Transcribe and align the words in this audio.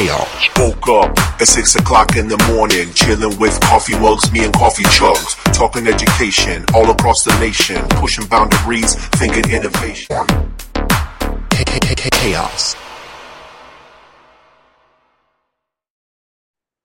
chaos. 0.00 0.48
Woke 0.56 0.88
up 0.88 1.18
at 1.40 1.46
six 1.46 1.74
o'clock 1.74 2.16
in 2.16 2.28
the 2.28 2.38
morning, 2.54 2.92
chilling 2.94 3.38
with 3.38 3.60
coffee 3.60 3.98
mugs, 3.98 4.30
me 4.32 4.44
and 4.44 4.54
coffee 4.54 4.84
chugs, 4.84 5.34
talking 5.52 5.86
education 5.86 6.64
all 6.74 6.90
across 6.90 7.24
the 7.24 7.38
nation, 7.38 7.76
pushing 8.00 8.26
boundaries, 8.26 8.94
thinking 9.16 9.50
innovation. 9.50 10.16
Chaos. 12.12 12.76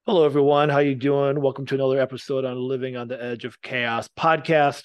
Hello, 0.06 0.26
everyone. 0.26 0.70
How 0.70 0.80
you 0.80 0.96
doing? 0.96 1.42
Welcome 1.42 1.66
to 1.68 1.76
another 1.76 2.00
episode 2.00 2.46
on 2.46 2.58
Living 2.58 2.96
on 2.96 3.08
the 3.08 3.22
Edge 3.22 3.46
of 3.46 3.62
Chaos 3.62 4.08
podcast. 4.18 4.84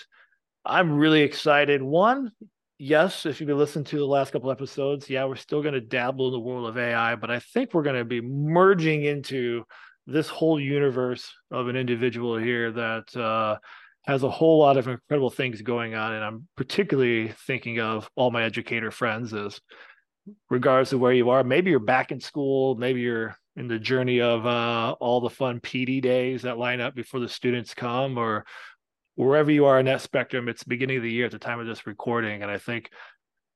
I'm 0.64 0.92
really 0.92 1.22
excited. 1.22 1.82
One, 1.82 2.32
yes, 2.80 3.26
if 3.26 3.40
you've 3.40 3.46
been 3.46 3.58
listening 3.58 3.84
to 3.84 3.98
the 3.98 4.06
last 4.06 4.32
couple 4.32 4.50
episodes, 4.50 5.10
yeah, 5.10 5.24
we're 5.26 5.36
still 5.36 5.60
going 5.60 5.74
to 5.74 5.82
dabble 5.82 6.28
in 6.28 6.32
the 6.32 6.40
world 6.40 6.66
of 6.66 6.78
AI, 6.78 7.14
but 7.14 7.30
I 7.30 7.38
think 7.38 7.74
we're 7.74 7.82
going 7.82 7.98
to 7.98 8.06
be 8.06 8.22
merging 8.22 9.04
into 9.04 9.64
this 10.06 10.28
whole 10.28 10.58
universe 10.58 11.30
of 11.50 11.68
an 11.68 11.76
individual 11.76 12.38
here 12.38 12.72
that 12.72 13.14
uh, 13.14 13.58
has 14.06 14.22
a 14.22 14.30
whole 14.30 14.58
lot 14.58 14.78
of 14.78 14.88
incredible 14.88 15.28
things 15.28 15.60
going 15.60 15.94
on. 15.94 16.14
And 16.14 16.24
I'm 16.24 16.48
particularly 16.56 17.34
thinking 17.46 17.80
of 17.80 18.08
all 18.16 18.30
my 18.30 18.44
educator 18.44 18.90
friends 18.90 19.34
as 19.34 19.60
regardless 20.48 20.94
of 20.94 21.00
where 21.00 21.12
you 21.12 21.28
are, 21.28 21.44
maybe 21.44 21.70
you're 21.70 21.80
back 21.80 22.10
in 22.10 22.20
school, 22.20 22.76
maybe 22.76 23.00
you're 23.00 23.36
in 23.56 23.68
the 23.68 23.78
journey 23.78 24.22
of 24.22 24.46
uh, 24.46 24.96
all 25.00 25.20
the 25.20 25.28
fun 25.28 25.60
PD 25.60 26.00
days 26.00 26.42
that 26.42 26.56
line 26.56 26.80
up 26.80 26.94
before 26.94 27.20
the 27.20 27.28
students 27.28 27.74
come, 27.74 28.16
or 28.16 28.46
wherever 29.20 29.50
you 29.50 29.66
are 29.66 29.78
in 29.78 29.86
that 29.86 30.00
spectrum, 30.00 30.48
it's 30.48 30.64
beginning 30.64 30.96
of 30.96 31.02
the 31.02 31.12
year 31.12 31.26
at 31.26 31.32
the 31.32 31.38
time 31.38 31.60
of 31.60 31.66
this 31.66 31.86
recording. 31.86 32.42
And 32.42 32.50
I 32.50 32.56
think 32.58 32.90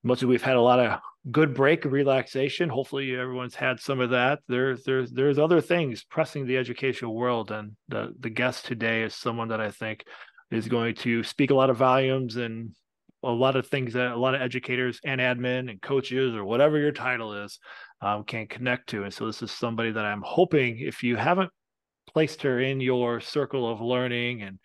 of 0.02 0.28
we've 0.28 0.42
had 0.42 0.56
a 0.56 0.60
lot 0.60 0.78
of 0.78 1.00
good 1.30 1.54
break 1.54 1.84
and 1.84 1.92
relaxation. 1.92 2.68
Hopefully 2.68 3.16
everyone's 3.16 3.54
had 3.54 3.80
some 3.80 4.00
of 4.00 4.10
that. 4.10 4.40
There's 4.46 4.84
there's 4.84 5.10
there's 5.10 5.38
other 5.38 5.62
things 5.62 6.04
pressing 6.04 6.46
the 6.46 6.58
educational 6.58 7.14
world. 7.14 7.50
And 7.50 7.72
the 7.88 8.12
the 8.20 8.28
guest 8.28 8.66
today 8.66 9.02
is 9.02 9.14
someone 9.14 9.48
that 9.48 9.60
I 9.60 9.70
think 9.70 10.04
is 10.50 10.68
going 10.68 10.96
to 10.96 11.22
speak 11.22 11.50
a 11.50 11.54
lot 11.54 11.70
of 11.70 11.78
volumes 11.78 12.36
and 12.36 12.74
a 13.22 13.30
lot 13.30 13.56
of 13.56 13.66
things 13.66 13.94
that 13.94 14.12
a 14.12 14.16
lot 14.18 14.34
of 14.34 14.42
educators 14.42 15.00
and 15.02 15.18
admin 15.18 15.70
and 15.70 15.80
coaches 15.80 16.34
or 16.34 16.44
whatever 16.44 16.78
your 16.78 16.92
title 16.92 17.32
is 17.32 17.58
um, 18.02 18.24
can 18.24 18.46
connect 18.46 18.90
to. 18.90 19.04
And 19.04 19.14
so 19.14 19.24
this 19.24 19.42
is 19.42 19.50
somebody 19.50 19.92
that 19.92 20.04
I'm 20.04 20.22
hoping 20.22 20.78
if 20.78 21.02
you 21.02 21.16
haven't 21.16 21.50
placed 22.12 22.42
her 22.42 22.60
in 22.60 22.80
your 22.80 23.18
circle 23.20 23.66
of 23.66 23.80
learning 23.80 24.42
and 24.42 24.58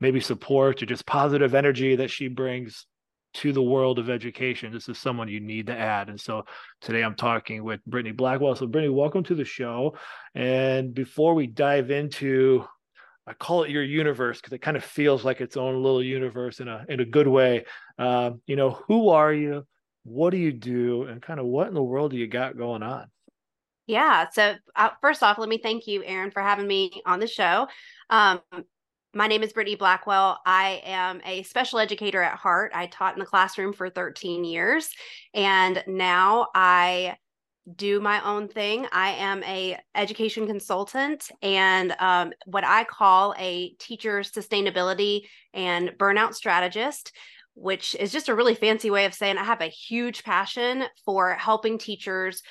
maybe 0.00 0.20
support 0.20 0.82
or 0.82 0.86
just 0.86 1.06
positive 1.06 1.54
energy 1.54 1.96
that 1.96 2.10
she 2.10 2.28
brings 2.28 2.86
to 3.34 3.52
the 3.52 3.62
world 3.62 3.98
of 3.98 4.10
education, 4.10 4.72
this 4.72 4.88
is 4.88 4.98
someone 4.98 5.28
you 5.28 5.40
need 5.40 5.66
to 5.66 5.76
add. 5.76 6.08
And 6.08 6.20
so 6.20 6.44
today 6.80 7.02
I'm 7.02 7.16
talking 7.16 7.64
with 7.64 7.84
Brittany 7.84 8.12
Blackwell. 8.12 8.54
So 8.54 8.66
Brittany, 8.66 8.94
welcome 8.94 9.24
to 9.24 9.34
the 9.34 9.44
show. 9.44 9.96
And 10.34 10.94
before 10.94 11.34
we 11.34 11.46
dive 11.46 11.90
into 11.90 12.64
I 13.26 13.32
call 13.32 13.64
it 13.64 13.70
your 13.70 13.82
universe 13.82 14.38
because 14.38 14.52
it 14.52 14.60
kind 14.60 14.76
of 14.76 14.84
feels 14.84 15.24
like 15.24 15.40
its 15.40 15.56
own 15.56 15.82
little 15.82 16.02
universe 16.02 16.60
in 16.60 16.68
a 16.68 16.84
in 16.88 17.00
a 17.00 17.06
good 17.06 17.26
way. 17.26 17.64
Um, 17.98 18.42
you 18.46 18.54
know, 18.54 18.82
who 18.86 19.08
are 19.08 19.32
you? 19.32 19.64
what 20.04 20.30
do 20.30 20.36
you 20.36 20.52
do 20.52 21.04
and 21.04 21.20
kind 21.20 21.40
of 21.40 21.46
what 21.46 21.66
in 21.66 21.74
the 21.74 21.82
world 21.82 22.12
do 22.12 22.16
you 22.16 22.26
got 22.26 22.56
going 22.56 22.82
on 22.82 23.06
yeah 23.86 24.26
so 24.30 24.54
uh, 24.76 24.90
first 25.00 25.22
off 25.22 25.38
let 25.38 25.48
me 25.48 25.58
thank 25.58 25.86
you 25.86 26.04
aaron 26.04 26.30
for 26.30 26.42
having 26.42 26.66
me 26.66 27.02
on 27.04 27.20
the 27.20 27.26
show 27.26 27.66
um, 28.10 28.40
my 29.14 29.28
name 29.28 29.42
is 29.42 29.52
brittany 29.52 29.76
blackwell. 29.76 30.40
I 30.44 30.82
am 30.84 31.20
a 31.24 31.42
special 31.44 31.78
educator 31.78 32.22
at 32.22 32.36
heart. 32.36 32.72
I 32.74 32.86
taught 32.86 33.14
in 33.14 33.20
the 33.20 33.26
classroom 33.26 33.72
for 33.72 33.88
13 33.88 34.44
years 34.44 34.90
and 35.32 35.82
now 35.86 36.48
i 36.54 37.16
do 37.76 37.98
my 37.98 38.22
own 38.28 38.46
thing. 38.46 38.86
I 38.92 39.12
am 39.12 39.42
a 39.44 39.78
education 39.94 40.46
consultant 40.46 41.30
and 41.42 41.94
um, 41.98 42.32
what 42.44 42.64
i 42.64 42.84
call 42.84 43.34
a 43.38 43.70
teacher 43.78 44.20
sustainability 44.20 45.22
and 45.54 45.90
burnout 45.98 46.34
strategist 46.34 47.12
which 47.54 47.94
is 48.00 48.10
just 48.10 48.28
a 48.28 48.34
really 48.34 48.56
fancy 48.56 48.90
way 48.90 49.04
of 49.04 49.14
saying 49.14 49.38
I 49.38 49.44
have 49.44 49.60
a 49.60 49.66
huge 49.66 50.24
passion 50.24 50.84
for 51.04 51.34
helping 51.34 51.78
teachers 51.78 52.42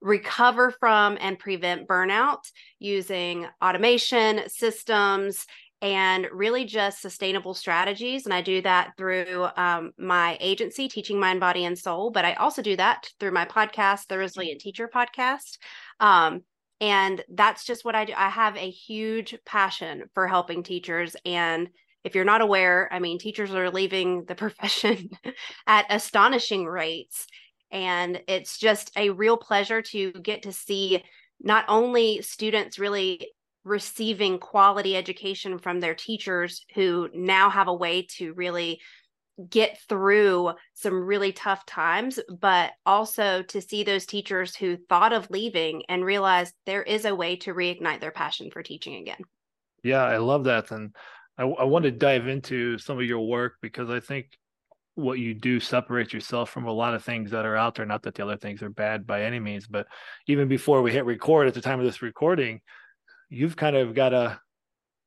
recover 0.00 0.70
from 0.70 1.18
and 1.20 1.38
prevent 1.38 1.88
burnout 1.88 2.42
using 2.78 3.46
automation 3.62 4.42
systems 4.48 5.46
and 5.82 6.28
really 6.32 6.64
just 6.64 7.02
sustainable 7.02 7.54
strategies. 7.54 8.24
And 8.24 8.32
I 8.32 8.40
do 8.40 8.62
that 8.62 8.92
through 8.96 9.48
um, 9.56 9.90
my 9.98 10.38
agency, 10.40 10.88
Teaching 10.88 11.18
Mind, 11.18 11.40
Body, 11.40 11.64
and 11.64 11.76
Soul. 11.76 12.10
But 12.10 12.24
I 12.24 12.34
also 12.34 12.62
do 12.62 12.76
that 12.76 13.10
through 13.18 13.32
my 13.32 13.44
podcast, 13.44 14.06
the 14.06 14.16
Resilient 14.16 14.60
Teacher 14.60 14.88
Podcast. 14.88 15.58
Um, 15.98 16.42
and 16.80 17.22
that's 17.34 17.64
just 17.64 17.84
what 17.84 17.96
I 17.96 18.04
do. 18.04 18.12
I 18.16 18.30
have 18.30 18.56
a 18.56 18.70
huge 18.70 19.36
passion 19.44 20.04
for 20.14 20.28
helping 20.28 20.62
teachers 20.62 21.16
and 21.26 21.68
if 22.04 22.16
you're 22.16 22.24
not 22.24 22.40
aware, 22.40 22.88
I 22.92 22.98
mean, 22.98 23.18
teachers 23.18 23.52
are 23.52 23.70
leaving 23.70 24.24
the 24.24 24.34
profession 24.34 25.10
at 25.66 25.86
astonishing 25.88 26.66
rates. 26.66 27.26
And 27.70 28.20
it's 28.28 28.58
just 28.58 28.90
a 28.96 29.10
real 29.10 29.36
pleasure 29.36 29.82
to 29.82 30.12
get 30.12 30.42
to 30.42 30.52
see 30.52 31.02
not 31.40 31.64
only 31.68 32.20
students 32.22 32.78
really 32.78 33.28
receiving 33.64 34.38
quality 34.38 34.96
education 34.96 35.58
from 35.58 35.80
their 35.80 35.94
teachers 35.94 36.64
who 36.74 37.08
now 37.14 37.50
have 37.50 37.68
a 37.68 37.74
way 37.74 38.06
to 38.16 38.32
really 38.34 38.80
get 39.48 39.80
through 39.88 40.52
some 40.74 41.04
really 41.04 41.32
tough 41.32 41.64
times, 41.64 42.18
but 42.40 42.72
also 42.84 43.42
to 43.42 43.60
see 43.60 43.82
those 43.82 44.06
teachers 44.06 44.54
who 44.54 44.76
thought 44.88 45.12
of 45.12 45.30
leaving 45.30 45.82
and 45.88 46.04
realize 46.04 46.52
there 46.66 46.82
is 46.82 47.04
a 47.04 47.14
way 47.14 47.36
to 47.36 47.54
reignite 47.54 48.00
their 48.00 48.10
passion 48.10 48.50
for 48.50 48.62
teaching 48.62 48.96
again. 48.96 49.20
Yeah, 49.82 50.02
I 50.02 50.18
love 50.18 50.44
that. 50.44 50.70
And 50.70 50.94
I, 51.38 51.44
I 51.44 51.64
want 51.64 51.84
to 51.84 51.90
dive 51.90 52.28
into 52.28 52.78
some 52.78 52.98
of 52.98 53.04
your 53.04 53.26
work 53.26 53.54
because 53.62 53.90
I 53.90 54.00
think 54.00 54.26
what 54.94 55.18
you 55.18 55.32
do 55.32 55.58
separates 55.58 56.12
yourself 56.12 56.50
from 56.50 56.66
a 56.66 56.72
lot 56.72 56.94
of 56.94 57.02
things 57.02 57.30
that 57.30 57.46
are 57.46 57.56
out 57.56 57.74
there. 57.74 57.86
Not 57.86 58.02
that 58.02 58.14
the 58.14 58.22
other 58.22 58.36
things 58.36 58.62
are 58.62 58.70
bad 58.70 59.06
by 59.06 59.24
any 59.24 59.40
means, 59.40 59.66
but 59.66 59.86
even 60.26 60.48
before 60.48 60.82
we 60.82 60.92
hit 60.92 61.06
record 61.06 61.48
at 61.48 61.54
the 61.54 61.62
time 61.62 61.80
of 61.80 61.86
this 61.86 62.02
recording, 62.02 62.60
you've 63.32 63.56
kind 63.56 63.76
of 63.76 63.94
got 63.94 64.12
a 64.12 64.38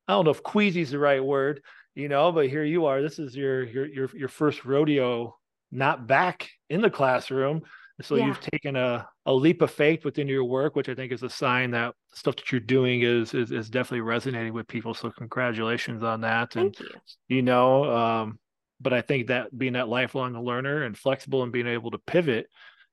I 0.08 0.12
don't 0.12 0.24
know 0.24 0.30
if 0.30 0.42
queasy 0.42 0.80
is 0.80 0.90
the 0.90 0.98
right 0.98 1.24
word, 1.24 1.62
you 1.94 2.08
know, 2.08 2.30
but 2.32 2.48
here 2.48 2.64
you 2.64 2.86
are. 2.86 3.00
This 3.00 3.18
is 3.18 3.34
your 3.34 3.64
your 3.64 3.86
your 3.86 4.10
your 4.14 4.28
first 4.28 4.64
rodeo, 4.64 5.36
not 5.70 6.06
back 6.06 6.50
in 6.68 6.80
the 6.80 6.90
classroom. 6.90 7.62
So 8.02 8.16
yeah. 8.16 8.26
you've 8.26 8.40
taken 8.40 8.76
a, 8.76 9.08
a 9.24 9.32
leap 9.32 9.62
of 9.62 9.70
faith 9.70 10.04
within 10.04 10.28
your 10.28 10.44
work, 10.44 10.76
which 10.76 10.90
I 10.90 10.94
think 10.94 11.12
is 11.12 11.22
a 11.22 11.30
sign 11.30 11.70
that 11.70 11.94
stuff 12.12 12.36
that 12.36 12.52
you're 12.52 12.60
doing 12.60 13.02
is 13.02 13.32
is, 13.32 13.52
is 13.52 13.70
definitely 13.70 14.02
resonating 14.02 14.52
with 14.52 14.68
people. 14.68 14.92
So 14.92 15.10
congratulations 15.10 16.02
on 16.02 16.20
that. 16.20 16.52
Thank 16.52 16.78
and 16.78 16.88
you. 16.88 17.36
you 17.36 17.42
know, 17.42 17.84
um, 17.84 18.38
but 18.80 18.92
I 18.92 19.00
think 19.00 19.28
that 19.28 19.56
being 19.56 19.72
that 19.74 19.88
lifelong 19.88 20.34
learner 20.44 20.82
and 20.82 20.96
flexible 20.96 21.42
and 21.42 21.52
being 21.52 21.66
able 21.66 21.90
to 21.92 21.98
pivot, 21.98 22.48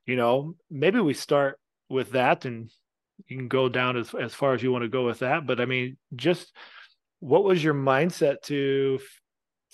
you 0.05 0.15
know, 0.15 0.55
maybe 0.71 0.99
we 0.99 1.13
start 1.13 1.59
with 1.89 2.11
that 2.11 2.45
and 2.45 2.71
you 3.27 3.37
can 3.37 3.47
go 3.47 3.69
down 3.69 3.97
as, 3.97 4.13
as 4.13 4.33
far 4.33 4.53
as 4.53 4.63
you 4.63 4.71
want 4.71 4.83
to 4.83 4.89
go 4.89 5.05
with 5.05 5.19
that. 5.19 5.45
But 5.45 5.61
I 5.61 5.65
mean, 5.65 5.97
just 6.15 6.51
what 7.19 7.43
was 7.43 7.63
your 7.63 7.73
mindset 7.73 8.41
to 8.43 8.99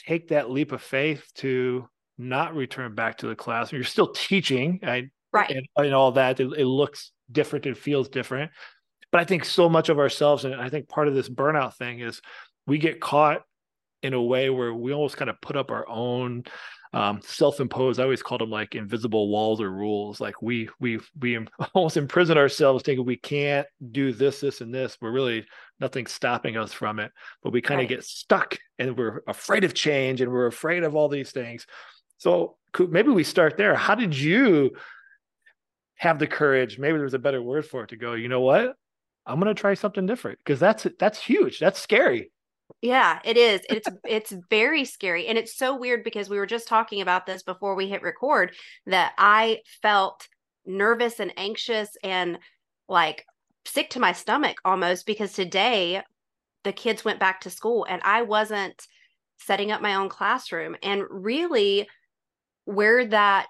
take 0.06 0.30
that 0.30 0.50
leap 0.50 0.72
of 0.72 0.82
faith 0.82 1.28
to 1.36 1.88
not 2.18 2.56
return 2.56 2.96
back 2.96 3.18
to 3.20 3.28
the 3.28 3.36
classroom? 3.36 3.80
You're 3.80 3.86
still 3.86 4.12
teaching. 4.14 4.80
I 4.84 5.10
right 5.32 5.50
and, 5.52 5.66
and 5.78 5.94
all 5.94 6.12
that 6.14 6.40
it, 6.40 6.52
it 6.58 6.66
looks 6.66 7.12
different 7.32 7.66
it 7.66 7.78
feels 7.78 8.10
different 8.10 8.52
but 9.12 9.22
i 9.22 9.26
think 9.26 9.46
so 9.46 9.70
much 9.70 9.90
of 9.90 10.00
ourselves 10.00 10.46
and 10.46 10.56
i 10.56 10.70
think 10.70 10.88
part 10.88 11.08
of 11.08 11.14
this 11.14 11.30
burnout 11.30 11.76
thing 11.76 12.00
is 12.00 12.22
we 12.68 12.78
get 12.78 13.00
caught 13.00 13.44
in 14.02 14.14
a 14.14 14.22
way 14.22 14.50
where 14.50 14.74
we 14.74 14.94
almost 14.94 15.18
kind 15.18 15.30
of 15.30 15.40
put 15.42 15.58
up 15.58 15.72
our 15.72 15.88
own 15.88 16.44
um, 16.92 17.22
self-imposed 17.24 18.00
i 18.00 18.04
always 18.04 18.24
call 18.24 18.40
them 18.40 18.50
like 18.50 18.74
invisible 18.74 19.30
walls 19.30 19.62
or 19.62 19.70
rules 19.72 20.20
like 20.20 20.42
we 20.42 20.68
we 20.80 21.00
we 21.20 21.38
almost 21.74 21.98
imprison 21.98 22.38
ourselves 22.38 22.84
thinking 22.84 23.06
we 23.06 23.16
can't 23.16 23.68
do 23.92 24.12
this 24.12 24.40
this 24.40 24.62
and 24.62 24.74
this 24.74 24.98
we're 25.00 25.12
really 25.12 25.46
nothing's 25.80 26.12
stopping 26.12 26.58
us 26.58 26.74
from 26.74 27.00
it 27.00 27.12
but 27.44 27.54
we 27.54 27.62
kind 27.62 27.80
of 27.80 27.84
right. 27.84 27.98
get 27.98 28.04
stuck 28.04 28.58
and 28.80 28.98
we're 28.98 29.22
afraid 29.28 29.64
of 29.64 29.74
change 29.74 30.22
and 30.22 30.32
we're 30.32 30.48
afraid 30.48 30.84
of 30.84 30.96
all 30.96 31.10
these 31.10 31.32
things. 31.32 31.68
So 32.18 32.58
maybe 32.80 33.10
we 33.10 33.24
start 33.24 33.58
there. 33.58 33.76
How 33.76 33.96
did 33.96 34.18
you 34.18 34.72
have 35.96 36.18
the 36.18 36.28
courage 36.28 36.80
maybe 36.80 36.98
there's 36.98 37.14
a 37.14 37.20
better 37.20 37.42
word 37.42 37.66
for 37.66 37.84
it 37.84 37.90
to 37.90 37.98
go 37.98 38.14
you 38.14 38.30
know 38.30 38.42
what? 38.42 38.76
I'm 39.26 39.40
going 39.40 39.54
to 39.54 39.60
try 39.60 39.74
something 39.74 40.06
different 40.06 40.40
because 40.40 40.60
that's 40.60 40.88
that's 40.98 41.22
huge. 41.22 41.60
That's 41.60 41.80
scary 41.80 42.32
yeah 42.82 43.20
it 43.24 43.38
is. 43.38 43.62
It's 43.70 43.88
it's 44.06 44.34
very 44.50 44.86
scary 44.86 45.28
and 45.28 45.38
it's 45.38 45.56
so 45.56 45.76
weird 45.76 46.04
because 46.04 46.30
we 46.30 46.38
were 46.38 46.46
just 46.46 46.68
talking 46.68 47.02
about 47.02 47.26
this 47.26 47.44
before 47.44 47.76
we 47.76 47.88
hit 47.88 48.02
record 48.02 48.54
that 48.86 49.14
i 49.18 49.60
felt 49.82 50.28
nervous 50.66 51.20
and 51.20 51.34
anxious 51.38 51.98
and 52.04 52.40
like 52.88 53.26
sick 53.66 53.90
to 53.92 54.00
my 54.00 54.12
stomach 54.12 54.58
almost 54.66 55.06
because 55.06 55.34
today 55.34 56.02
the 56.64 56.72
kids 56.74 57.06
went 57.06 57.20
back 57.20 57.42
to 57.42 57.50
school 57.50 57.86
and 57.90 58.02
i 58.04 58.22
wasn't 58.22 58.88
setting 59.38 59.72
up 59.72 59.82
my 59.82 59.96
own 59.96 60.10
classroom 60.10 60.76
and 60.84 61.04
really 61.10 61.88
where 62.66 63.06
that 63.06 63.48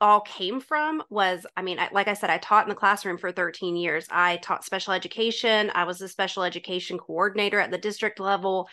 all 0.00 0.20
came 0.20 0.60
from 0.60 1.02
was 1.10 1.46
I 1.56 1.62
mean, 1.62 1.78
I, 1.78 1.88
like 1.92 2.08
I 2.08 2.14
said, 2.14 2.30
I 2.30 2.38
taught 2.38 2.64
in 2.64 2.70
the 2.70 2.74
classroom 2.74 3.18
for 3.18 3.32
13 3.32 3.76
years. 3.76 4.06
I 4.10 4.36
taught 4.38 4.64
special 4.64 4.92
education, 4.92 5.70
I 5.74 5.84
was 5.84 6.00
a 6.00 6.08
special 6.08 6.42
education 6.42 6.98
coordinator 6.98 7.60
at 7.60 7.70
the 7.70 7.78
district 7.78 8.20
level. 8.20 8.68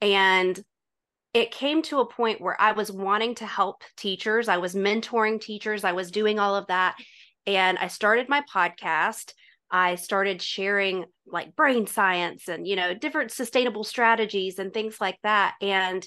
And 0.00 0.62
it 1.34 1.50
came 1.50 1.82
to 1.82 2.00
a 2.00 2.06
point 2.06 2.40
where 2.40 2.58
I 2.60 2.72
was 2.72 2.90
wanting 2.90 3.34
to 3.36 3.46
help 3.46 3.82
teachers. 3.96 4.48
I 4.48 4.56
was 4.56 4.74
mentoring 4.74 5.40
teachers. 5.40 5.84
I 5.84 5.92
was 5.92 6.10
doing 6.10 6.38
all 6.38 6.56
of 6.56 6.66
that. 6.68 6.96
And 7.46 7.76
I 7.78 7.88
started 7.88 8.28
my 8.28 8.42
podcast. 8.52 9.32
I 9.70 9.96
started 9.96 10.40
sharing 10.40 11.04
like 11.26 11.56
brain 11.56 11.86
science 11.86 12.48
and, 12.48 12.66
you 12.66 12.76
know, 12.76 12.94
different 12.94 13.32
sustainable 13.32 13.84
strategies 13.84 14.58
and 14.58 14.72
things 14.72 14.98
like 14.98 15.18
that. 15.24 15.56
And 15.60 16.06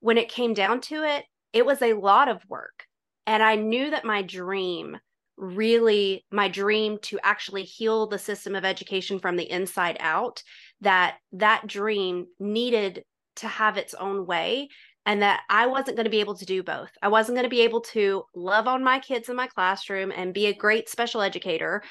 when 0.00 0.18
it 0.18 0.28
came 0.28 0.52
down 0.52 0.80
to 0.82 1.04
it, 1.04 1.24
it 1.52 1.64
was 1.64 1.80
a 1.80 1.92
lot 1.92 2.28
of 2.28 2.42
work. 2.48 2.85
And 3.26 3.42
I 3.42 3.56
knew 3.56 3.90
that 3.90 4.04
my 4.04 4.22
dream 4.22 4.98
really 5.36 6.24
my 6.32 6.48
dream 6.48 6.98
to 7.02 7.18
actually 7.22 7.62
heal 7.62 8.06
the 8.06 8.18
system 8.18 8.54
of 8.54 8.64
education 8.64 9.18
from 9.18 9.36
the 9.36 9.50
inside 9.50 9.96
out 10.00 10.42
that 10.80 11.16
that 11.32 11.66
dream 11.66 12.26
needed 12.40 13.04
to 13.36 13.46
have 13.46 13.76
its 13.76 13.92
own 13.94 14.26
way 14.26 14.68
and 15.04 15.22
that 15.22 15.42
I 15.48 15.66
wasn't 15.66 15.96
going 15.96 16.04
to 16.04 16.10
be 16.10 16.20
able 16.20 16.36
to 16.36 16.46
do 16.46 16.62
both. 16.62 16.90
I 17.00 17.08
wasn't 17.08 17.36
going 17.36 17.44
to 17.44 17.50
be 17.50 17.60
able 17.60 17.82
to 17.82 18.24
love 18.34 18.66
on 18.66 18.82
my 18.82 18.98
kids 18.98 19.28
in 19.28 19.36
my 19.36 19.46
classroom 19.46 20.10
and 20.10 20.34
be 20.34 20.46
a 20.46 20.54
great 20.54 20.88
special 20.88 21.20
educator 21.20 21.82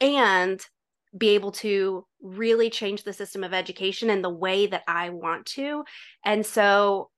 and 0.00 0.64
be 1.16 1.30
able 1.30 1.52
to 1.52 2.06
really 2.22 2.70
change 2.70 3.04
the 3.04 3.12
system 3.12 3.44
of 3.44 3.52
education 3.52 4.08
in 4.08 4.22
the 4.22 4.30
way 4.30 4.66
that 4.66 4.82
I 4.88 5.10
want 5.10 5.44
to. 5.46 5.84
And 6.24 6.46
so 6.46 7.10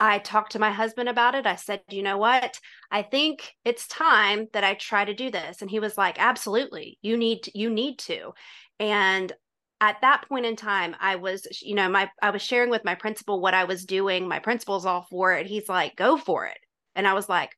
I 0.00 0.18
talked 0.18 0.52
to 0.52 0.58
my 0.58 0.70
husband 0.70 1.08
about 1.08 1.34
it. 1.34 1.46
I 1.46 1.56
said, 1.56 1.82
you 1.88 2.02
know 2.02 2.18
what? 2.18 2.58
I 2.90 3.02
think 3.02 3.54
it's 3.64 3.86
time 3.86 4.48
that 4.52 4.64
I 4.64 4.74
try 4.74 5.04
to 5.04 5.14
do 5.14 5.30
this. 5.30 5.62
And 5.62 5.70
he 5.70 5.78
was 5.78 5.96
like, 5.96 6.16
absolutely. 6.18 6.98
You 7.00 7.16
need 7.16 7.44
to, 7.44 7.58
you 7.58 7.70
need 7.70 7.98
to. 8.00 8.32
And 8.80 9.32
at 9.80 10.00
that 10.00 10.24
point 10.28 10.46
in 10.46 10.56
time 10.56 10.94
i 11.00 11.16
was 11.16 11.46
you 11.60 11.74
know 11.74 11.88
my 11.88 12.08
i 12.22 12.30
was 12.30 12.40
sharing 12.40 12.70
with 12.70 12.84
my 12.84 12.94
principal 12.94 13.40
what 13.40 13.54
i 13.54 13.64
was 13.64 13.84
doing 13.84 14.26
my 14.26 14.38
principal's 14.38 14.86
all 14.86 15.06
for 15.10 15.32
it 15.32 15.46
he's 15.46 15.68
like 15.68 15.96
go 15.96 16.16
for 16.16 16.46
it 16.46 16.56
and 16.94 17.06
i 17.06 17.12
was 17.12 17.28
like 17.28 17.50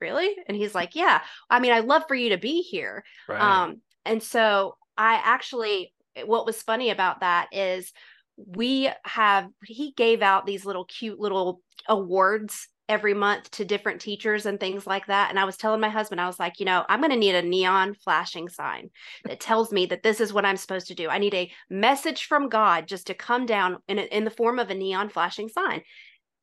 really 0.00 0.36
and 0.46 0.56
he's 0.56 0.74
like 0.74 0.94
yeah 0.94 1.20
i 1.48 1.58
mean 1.58 1.72
i'd 1.72 1.86
love 1.86 2.02
for 2.06 2.14
you 2.14 2.28
to 2.28 2.38
be 2.38 2.60
here 2.60 3.02
right. 3.28 3.40
um 3.40 3.80
and 4.04 4.22
so 4.22 4.76
i 4.98 5.20
actually 5.24 5.92
what 6.26 6.46
was 6.46 6.62
funny 6.62 6.90
about 6.90 7.20
that 7.20 7.48
is 7.52 7.92
we 8.36 8.90
have 9.04 9.48
he 9.64 9.92
gave 9.92 10.22
out 10.22 10.46
these 10.46 10.64
little 10.64 10.84
cute 10.84 11.20
little 11.20 11.60
awards 11.88 12.68
every 12.88 13.14
month 13.14 13.50
to 13.52 13.64
different 13.64 14.00
teachers 14.00 14.44
and 14.44 14.58
things 14.58 14.86
like 14.86 15.06
that. 15.06 15.30
And 15.30 15.38
I 15.38 15.44
was 15.44 15.56
telling 15.56 15.80
my 15.80 15.88
husband, 15.88 16.20
I 16.20 16.26
was 16.26 16.38
like, 16.38 16.60
you 16.60 16.66
know, 16.66 16.84
I'm 16.88 17.00
going 17.00 17.10
to 17.10 17.16
need 17.16 17.34
a 17.34 17.42
neon 17.42 17.94
flashing 17.94 18.48
sign 18.48 18.90
that 19.24 19.40
tells 19.40 19.72
me 19.72 19.86
that 19.86 20.02
this 20.02 20.20
is 20.20 20.32
what 20.32 20.44
I'm 20.44 20.56
supposed 20.56 20.88
to 20.88 20.94
do. 20.94 21.08
I 21.08 21.18
need 21.18 21.34
a 21.34 21.50
message 21.70 22.26
from 22.26 22.48
God 22.48 22.86
just 22.86 23.06
to 23.06 23.14
come 23.14 23.46
down 23.46 23.78
in, 23.88 23.98
a, 23.98 24.02
in 24.02 24.24
the 24.24 24.30
form 24.30 24.58
of 24.58 24.68
a 24.68 24.74
neon 24.74 25.08
flashing 25.08 25.48
sign. 25.48 25.82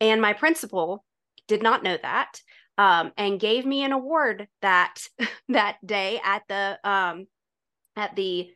And 0.01 0.21
my 0.21 0.33
principal 0.33 1.03
did 1.47 1.61
not 1.61 1.83
know 1.83 1.97
that 2.01 2.41
um, 2.79 3.11
and 3.17 3.39
gave 3.39 3.65
me 3.65 3.83
an 3.83 3.91
award 3.91 4.47
that 4.61 5.03
that 5.49 5.77
day 5.85 6.21
at 6.23 6.43
the 6.47 6.79
um, 6.83 7.27
at 7.95 8.15
the 8.15 8.49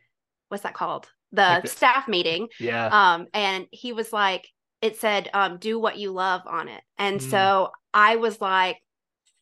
what's 0.48 0.64
that 0.64 0.74
called 0.74 1.08
the 1.34 1.66
staff 1.66 2.08
meeting. 2.08 2.48
Yeah. 2.58 2.86
Um, 2.86 3.26
and 3.34 3.66
he 3.70 3.92
was 3.92 4.12
like, 4.12 4.48
it 4.84 5.00
said 5.00 5.30
um, 5.32 5.56
do 5.56 5.78
what 5.78 5.96
you 5.96 6.12
love 6.12 6.42
on 6.46 6.68
it 6.68 6.82
and 6.98 7.18
mm. 7.18 7.30
so 7.30 7.70
i 7.94 8.16
was 8.16 8.38
like 8.40 8.76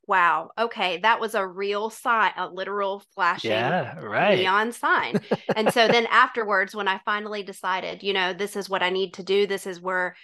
wow 0.07 0.51
okay 0.57 0.99
that 0.99 1.21
was 1.21 1.35
a 1.35 1.45
real 1.45 1.91
sign 1.91 2.31
a 2.37 2.49
literal 2.49 3.03
flashing 3.15 3.51
yeah, 3.51 3.99
right. 3.99 4.39
neon 4.39 4.71
sign 4.71 5.21
and 5.57 5.73
so 5.73 5.89
then 5.89 6.07
afterwards 6.07 6.77
when 6.77 6.87
i 6.87 7.01
finally 7.05 7.43
decided 7.43 8.05
you 8.05 8.13
know 8.13 8.33
this 8.33 8.55
is 8.55 8.71
what 8.71 8.85
i 8.85 8.91
need 8.91 9.15
to 9.15 9.25
do 9.25 9.47
this 9.47 9.67
is 9.67 9.81
where 9.81 10.15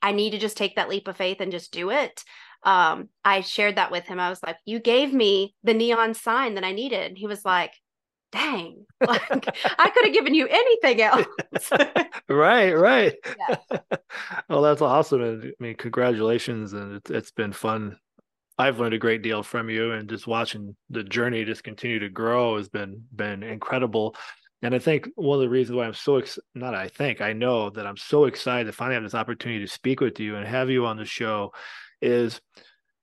i 0.00 0.12
need 0.12 0.30
to 0.30 0.38
just 0.38 0.56
take 0.56 0.76
that 0.76 0.88
leap 0.88 1.08
of 1.08 1.16
faith 1.16 1.40
and 1.40 1.50
just 1.50 1.72
do 1.72 1.90
it 1.90 2.22
um, 2.62 3.08
i 3.24 3.40
shared 3.40 3.76
that 3.76 3.90
with 3.90 4.06
him 4.06 4.20
i 4.20 4.30
was 4.30 4.42
like 4.44 4.56
you 4.64 4.78
gave 4.78 5.12
me 5.12 5.54
the 5.64 5.74
neon 5.74 6.14
sign 6.14 6.54
that 6.54 6.64
i 6.64 6.72
needed 6.72 7.08
and 7.08 7.18
he 7.18 7.26
was 7.26 7.44
like 7.44 7.72
dang, 8.32 8.86
like 9.06 9.48
I 9.78 9.90
could 9.90 10.04
have 10.04 10.14
given 10.14 10.34
you 10.34 10.46
anything 10.48 11.02
else. 11.02 11.26
right, 12.28 12.72
right. 12.72 13.14
Yeah. 13.48 13.78
well, 14.48 14.62
that's 14.62 14.82
awesome. 14.82 15.22
And 15.22 15.44
I 15.44 15.62
mean, 15.62 15.76
congratulations. 15.76 16.72
And 16.72 16.96
it's, 16.96 17.10
it's 17.10 17.30
been 17.30 17.52
fun. 17.52 17.98
I've 18.58 18.80
learned 18.80 18.94
a 18.94 18.98
great 18.98 19.22
deal 19.22 19.42
from 19.42 19.70
you 19.70 19.92
and 19.92 20.08
just 20.08 20.26
watching 20.26 20.74
the 20.90 21.04
journey 21.04 21.44
just 21.44 21.62
continue 21.62 21.98
to 22.00 22.08
grow 22.08 22.56
has 22.56 22.68
been, 22.68 23.04
been 23.14 23.42
incredible. 23.42 24.16
And 24.62 24.74
I 24.74 24.80
think 24.80 25.08
one 25.14 25.36
of 25.36 25.42
the 25.42 25.48
reasons 25.48 25.76
why 25.76 25.86
I'm 25.86 25.94
so 25.94 26.16
ex- 26.16 26.38
not 26.54 26.74
I 26.74 26.88
think 26.88 27.20
I 27.20 27.32
know 27.32 27.70
that 27.70 27.86
I'm 27.86 27.96
so 27.96 28.24
excited 28.24 28.64
to 28.64 28.72
finally 28.72 28.94
have 28.94 29.04
this 29.04 29.14
opportunity 29.14 29.64
to 29.64 29.72
speak 29.72 30.00
with 30.00 30.18
you 30.18 30.34
and 30.36 30.46
have 30.46 30.70
you 30.70 30.86
on 30.86 30.96
the 30.96 31.04
show 31.04 31.52
is 32.02 32.40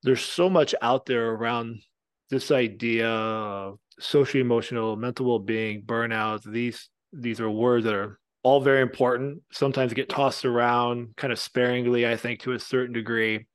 there's 0.04 0.24
so 0.24 0.50
much 0.50 0.76
out 0.82 1.06
there 1.06 1.32
around 1.32 1.82
this 2.30 2.52
idea 2.52 3.10
of 3.10 3.80
social 4.00 4.42
emotional 4.42 4.96
mental 4.96 5.26
well-being 5.26 5.82
burnout 5.84 6.44
these 6.44 6.90
these 7.14 7.40
are 7.40 7.50
words 7.50 7.86
that 7.86 7.94
are 7.94 8.20
all 8.44 8.62
very 8.62 8.84
important. 8.84 9.42
Sometimes 9.52 9.92
get 9.94 10.08
tossed 10.08 10.46
around 10.46 11.16
kind 11.18 11.34
of 11.34 11.40
sparingly 11.40 12.08
i 12.08 12.16
think 12.16 12.42
to 12.42 12.54
a 12.54 12.60
certain 12.60 12.94
degree. 12.94 13.46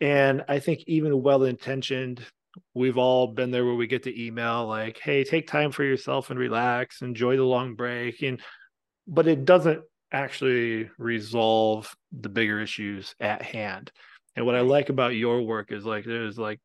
And 0.00 0.44
i 0.48 0.58
think 0.58 0.82
even 0.86 1.22
well 1.22 1.44
intentioned 1.44 2.24
we've 2.74 2.98
all 2.98 3.28
been 3.28 3.50
there 3.50 3.64
where 3.64 3.74
we 3.74 3.86
get 3.86 4.02
the 4.02 4.26
email 4.26 4.66
like 4.66 4.98
hey 4.98 5.22
take 5.22 5.46
time 5.46 5.70
for 5.70 5.84
yourself 5.84 6.30
and 6.30 6.38
relax 6.38 7.00
enjoy 7.00 7.36
the 7.36 7.44
long 7.44 7.76
break 7.76 8.22
and 8.22 8.40
but 9.06 9.28
it 9.28 9.44
doesn't 9.44 9.80
actually 10.10 10.90
resolve 10.98 11.94
the 12.10 12.28
bigger 12.28 12.60
issues 12.60 13.14
at 13.20 13.42
hand. 13.42 13.92
And 14.36 14.46
what 14.46 14.54
i 14.54 14.60
like 14.60 14.88
about 14.88 15.14
your 15.14 15.42
work 15.42 15.72
is 15.72 15.84
like 15.84 16.04
there's 16.04 16.38
like 16.38 16.60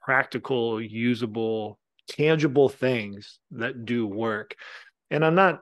practical 0.00 0.80
usable 0.80 1.78
tangible 2.08 2.68
things 2.68 3.38
that 3.52 3.84
do 3.84 4.06
work. 4.06 4.54
And 5.10 5.24
I'm 5.24 5.34
not 5.34 5.60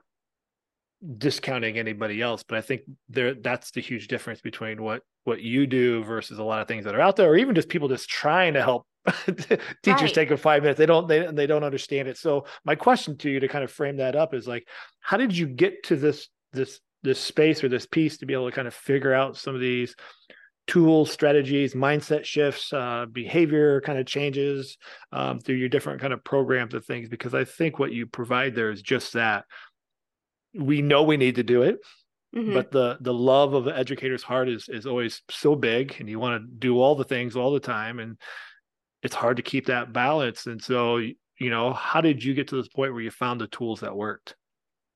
discounting 1.17 1.77
anybody 1.77 2.21
else, 2.21 2.43
but 2.43 2.57
I 2.57 2.61
think 2.61 2.81
there 3.09 3.33
that's 3.35 3.71
the 3.71 3.81
huge 3.81 4.07
difference 4.07 4.41
between 4.41 4.81
what 4.81 5.01
what 5.23 5.41
you 5.41 5.67
do 5.67 6.03
versus 6.03 6.39
a 6.39 6.43
lot 6.43 6.61
of 6.61 6.67
things 6.67 6.85
that 6.85 6.95
are 6.95 7.01
out 7.01 7.15
there, 7.15 7.29
or 7.29 7.37
even 7.37 7.55
just 7.55 7.69
people 7.69 7.87
just 7.87 8.09
trying 8.09 8.53
to 8.53 8.61
help 8.63 8.85
teachers 9.25 9.57
right. 9.85 10.13
take 10.13 10.31
a 10.31 10.37
five 10.37 10.63
minutes. 10.63 10.77
They 10.77 10.85
don't 10.85 11.07
they 11.07 11.27
they 11.31 11.47
don't 11.47 11.63
understand 11.63 12.07
it. 12.07 12.17
So 12.17 12.45
my 12.63 12.75
question 12.75 13.17
to 13.17 13.29
you 13.29 13.39
to 13.39 13.47
kind 13.47 13.63
of 13.63 13.71
frame 13.71 13.97
that 13.97 14.15
up 14.15 14.33
is 14.33 14.47
like, 14.47 14.67
how 14.99 15.17
did 15.17 15.35
you 15.35 15.47
get 15.47 15.83
to 15.85 15.95
this 15.95 16.29
this 16.53 16.79
this 17.03 17.19
space 17.19 17.63
or 17.63 17.69
this 17.69 17.85
piece 17.85 18.17
to 18.17 18.25
be 18.25 18.33
able 18.33 18.49
to 18.49 18.55
kind 18.55 18.67
of 18.67 18.73
figure 18.73 19.13
out 19.13 19.37
some 19.37 19.53
of 19.53 19.61
these 19.61 19.95
tools, 20.67 21.11
strategies, 21.11 21.73
mindset 21.73 22.25
shifts, 22.25 22.73
uh, 22.73 23.05
behavior 23.11 23.81
kind 23.81 23.99
of 23.99 24.05
changes 24.05 24.77
um, 25.11 25.39
through 25.39 25.55
your 25.55 25.69
different 25.69 26.01
kind 26.01 26.13
of 26.13 26.23
programs 26.23 26.73
and 26.73 26.83
things. 26.83 27.09
Because 27.09 27.33
I 27.33 27.43
think 27.43 27.77
what 27.77 27.91
you 27.91 28.07
provide 28.07 28.55
there 28.55 28.71
is 28.71 28.81
just 28.81 29.13
that. 29.13 29.45
We 30.57 30.81
know 30.81 31.03
we 31.03 31.17
need 31.17 31.35
to 31.35 31.43
do 31.43 31.63
it, 31.63 31.79
mm-hmm. 32.33 32.53
but 32.53 32.71
the 32.71 32.97
the 33.01 33.13
love 33.13 33.53
of 33.53 33.65
the 33.65 33.77
educator's 33.77 34.23
heart 34.23 34.47
is 34.47 34.69
is 34.69 34.85
always 34.85 35.21
so 35.29 35.53
big, 35.55 35.97
and 35.99 36.07
you 36.07 36.17
want 36.17 36.41
to 36.41 36.47
do 36.47 36.79
all 36.79 36.95
the 36.95 37.03
things 37.03 37.35
all 37.35 37.51
the 37.51 37.59
time, 37.59 37.99
and 37.99 38.17
it's 39.03 39.15
hard 39.15 39.37
to 39.37 39.43
keep 39.43 39.65
that 39.65 39.91
balance. 39.91 40.47
And 40.47 40.63
so, 40.63 40.97
you 40.97 41.49
know, 41.49 41.73
how 41.73 41.99
did 41.99 42.23
you 42.23 42.33
get 42.33 42.47
to 42.47 42.55
this 42.55 42.69
point 42.69 42.93
where 42.93 43.01
you 43.01 43.11
found 43.11 43.41
the 43.41 43.47
tools 43.47 43.81
that 43.81 43.95
worked? 43.95 44.35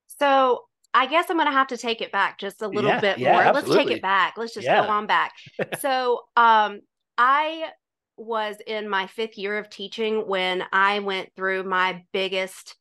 So 0.08 0.64
I 0.94 1.06
guess 1.06 1.30
I'm 1.30 1.38
going 1.38 1.48
to 1.48 1.54
have 1.54 1.68
to 1.68 1.78
take 1.78 2.02
it 2.02 2.12
back 2.12 2.40
just 2.40 2.62
a 2.62 2.68
little 2.68 2.90
yeah, 2.90 3.00
bit 3.00 3.20
yeah, 3.20 3.34
more. 3.34 3.42
Absolutely. 3.42 3.76
Let's 3.76 3.88
take 3.88 3.98
it 3.98 4.02
back. 4.02 4.34
Let's 4.38 4.54
just 4.54 4.66
yeah. 4.66 4.86
go 4.86 4.92
on 4.92 5.08
back. 5.08 5.34
so, 5.80 6.22
um, 6.36 6.82
I 7.18 7.70
was 8.18 8.58
in 8.66 8.90
my 8.90 9.08
fifth 9.08 9.38
year 9.38 9.58
of 9.58 9.70
teaching 9.70 10.28
when 10.28 10.64
I 10.74 11.00
went 11.00 11.30
through 11.36 11.64
my 11.64 12.04
biggest 12.12 12.76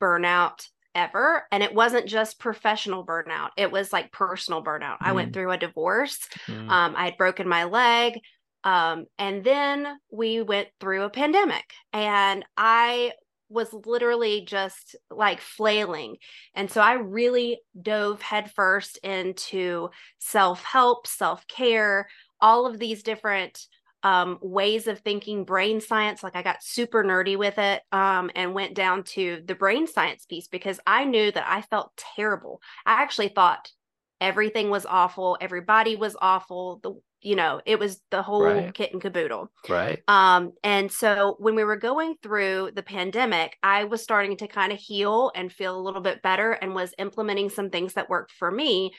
burnout 0.00 0.66
ever. 0.94 1.44
And 1.52 1.62
it 1.62 1.74
wasn't 1.74 2.06
just 2.06 2.38
professional 2.38 3.04
burnout, 3.04 3.50
it 3.56 3.70
was 3.70 3.92
like 3.92 4.10
personal 4.12 4.64
burnout. 4.64 4.98
Mm. 4.98 5.02
I 5.02 5.12
went 5.12 5.30
mm. 5.30 5.34
through 5.34 5.52
a 5.52 5.58
divorce, 5.58 6.18
mm. 6.46 6.68
um, 6.70 6.94
I 6.96 7.06
had 7.06 7.16
broken 7.16 7.48
my 7.48 7.64
leg. 7.64 8.18
Um, 8.64 9.04
and 9.16 9.44
then 9.44 9.86
we 10.10 10.42
went 10.42 10.68
through 10.80 11.02
a 11.02 11.10
pandemic, 11.10 11.62
and 11.92 12.44
I 12.56 13.12
was 13.48 13.72
literally 13.72 14.44
just 14.44 14.96
like 15.10 15.40
flailing. 15.40 16.16
And 16.54 16.70
so 16.70 16.80
I 16.80 16.94
really 16.94 17.60
dove 17.80 18.22
headfirst 18.22 18.98
into 18.98 19.90
self 20.18 20.62
help, 20.64 21.06
self 21.06 21.46
care, 21.46 22.08
all 22.40 22.66
of 22.66 22.78
these 22.78 23.02
different 23.02 23.66
um, 24.02 24.38
ways 24.40 24.86
of 24.86 25.00
thinking, 25.00 25.44
brain 25.44 25.80
science. 25.80 26.22
Like 26.22 26.36
I 26.36 26.42
got 26.42 26.62
super 26.62 27.02
nerdy 27.02 27.36
with 27.36 27.58
it 27.58 27.82
um, 27.92 28.30
and 28.34 28.54
went 28.54 28.74
down 28.74 29.02
to 29.04 29.42
the 29.44 29.54
brain 29.54 29.86
science 29.86 30.26
piece 30.26 30.48
because 30.48 30.78
I 30.86 31.04
knew 31.04 31.32
that 31.32 31.46
I 31.46 31.62
felt 31.62 31.90
terrible. 32.14 32.60
I 32.84 33.02
actually 33.02 33.28
thought 33.28 33.70
everything 34.20 34.70
was 34.70 34.86
awful 34.86 35.36
everybody 35.40 35.94
was 35.94 36.16
awful 36.22 36.80
the 36.82 36.94
you 37.20 37.34
know 37.36 37.60
it 37.66 37.78
was 37.78 38.00
the 38.10 38.22
whole 38.22 38.42
Right. 38.42 38.74
kit 38.74 38.92
and 38.92 39.00
caboodle 39.00 39.50
Right. 39.68 40.02
um 40.08 40.52
and 40.62 40.90
so 40.90 41.36
when 41.38 41.54
we 41.54 41.64
were 41.64 41.76
going 41.76 42.16
through 42.22 42.72
the 42.74 42.82
pandemic 42.82 43.56
i 43.62 43.84
was 43.84 44.02
starting 44.02 44.36
to 44.38 44.48
kind 44.48 44.72
of 44.72 44.78
heal 44.78 45.32
and 45.34 45.52
feel 45.52 45.76
a 45.78 45.80
little 45.82 46.02
bit 46.02 46.22
better 46.22 46.52
and 46.52 46.74
was 46.74 46.94
implementing 46.98 47.50
some 47.50 47.70
things 47.70 47.94
that 47.94 48.10
worked 48.10 48.32
for 48.32 48.50
me 48.50 48.92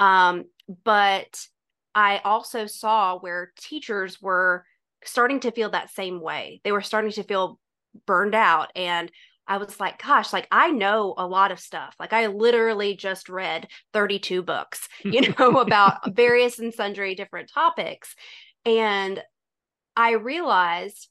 um 0.00 0.44
but 0.84 1.46
i 1.94 2.18
also 2.24 2.66
saw 2.66 3.18
where 3.18 3.52
teachers 3.58 4.20
were 4.22 4.64
starting 5.04 5.40
to 5.40 5.50
feel 5.50 5.70
that 5.70 5.90
same 5.90 6.20
way 6.20 6.60
they 6.64 6.72
were 6.72 6.80
starting 6.80 7.10
to 7.10 7.22
feel 7.22 7.58
burned 8.06 8.34
out 8.34 8.70
and 8.74 9.10
I 9.46 9.58
was 9.58 9.78
like, 9.78 10.02
gosh, 10.02 10.32
like 10.32 10.48
I 10.50 10.70
know 10.70 11.14
a 11.16 11.26
lot 11.26 11.52
of 11.52 11.60
stuff. 11.60 11.94
Like 11.98 12.12
I 12.12 12.26
literally 12.26 12.96
just 12.96 13.28
read 13.28 13.68
32 13.92 14.42
books, 14.42 14.88
you 15.04 15.34
know, 15.38 15.58
about 15.58 16.14
various 16.14 16.58
and 16.58 16.72
sundry 16.72 17.14
different 17.14 17.50
topics. 17.52 18.14
And 18.64 19.22
I 19.96 20.12
realized 20.12 21.08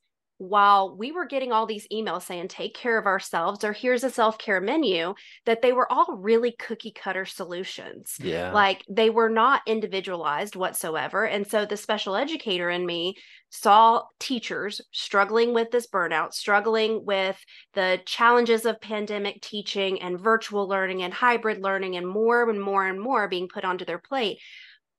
while 0.49 0.95
we 0.95 1.11
were 1.11 1.25
getting 1.25 1.51
all 1.51 1.65
these 1.65 1.87
emails 1.91 2.23
saying, 2.23 2.47
take 2.49 2.75
care 2.75 2.97
of 2.97 3.05
ourselves, 3.05 3.63
or 3.63 3.71
here's 3.71 4.03
a 4.03 4.09
self 4.09 4.37
care 4.37 4.59
menu, 4.59 5.13
that 5.45 5.61
they 5.61 5.71
were 5.71 5.91
all 5.91 6.17
really 6.17 6.51
cookie 6.59 6.91
cutter 6.91 7.25
solutions. 7.25 8.15
Yeah. 8.19 8.51
Like 8.51 8.83
they 8.89 9.09
were 9.09 9.29
not 9.29 9.61
individualized 9.65 10.55
whatsoever. 10.55 11.25
And 11.25 11.47
so 11.47 11.65
the 11.65 11.77
special 11.77 12.15
educator 12.15 12.69
in 12.69 12.85
me 12.85 13.15
saw 13.49 14.03
teachers 14.19 14.81
struggling 14.91 15.53
with 15.53 15.71
this 15.71 15.87
burnout, 15.87 16.33
struggling 16.33 17.05
with 17.05 17.39
the 17.73 18.01
challenges 18.05 18.65
of 18.65 18.81
pandemic 18.81 19.41
teaching 19.41 20.01
and 20.01 20.19
virtual 20.19 20.67
learning 20.67 21.03
and 21.03 21.13
hybrid 21.13 21.61
learning 21.61 21.95
and 21.95 22.07
more 22.07 22.49
and 22.49 22.61
more 22.61 22.85
and 22.85 22.99
more 22.99 23.27
being 23.27 23.47
put 23.47 23.63
onto 23.63 23.85
their 23.85 23.99
plate. 23.99 24.39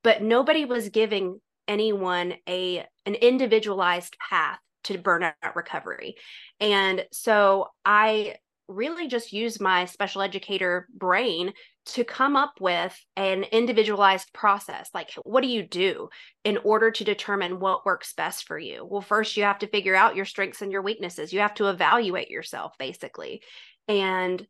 But 0.03 0.23
nobody 0.23 0.65
was 0.65 0.89
giving 0.89 1.41
anyone 1.67 2.35
a 2.49 2.87
an 3.07 3.15
individualized 3.15 4.17
path 4.31 4.59
to 4.85 4.99
burnout 4.99 5.35
recovery. 5.55 6.17
And 6.61 7.05
so 7.13 7.69
I 7.85 8.37
really 8.69 9.09
just 9.09 9.33
use 9.33 9.61
my 9.61 9.85
special 9.85 10.23
educator 10.23 10.89
brain 10.95 11.53
to 11.87 12.03
come 12.03 12.35
up 12.35 12.55
with 12.61 12.99
an 13.17 13.45
individualized 13.45 14.33
process. 14.33 14.89
Like, 14.95 15.11
what 15.23 15.43
do 15.43 15.49
you 15.49 15.63
do 15.63 16.09
in 16.45 16.57
order 16.59 16.91
to 16.91 17.05
determine 17.05 17.61
what 17.61 17.85
works 17.85 18.15
best 18.15 18.47
for 18.47 18.59
you? 18.59 18.87
Well, 18.89 19.03
first, 19.03 19.37
you 19.37 19.43
have 19.43 19.59
to 19.59 19.67
figure 19.67 19.95
out 19.95 20.17
your 20.17 20.25
strengths 20.25 20.63
and 20.63 20.73
your 20.73 20.81
weaknesses. 20.81 21.33
You 21.33 21.41
have 21.41 21.55
to 21.55 21.69
evaluate 21.69 22.31
yourself, 22.31 22.73
basically. 22.79 23.43
And 23.87 24.47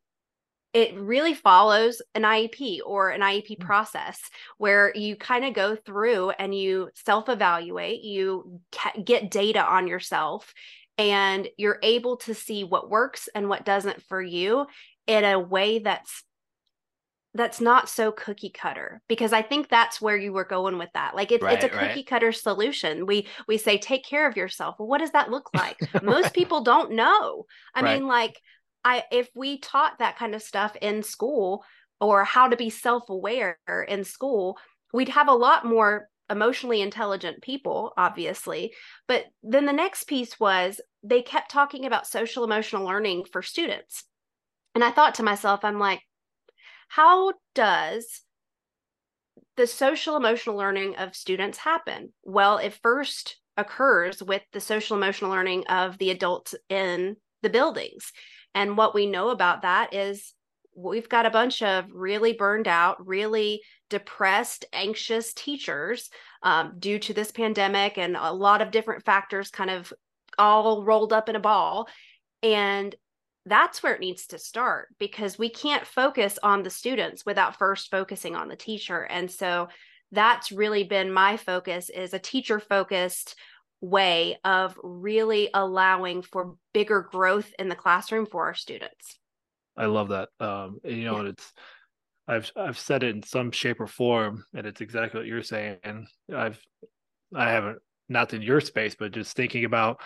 it 0.75 0.99
really 0.99 1.35
follows 1.35 2.03
an 2.17 2.23
IEP 2.23 2.81
or 2.85 3.11
an 3.11 3.21
IEP 3.21 3.57
mm. 3.59 3.61
process 3.61 4.21
where 4.59 4.93
you 4.95 5.15
kind 5.17 5.45
of 5.45 5.55
go 5.55 5.77
through 5.77 6.31
and 6.31 6.55
you 6.55 6.91
self 6.95 7.29
evaluate, 7.29 8.03
you 8.03 8.61
get 9.05 9.31
data 9.31 9.65
on 9.65 9.87
yourself, 9.87 10.53
and 10.99 11.49
you're 11.57 11.79
able 11.83 12.17
to 12.19 12.35
see 12.35 12.65
what 12.65 12.91
works 12.91 13.29
and 13.35 13.49
what 13.49 13.65
doesn't 13.65 14.03
for 14.03 14.21
you 14.21 14.67
in 15.07 15.25
a 15.25 15.39
way 15.39 15.79
that's 15.79 16.25
that's 17.37 17.61
not 17.61 17.89
so 17.89 18.13
cookie 18.13 18.51
cutter 18.51 19.03
because 19.09 19.33
i 19.33 19.43
think 19.43 19.69
that's 19.69 20.01
where 20.01 20.17
you 20.17 20.33
were 20.33 20.45
going 20.45 20.79
with 20.79 20.89
that. 20.95 21.17
Like 21.17 21.33
it's 21.33 21.45
it's 21.45 21.65
a 21.65 21.67
Right, 21.69 21.75
right. 21.77 21.89
cookie 21.89 22.05
cutter 22.05 22.31
solution. 22.33 23.07
We 23.07 23.27
we 23.49 23.59
say 23.59 23.77
take 23.77 24.05
care 24.05 24.29
of 24.29 24.37
yourself. 24.37 24.77
Well 24.79 24.89
what 24.89 24.99
does 24.99 25.11
that 25.13 25.31
look 25.31 25.51
like? 25.55 25.79
Most 26.03 26.33
people 26.33 26.63
don't 26.63 26.93
know. 26.93 27.45
I 27.75 27.83
Right. 27.83 27.99
mean 27.99 28.07
like 28.07 28.41
i 28.85 29.03
if 29.11 29.29
we 29.35 29.59
taught 29.59 29.99
that 29.99 30.17
kind 30.17 30.35
of 30.35 30.43
stuff 30.43 30.77
in 30.81 31.03
school 31.03 31.65
or 32.01 32.25
how 32.25 32.49
to 32.49 32.57
be 32.57 32.71
self-aware 32.71 33.59
in 33.89 34.05
school 34.05 34.59
we'd 34.93 35.09
have 35.09 35.29
a 35.29 35.33
lot 35.33 35.65
more 35.65 36.09
emotionally 36.31 36.81
intelligent 36.81 37.43
people 37.43 37.93
obviously 37.97 38.73
but 39.07 39.25
then 39.43 39.67
the 39.67 39.73
next 39.73 40.05
piece 40.05 40.41
was 40.41 40.81
they 41.03 41.21
kept 41.21 41.51
talking 41.51 41.85
about 41.85 42.07
social 42.07 42.45
emotional 42.45 42.85
learning 42.85 43.25
for 43.31 43.43
students 43.43 44.05
and 44.75 44.83
i 44.83 44.91
thought 44.91 45.15
to 45.15 45.23
myself 45.23 45.61
i'm 45.65 45.79
like 45.79 46.01
how 46.89 47.33
does 47.55 48.23
the 49.57 49.67
social 49.67 50.17
emotional 50.17 50.57
learning 50.57 50.97
of 50.97 51.15
students 51.15 51.59
happen? 51.59 52.13
Well, 52.23 52.59
it 52.59 52.79
first 52.83 53.37
occurs 53.57 54.23
with 54.23 54.43
the 54.53 54.61
social 54.61 54.97
emotional 54.97 55.31
learning 55.31 55.67
of 55.69 55.99
the 55.99 56.11
adults 56.11 56.55
in 56.69 57.17
the 57.43 57.51
buildings. 57.51 58.13
And 58.55 58.77
what 58.77 58.95
we 58.95 59.07
know 59.07 59.31
about 59.31 59.63
that 59.63 59.95
is 59.95 60.33
we've 60.77 61.09
got 61.09 61.27
a 61.27 61.31
bunch 61.31 61.63
of 61.63 61.87
really 61.93 62.33
burned 62.33 62.69
out, 62.69 63.07
really 63.07 63.63
depressed, 63.91 64.65
anxious 64.73 65.33
teachers 65.33 66.11
um, 66.43 66.75
due 66.79 66.99
to 66.99 67.15
this 67.15 67.31
pandemic 67.31 67.99
and 67.99 68.17
a 68.17 68.33
lot 68.33 68.61
of 68.61 68.71
different 68.71 69.05
factors 69.05 69.51
kind 69.51 69.71
of 69.71 69.93
all 70.39 70.85
rolled 70.85 71.13
up 71.13 71.29
in 71.29 71.37
a 71.37 71.41
ball. 71.41 71.89
And 72.43 72.95
that's 73.47 73.83
where 73.83 73.95
it 73.95 74.01
needs 74.01 74.27
to 74.29 74.39
start 74.39 74.89
because 74.99 75.39
we 75.39 75.49
can't 75.49 75.87
focus 75.87 76.39
on 76.43 76.63
the 76.63 76.71
students 76.71 77.27
without 77.27 77.57
first 77.57 77.91
focusing 77.91 78.35
on 78.35 78.49
the 78.49 78.57
teacher 78.57 79.03
and 79.03 79.31
so 79.31 79.69
that's 80.13 80.53
really 80.53 80.85
been 80.85 81.13
my 81.13 81.37
focus 81.37 81.91
is 81.91 82.15
a 82.15 82.19
teacher 82.19 82.61
focused 82.61 83.35
way 83.85 84.39
of 84.45 84.79
really 84.83 85.49
allowing 85.55 86.23
for 86.23 86.57
bigger 86.73 87.09
growth 87.13 87.53
in 87.59 87.69
the 87.69 87.75
classroom 87.75 88.27
for 88.27 88.45
our 88.47 88.55
students 88.55 89.19
I 89.77 89.87
love 89.87 90.09
that. 90.11 90.29
Um, 90.39 90.79
you 90.85 91.05
know, 91.05 91.23
Yeah. 91.23 91.31
it's 91.31 91.53
I've 92.29 92.51
I've 92.57 92.79
said 92.79 93.03
it 93.03 93.15
in 93.15 93.23
some 93.23 93.51
shape 93.51 93.81
or 93.81 93.87
form, 93.87 94.45
and 94.55 94.67
it's 94.67 94.81
exactly 94.81 95.19
what 95.19 95.27
you're 95.27 95.43
saying. 95.43 95.79
And 95.83 96.07
I've 96.33 96.61
I 97.35 97.51
haven't 97.51 97.79
not 98.09 98.33
in 98.35 98.43
your 98.43 98.61
space, 98.61 98.95
but 98.95 99.13
just 99.13 99.35
thinking 99.35 99.65
about 99.65 100.01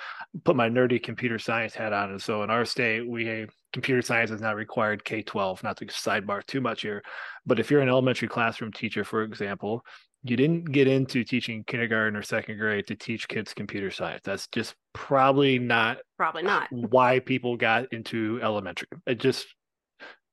put 0.45 0.57
my 0.57 0.69
nerdy 0.71 1.03
computer 1.03 1.39
science 1.39 1.75
hat 1.75 1.93
on. 1.93 2.11
And 2.11 2.23
so 2.23 2.43
in 2.43 2.51
our 2.51 2.65
state, 2.65 3.07
we 3.07 3.47
computer 3.73 4.01
science 4.03 4.31
is 4.31 4.41
not 4.41 4.57
required 4.57 5.05
K 5.05 5.23
twelve. 5.23 5.63
Not 5.63 5.77
to 5.77 5.87
sidebar 5.87 6.45
too 6.47 6.61
much 6.63 6.81
here, 6.83 7.03
but 7.45 7.61
if 7.61 7.71
you're 7.71 7.83
an 7.83 7.89
elementary 7.91 8.29
classroom 8.29 8.73
teacher, 8.73 9.05
for 9.05 9.23
example, 9.23 9.85
you 10.25 10.37
didn't 10.37 10.65
get 10.73 10.89
into 10.89 11.25
teaching 11.25 11.65
kindergarten 11.65 12.17
or 12.17 12.23
second 12.23 12.59
grade 12.59 12.87
to 12.89 12.97
teach 12.97 13.29
kids 13.29 13.55
computer 13.55 13.91
science. 13.91 14.23
That's 14.25 14.49
just 14.49 14.75
probably 14.93 15.59
not 15.59 15.99
probably 16.17 16.43
not 16.43 16.69
why 16.71 17.21
people 17.21 17.57
got 17.57 17.93
into 17.93 18.41
elementary. 18.43 18.89
It 19.07 19.19
just 19.21 19.47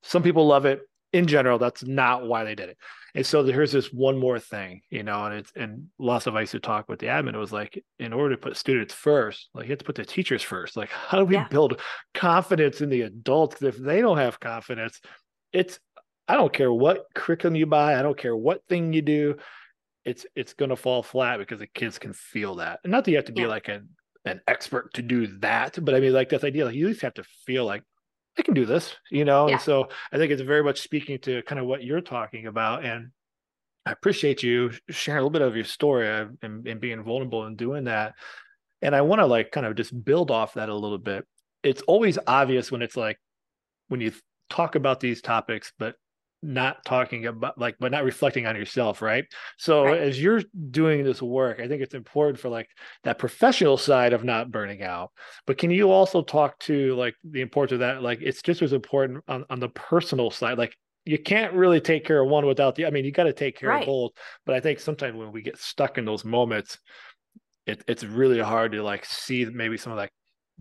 some 0.02 0.22
people 0.22 0.46
love 0.46 0.66
it. 0.66 0.80
In 1.12 1.26
general, 1.26 1.58
that's 1.58 1.84
not 1.84 2.26
why 2.26 2.44
they 2.44 2.54
did 2.54 2.68
it. 2.68 2.78
And 3.14 3.24
so 3.24 3.42
here's 3.44 3.72
this 3.72 3.86
one 3.92 4.18
more 4.18 4.38
thing, 4.38 4.82
you 4.90 5.02
know, 5.02 5.24
and 5.24 5.34
it's 5.36 5.50
and 5.56 5.86
lots 5.98 6.26
of 6.26 6.36
I 6.36 6.40
used 6.40 6.52
to 6.52 6.60
talk 6.60 6.88
with 6.88 6.98
the 6.98 7.06
admin. 7.06 7.34
It 7.34 7.38
was 7.38 7.52
like, 7.52 7.82
in 7.98 8.12
order 8.12 8.34
to 8.34 8.40
put 8.40 8.56
students 8.58 8.92
first, 8.92 9.48
like 9.54 9.64
you 9.66 9.70
have 9.70 9.78
to 9.78 9.84
put 9.86 9.94
the 9.94 10.04
teachers 10.04 10.42
first. 10.42 10.76
Like, 10.76 10.90
how 10.90 11.18
do 11.18 11.24
we 11.24 11.36
Yeah. 11.36 11.48
build 11.48 11.80
confidence 12.12 12.82
in 12.82 12.90
the 12.90 13.02
adults? 13.02 13.62
if 13.62 13.78
they 13.78 14.02
don't 14.02 14.18
have 14.18 14.38
confidence, 14.40 15.00
it's 15.52 15.78
I 16.28 16.34
don't 16.34 16.52
care 16.52 16.72
what 16.72 17.06
curriculum 17.14 17.54
you 17.56 17.66
buy, 17.66 17.98
I 17.98 18.02
don't 18.02 18.18
care 18.18 18.36
what 18.36 18.66
thing 18.68 18.92
you 18.92 19.00
do, 19.00 19.36
it's 20.06 20.24
it's 20.34 20.54
gonna 20.54 20.76
fall 20.76 21.02
flat 21.02 21.38
because 21.38 21.58
the 21.58 21.66
kids 21.66 21.98
can 21.98 22.12
feel 22.14 22.54
that. 22.54 22.80
And 22.84 22.90
not 22.92 23.04
that 23.04 23.10
you 23.10 23.16
have 23.18 23.26
to 23.26 23.32
be 23.32 23.42
Yeah. 23.42 23.48
like 23.48 23.68
an 23.68 23.90
an 24.24 24.40
expert 24.48 24.94
to 24.94 25.02
do 25.02 25.26
that, 25.38 25.78
but 25.84 25.94
I 25.94 26.00
mean 26.00 26.12
like 26.12 26.30
this 26.30 26.44
idea, 26.44 26.64
like 26.64 26.74
you 26.74 26.88
just 26.88 27.02
have 27.02 27.14
to 27.14 27.24
feel 27.44 27.64
like 27.64 27.82
I 28.38 28.42
can 28.42 28.54
do 28.54 28.64
this, 28.66 28.94
you 29.10 29.24
know. 29.24 29.46
Yeah. 29.48 29.54
And 29.54 29.62
so 29.62 29.88
I 30.12 30.16
think 30.18 30.32
it's 30.32 30.42
very 30.42 30.62
much 30.62 30.80
speaking 30.80 31.18
to 31.20 31.42
kind 31.42 31.58
of 31.58 31.66
what 31.66 31.84
you're 31.84 32.00
talking 32.00 32.46
about. 32.46 32.84
And 32.84 33.10
I 33.84 33.92
appreciate 33.92 34.42
you 34.42 34.72
sharing 34.90 35.18
a 35.18 35.22
little 35.22 35.30
bit 35.30 35.42
of 35.42 35.54
your 35.56 35.64
story 35.64 36.08
uh, 36.08 36.26
and, 36.42 36.66
and 36.66 36.80
being 36.80 37.02
vulnerable 37.02 37.44
and 37.44 37.56
doing 37.56 37.84
that. 37.84 38.14
And 38.82 38.94
I 38.94 39.00
want 39.02 39.20
to 39.20 39.26
like 39.26 39.52
kind 39.52 39.66
of 39.66 39.74
just 39.74 40.04
build 40.04 40.30
off 40.30 40.54
that 40.54 40.68
a 40.68 40.74
little 40.74 40.98
bit. 40.98 41.24
It's 41.62 41.82
always 41.82 42.18
obvious 42.26 42.70
when 42.70 42.82
it's 42.82 42.96
like 42.96 43.18
when 43.88 44.00
you 44.00 44.12
talk 44.50 44.74
about 44.74 45.00
these 45.00 45.22
topics, 45.22 45.72
but 45.78 45.96
not 46.42 46.84
talking 46.84 47.26
about 47.26 47.58
like 47.58 47.76
but 47.80 47.90
not 47.90 48.04
reflecting 48.04 48.46
on 48.46 48.54
yourself 48.56 49.02
right 49.02 49.24
so 49.58 49.86
Right. 49.86 50.00
as 50.00 50.20
you're 50.22 50.42
doing 50.70 51.02
this 51.02 51.20
work 51.22 51.60
i 51.60 51.66
think 51.66 51.82
it's 51.82 51.94
important 51.94 52.38
for 52.38 52.48
like 52.48 52.68
that 53.04 53.18
professional 53.18 53.76
side 53.76 54.12
of 54.12 54.22
not 54.22 54.50
burning 54.50 54.82
out 54.82 55.10
but 55.46 55.58
can 55.58 55.70
you 55.70 55.90
also 55.90 56.22
talk 56.22 56.58
to 56.60 56.94
like 56.94 57.14
the 57.24 57.40
importance 57.40 57.72
of 57.72 57.78
that 57.80 58.02
like 58.02 58.20
it's 58.22 58.42
just 58.42 58.62
as 58.62 58.72
important 58.72 59.24
on, 59.28 59.44
on 59.50 59.58
the 59.60 59.68
personal 59.70 60.30
side 60.30 60.58
like 60.58 60.76
you 61.04 61.18
can't 61.18 61.54
really 61.54 61.80
take 61.80 62.04
care 62.04 62.20
of 62.20 62.28
one 62.28 62.46
without 62.46 62.74
the 62.74 62.86
i 62.86 62.90
mean 62.90 63.04
you 63.04 63.12
got 63.12 63.24
to 63.24 63.32
take 63.32 63.56
care 63.58 63.70
Right. 63.70 63.82
of 63.82 63.86
both 63.86 64.12
but 64.44 64.54
i 64.54 64.60
think 64.60 64.78
sometimes 64.78 65.16
when 65.16 65.32
we 65.32 65.42
get 65.42 65.58
stuck 65.58 65.98
in 65.98 66.04
those 66.04 66.24
moments 66.24 66.78
it, 67.66 67.82
it's 67.88 68.04
really 68.04 68.40
hard 68.40 68.72
to 68.72 68.82
like 68.82 69.04
see 69.04 69.44
maybe 69.46 69.76
some 69.76 69.92
of 69.92 69.98
that 69.98 70.10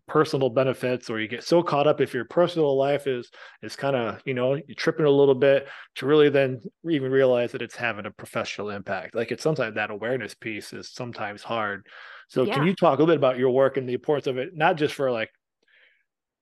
personal 0.08 0.50
benefits 0.50 1.10
or 1.10 1.20
you 1.20 1.28
get 1.28 1.44
so 1.44 1.64
caught 1.64 1.88
up 1.88 2.00
if 2.00 2.14
your 2.14 2.26
personal 2.26 2.78
life 2.78 3.08
is 3.08 3.32
is 3.64 3.76
kind 3.76 3.96
of 3.96 4.22
you 4.26 4.34
know 4.34 4.54
you're 4.54 4.76
tripping 4.76 5.06
a 5.06 5.10
little 5.10 5.34
bit 5.34 5.68
to 5.96 6.06
really 6.06 6.30
then 6.30 6.62
even 6.90 7.12
realize 7.12 7.52
that 7.52 7.62
it's 7.62 7.76
having 7.76 8.06
a 8.06 8.12
professional 8.12 8.70
impact. 8.70 9.16
Like 9.16 9.32
it's 9.32 9.44
sometimes 9.44 9.76
that 9.76 9.90
awareness 9.92 10.36
piece 10.36 10.74
is 10.74 10.92
sometimes 10.92 11.42
hard. 11.42 11.88
So 12.28 12.46
can 12.46 12.66
you 12.66 12.76
talk 12.76 13.00
a 13.00 13.02
little 13.02 13.14
bit 13.14 13.18
about 13.18 13.38
your 13.38 13.52
work 13.52 13.78
and 13.78 13.88
the 13.88 13.94
importance 13.94 14.28
of 14.28 14.38
it 14.38 14.50
not 14.54 14.78
just 14.78 14.94
for 14.94 15.12
like 15.12 15.32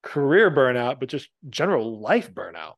career 0.01 0.51
burnout 0.51 0.99
but 0.99 1.09
just 1.09 1.29
general 1.49 2.01
life 2.01 2.33
burnout? 2.33 2.73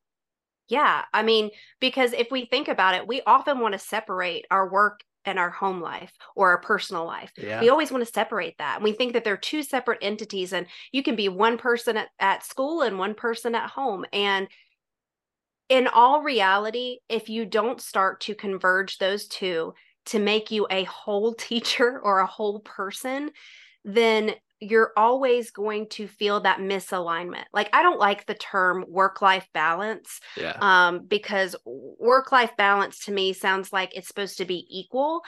Yeah, 0.67 1.03
I 1.13 1.21
mean, 1.23 1.51
because 1.79 2.13
if 2.13 2.31
we 2.31 2.45
think 2.45 2.67
about 2.67 2.95
it, 2.95 3.07
we 3.07 3.21
often 3.27 3.59
want 3.59 3.73
to 3.73 3.79
separate 3.79 4.45
our 4.49 4.69
work 4.69 5.01
and 5.25 5.39
our 5.39 5.49
home 5.49 5.81
life 5.81 6.13
or 6.35 6.49
our 6.49 6.59
personal 6.59 7.05
life. 7.05 7.31
Yeah. 7.37 7.61
We 7.61 7.69
always 7.69 7.91
want 7.91 8.05
to 8.05 8.11
separate 8.11 8.57
that. 8.57 8.75
And 8.75 8.83
we 8.83 8.93
think 8.93 9.13
that 9.13 9.23
they're 9.23 9.37
two 9.37 9.63
separate 9.63 9.99
entities 10.01 10.53
and 10.53 10.67
you 10.91 11.03
can 11.03 11.15
be 11.15 11.29
one 11.29 11.57
person 11.57 11.97
at, 11.97 12.09
at 12.19 12.43
school 12.43 12.81
and 12.81 12.99
one 12.99 13.13
person 13.13 13.55
at 13.55 13.69
home. 13.69 14.05
And 14.13 14.47
in 15.69 15.87
all 15.87 16.21
reality, 16.21 16.99
if 17.09 17.29
you 17.29 17.45
don't 17.45 17.81
start 17.81 18.21
to 18.21 18.35
converge 18.35 18.97
those 18.97 19.27
two 19.27 19.73
to 20.07 20.19
make 20.19 20.51
you 20.51 20.67
a 20.69 20.83
whole 20.83 21.33
teacher 21.37 21.99
or 21.99 22.19
a 22.19 22.27
whole 22.27 22.59
person, 22.59 23.31
then 23.83 24.35
you're 24.59 24.91
always 24.95 25.51
going 25.51 25.87
to 25.89 26.07
feel 26.07 26.39
that 26.41 26.59
misalignment. 26.59 27.43
Like 27.53 27.69
I 27.73 27.83
don't 27.83 27.99
like 27.99 28.25
the 28.25 28.35
term 28.35 28.85
work 28.87 29.21
life 29.21 29.47
balance 29.53 30.19
Yeah. 30.37 30.57
um 30.61 31.05
because 31.05 31.55
work 31.65 32.31
life 32.31 32.55
balance 32.57 33.05
to 33.05 33.11
me 33.11 33.33
sounds 33.33 33.73
like 33.73 33.95
it's 33.95 34.07
supposed 34.07 34.37
to 34.37 34.45
be 34.45 34.65
equal 34.69 35.21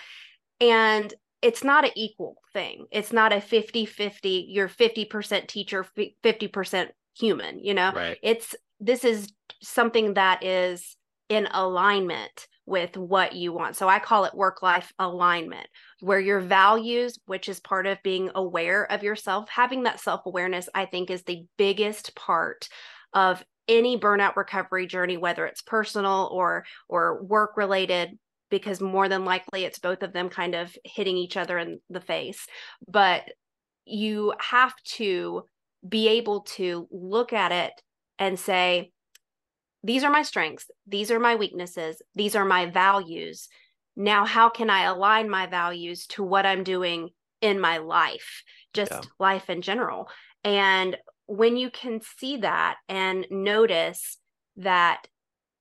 and 0.62 1.14
it's 1.42 1.64
not 1.64 1.86
an 1.86 1.92
equal 1.96 2.38
thing. 2.54 2.86
It's 2.92 3.14
not 3.14 3.32
a 3.32 3.38
50-50 3.38 4.46
you're 4.48 4.70
50% 4.70 5.48
teacher 5.48 5.86
50% 6.24 6.90
human, 7.18 7.60
you 7.64 7.74
know? 7.74 7.92
right. 7.94 8.18
It's 8.24 8.56
this 8.80 9.04
is 9.04 9.34
something 9.62 10.14
that 10.16 10.44
is 10.44 10.96
in 11.30 11.48
alignment 11.52 12.48
with 12.68 12.96
what 12.98 13.34
you 13.34 13.54
want. 13.54 13.76
So 13.76 13.88
I 13.88 13.98
call 13.98 14.26
it 14.26 14.36
work 14.36 14.62
life 14.62 14.94
alignment, 15.00 15.68
where 16.02 16.20
your 16.20 16.42
values, 16.42 17.18
which 17.26 17.50
is 17.50 17.60
part 17.60 17.88
of 17.88 17.98
being 18.04 18.30
aware 18.36 18.92
of 18.92 19.02
yourself, 19.02 19.50
having 19.50 19.84
that 19.84 20.00
self 20.00 20.22
awareness, 20.28 20.70
I 20.76 20.86
think 20.86 21.10
is 21.10 21.24
the 21.24 21.46
biggest 21.58 22.14
part 22.16 22.68
of 23.14 23.44
any 23.68 23.98
burnout 23.98 24.36
recovery 24.36 24.86
journey, 24.86 25.18
whether 25.18 25.48
it's 25.48 25.62
personal 25.62 26.30
or 26.32 26.66
or 26.88 27.24
work 27.24 27.58
related 27.58 28.20
because 28.50 28.80
more 28.80 29.10
than 29.10 29.26
likely 29.26 29.66
it's 29.66 29.80
both 29.80 30.04
of 30.04 30.14
them 30.14 30.30
kind 30.30 30.56
of 30.56 30.74
hitting 30.84 31.18
each 31.18 31.36
other 31.36 31.58
in 31.58 31.80
the 31.90 32.00
face 32.00 32.48
but 32.88 33.24
you 33.86 34.34
have 34.40 34.74
to 34.86 35.44
be 35.88 36.08
able 36.08 36.42
to 36.42 36.88
look 36.92 37.34
at 37.34 37.52
it 37.52 37.74
and 38.20 38.40
say 38.40 38.92
these 39.84 40.04
are 40.04 40.12
my 40.12 40.24
strengths. 40.24 40.70
These 40.86 41.12
are 41.12 41.20
my 41.20 41.36
weaknesses. 41.36 42.02
These 42.16 42.36
are 42.36 42.46
my 42.46 42.66
values. 42.66 43.48
Now 43.96 44.26
how 44.26 44.50
can 44.50 44.70
i 44.70 44.84
align 44.84 45.30
my 45.30 45.48
values 45.48 46.06
to 46.08 46.24
what 46.24 46.46
i'm 46.46 46.64
doing 46.64 47.10
in 47.42 47.60
my 47.60 47.78
life 47.78 48.44
just 48.74 48.92
Yeah. 48.92 49.02
life 49.20 49.50
in 49.50 49.62
general? 49.62 50.10
And 50.44 50.98
when 51.26 51.58
you 51.58 51.70
can 51.70 52.02
see 52.02 52.38
that 52.38 52.78
and 52.88 53.26
notice 53.30 54.18
that 54.58 55.08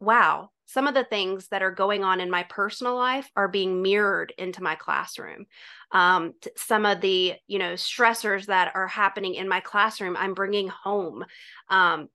wow 0.01 0.51
some 0.69 0.89
of 0.89 0.95
the 0.95 1.05
things 1.05 1.47
that 1.49 1.63
are 1.63 1.71
going 1.71 2.03
on 2.03 2.21
in 2.21 2.29
my 2.29 2.43
personal 2.43 2.97
life 2.97 3.31
are 3.37 3.47
being 3.47 3.83
mirrored 3.83 4.33
into 4.37 4.63
my 4.65 4.75
classroom. 4.75 5.47
Um, 5.93 6.35
t- 6.41 6.51
some 6.57 6.85
of 6.85 7.01
the 7.01 7.35
you 7.47 7.59
know 7.59 7.75
stressors 7.75 8.47
that 8.47 8.73
are 8.75 8.89
happening 8.89 9.35
in 9.35 9.49
my 9.49 9.61
classroom 9.61 10.17
i'm 10.17 10.35
bringing 10.35 10.69
home 10.69 11.25
um, 11.69 12.09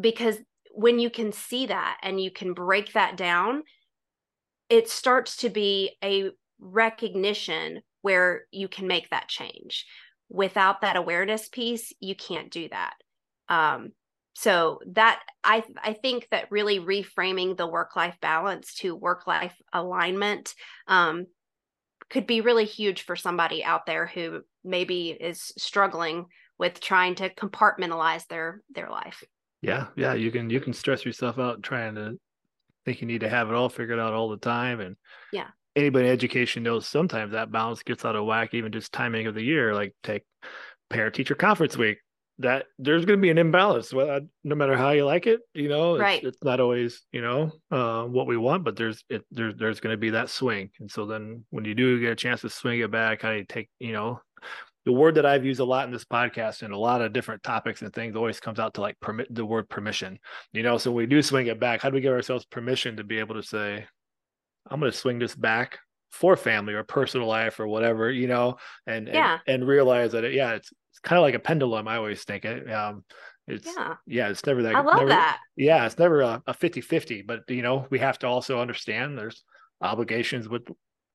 because 0.00 0.38
when 0.72 0.98
you 0.98 1.10
can 1.10 1.32
see 1.32 1.66
that 1.66 1.98
and 2.02 2.20
you 2.20 2.30
can 2.30 2.52
break 2.52 2.92
that 2.92 3.16
down 3.16 3.62
it 4.70 4.88
starts 4.88 5.36
to 5.38 5.50
be 5.50 5.96
a 6.02 6.30
recognition 6.60 7.82
where 8.02 8.42
you 8.52 8.68
can 8.68 8.86
make 8.86 9.10
that 9.10 9.28
change. 9.28 9.84
Without 10.30 10.80
that 10.80 10.96
awareness 10.96 11.48
piece 11.48 11.92
you 12.00 12.14
can't 12.14 12.50
do 12.50 12.68
that. 12.68 12.94
Um, 13.48 13.92
so 14.32 14.78
that 14.92 15.20
i 15.42 15.62
i 15.82 15.92
think 15.92 16.28
that 16.30 16.50
really 16.52 16.78
reframing 16.78 17.56
the 17.56 17.66
work 17.66 17.96
life 17.96 18.16
balance 18.22 18.74
to 18.74 18.94
work 18.94 19.26
life 19.26 19.54
alignment 19.72 20.54
um, 20.86 21.26
could 22.10 22.28
be 22.28 22.40
really 22.40 22.64
huge 22.64 23.02
for 23.02 23.16
somebody 23.16 23.64
out 23.64 23.86
there 23.86 24.06
who 24.06 24.40
maybe 24.62 25.10
is 25.10 25.52
struggling 25.58 26.26
with 26.58 26.80
trying 26.80 27.16
to 27.16 27.28
compartmentalize 27.34 28.24
their 28.28 28.62
their 28.72 28.88
life 28.88 29.24
Yeah, 29.62 29.88
yeah, 29.96 30.14
you 30.14 30.30
can 30.30 30.48
you 30.50 30.60
can 30.60 30.72
stress 30.72 31.04
yourself 31.04 31.38
out 31.38 31.62
trying 31.62 31.94
to 31.96 32.18
think 32.84 33.00
you 33.00 33.06
need 33.06 33.20
to 33.20 33.28
have 33.28 33.48
it 33.48 33.54
all 33.54 33.68
figured 33.68 33.98
out 33.98 34.14
all 34.14 34.30
the 34.30 34.38
time. 34.38 34.80
And 34.80 34.96
Yeah. 35.32 35.48
anybody 35.76 36.06
in 36.06 36.12
education 36.12 36.62
knows 36.62 36.86
sometimes 36.86 37.32
that 37.32 37.52
balance 37.52 37.82
gets 37.82 38.04
out 38.04 38.16
of 38.16 38.24
whack, 38.26 38.54
even 38.54 38.72
just 38.72 38.92
timing 38.92 39.26
of 39.26 39.34
the 39.34 39.42
year. 39.42 39.74
Like 39.74 39.94
take 40.02 40.24
parent 40.88 41.14
teacher 41.14 41.34
conference 41.34 41.76
week. 41.76 41.98
That 42.38 42.66
there's 42.78 43.04
going 43.04 43.18
to 43.18 43.22
be 43.22 43.28
an 43.28 43.36
imbalance, 43.36 43.92
well, 43.92 44.20
no 44.44 44.54
matter 44.54 44.74
how 44.74 44.92
you 44.92 45.04
like 45.04 45.26
it. 45.26 45.40
You 45.52 45.68
know, 45.68 45.96
it's, 45.96 46.00
Right. 46.00 46.24
it's 46.24 46.42
not 46.42 46.58
always 46.58 47.04
you 47.12 47.20
know 47.20 47.52
uh, 47.70 48.04
what 48.04 48.26
we 48.26 48.38
want, 48.38 48.64
but 48.64 48.76
there's 48.76 49.04
it 49.10 49.24
there's 49.30 49.54
there's 49.56 49.80
going 49.80 49.92
to 49.92 49.98
be 49.98 50.10
that 50.10 50.30
swing. 50.30 50.70
And 50.80 50.90
so 50.90 51.04
then 51.04 51.44
when 51.50 51.66
you 51.66 51.74
do 51.74 52.00
get 52.00 52.12
a 52.12 52.16
chance 52.16 52.40
to 52.40 52.48
swing 52.48 52.80
it 52.80 52.90
back, 52.90 53.20
how 53.22 53.32
do 53.32 53.36
you 53.36 53.44
take 53.44 53.68
you 53.78 53.92
know 53.92 54.22
the 54.90 54.96
word 54.98 55.14
that 55.14 55.24
I've 55.24 55.44
used 55.44 55.60
a 55.60 55.64
lot 55.64 55.86
in 55.86 55.92
this 55.92 56.04
podcast 56.04 56.62
and 56.62 56.74
a 56.74 56.76
lot 56.76 57.00
of 57.00 57.12
different 57.12 57.44
topics 57.44 57.80
and 57.80 57.92
things 57.92 58.16
always 58.16 58.40
comes 58.40 58.58
out 58.58 58.74
to 58.74 58.80
like 58.80 58.98
permit 58.98 59.32
the 59.32 59.44
word 59.46 59.68
permission. 59.68 60.18
You 60.52 60.64
know, 60.64 60.78
so 60.78 60.90
when 60.90 61.04
we 61.04 61.06
do 61.06 61.22
swing 61.22 61.46
it 61.46 61.60
back, 61.60 61.80
how 61.80 61.90
do 61.90 61.94
we 61.94 62.00
give 62.00 62.12
ourselves 62.12 62.44
permission 62.44 62.96
to 62.96 63.04
be 63.04 63.20
able 63.20 63.36
to 63.36 63.42
say, 63.44 63.86
I'm 64.68 64.80
going 64.80 64.90
to 64.90 64.98
swing 64.98 65.20
this 65.20 65.36
back 65.36 65.78
for 66.10 66.36
family 66.36 66.74
or 66.74 66.82
personal 66.82 67.28
life 67.28 67.60
or 67.60 67.68
whatever, 67.68 68.10
you 68.10 68.26
know, 68.26 68.56
and 68.84 69.06
Yeah. 69.06 69.38
and, 69.46 69.60
and 69.62 69.68
realize 69.68 70.10
that 70.10 70.24
it, 70.24 70.34
yeah, 70.34 70.54
it's 70.54 70.72
it's 70.90 70.98
kind 70.98 71.18
of 71.18 71.22
like 71.22 71.36
a 71.36 71.38
pendulum. 71.38 71.86
I 71.86 71.94
always 71.94 72.24
think 72.24 72.44
it. 72.44 72.68
Um, 72.68 73.04
it's 73.46 73.66
yeah 73.66 73.94
yeah, 74.08 74.28
it's 74.28 74.44
never 74.44 74.64
that. 74.64 74.74
i 74.74 74.80
love 74.80 74.96
never, 74.96 75.10
that 75.10 75.38
Yeah, 75.56 75.86
it's 75.86 76.00
never 76.00 76.20
a, 76.22 76.42
a 76.48 76.52
50-50, 76.52 77.24
but 77.28 77.42
you 77.48 77.62
know, 77.62 77.86
we 77.90 78.00
have 78.00 78.18
to 78.20 78.26
also 78.26 78.60
understand 78.60 79.16
there's 79.16 79.44
obligations 79.80 80.48
with 80.48 80.66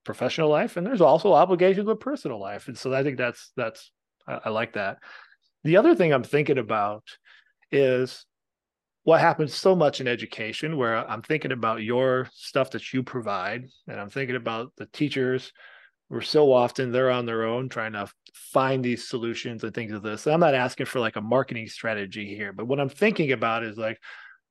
professional 0.06 0.50
life 0.50 0.78
and 0.78 0.86
there's 0.86 1.02
also 1.02 1.34
obligations 1.34 1.88
with 1.88 2.00
personal 2.00 2.40
life. 2.40 2.68
And 2.68 2.78
so 2.78 2.94
I 2.94 3.04
think 3.04 3.18
that's 3.18 3.52
that's 3.58 3.92
I, 4.28 4.40
I 4.46 4.50
like 4.50 4.74
that. 4.74 5.00
The 5.64 5.78
other 5.78 5.96
thing 5.96 6.14
I'm 6.14 6.24
thinking 6.24 6.60
about 6.60 7.04
is 7.72 8.26
what 9.04 9.20
happens 9.20 9.54
so 9.54 9.76
much 9.76 10.02
in 10.02 10.08
education 10.08 10.78
where 10.78 10.98
I'm 11.10 11.22
thinking 11.22 11.52
about 11.52 11.84
your 11.84 12.30
stuff 12.34 12.72
that 12.72 12.94
you 12.94 13.04
provide 13.04 13.68
and 13.88 14.00
I'm 14.00 14.10
thinking 14.10 14.36
about 14.36 14.72
the 14.78 14.88
teachers 14.88 15.52
where 16.08 16.22
so 16.22 16.54
often 16.54 16.92
they're 16.92 17.12
on 17.12 17.26
their 17.26 17.46
own 17.46 17.68
trying 17.68 17.94
to 17.94 18.08
find 18.34 18.84
these 18.86 19.08
solutions 19.08 19.64
and 19.64 19.74
things 19.74 19.92
of 19.92 20.04
this. 20.04 20.26
and 20.26 20.34
I'm 20.34 20.40
not 20.40 20.56
asking 20.56 20.86
for 20.86 21.00
like 21.00 21.16
a 21.16 21.22
marketing 21.22 21.68
strategy 21.68 22.36
here, 22.36 22.54
but 22.54 22.68
what 22.68 22.80
I'm 22.80 22.90
thinking 22.90 23.32
about 23.32 23.64
is 23.64 23.78
like 23.78 24.00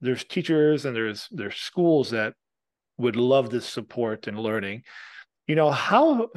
there's 0.01 0.25
teachers 0.25 0.85
and 0.85 0.95
there's 0.95 1.29
there's 1.31 1.57
schools 1.57 2.11
that 2.11 2.35
would 2.99 3.17
love 3.17 3.51
this 3.51 3.67
support 3.67 4.27
and 4.27 4.39
learning. 4.39 4.83
You 5.47 5.55
know, 5.57 5.71
how 5.71 6.29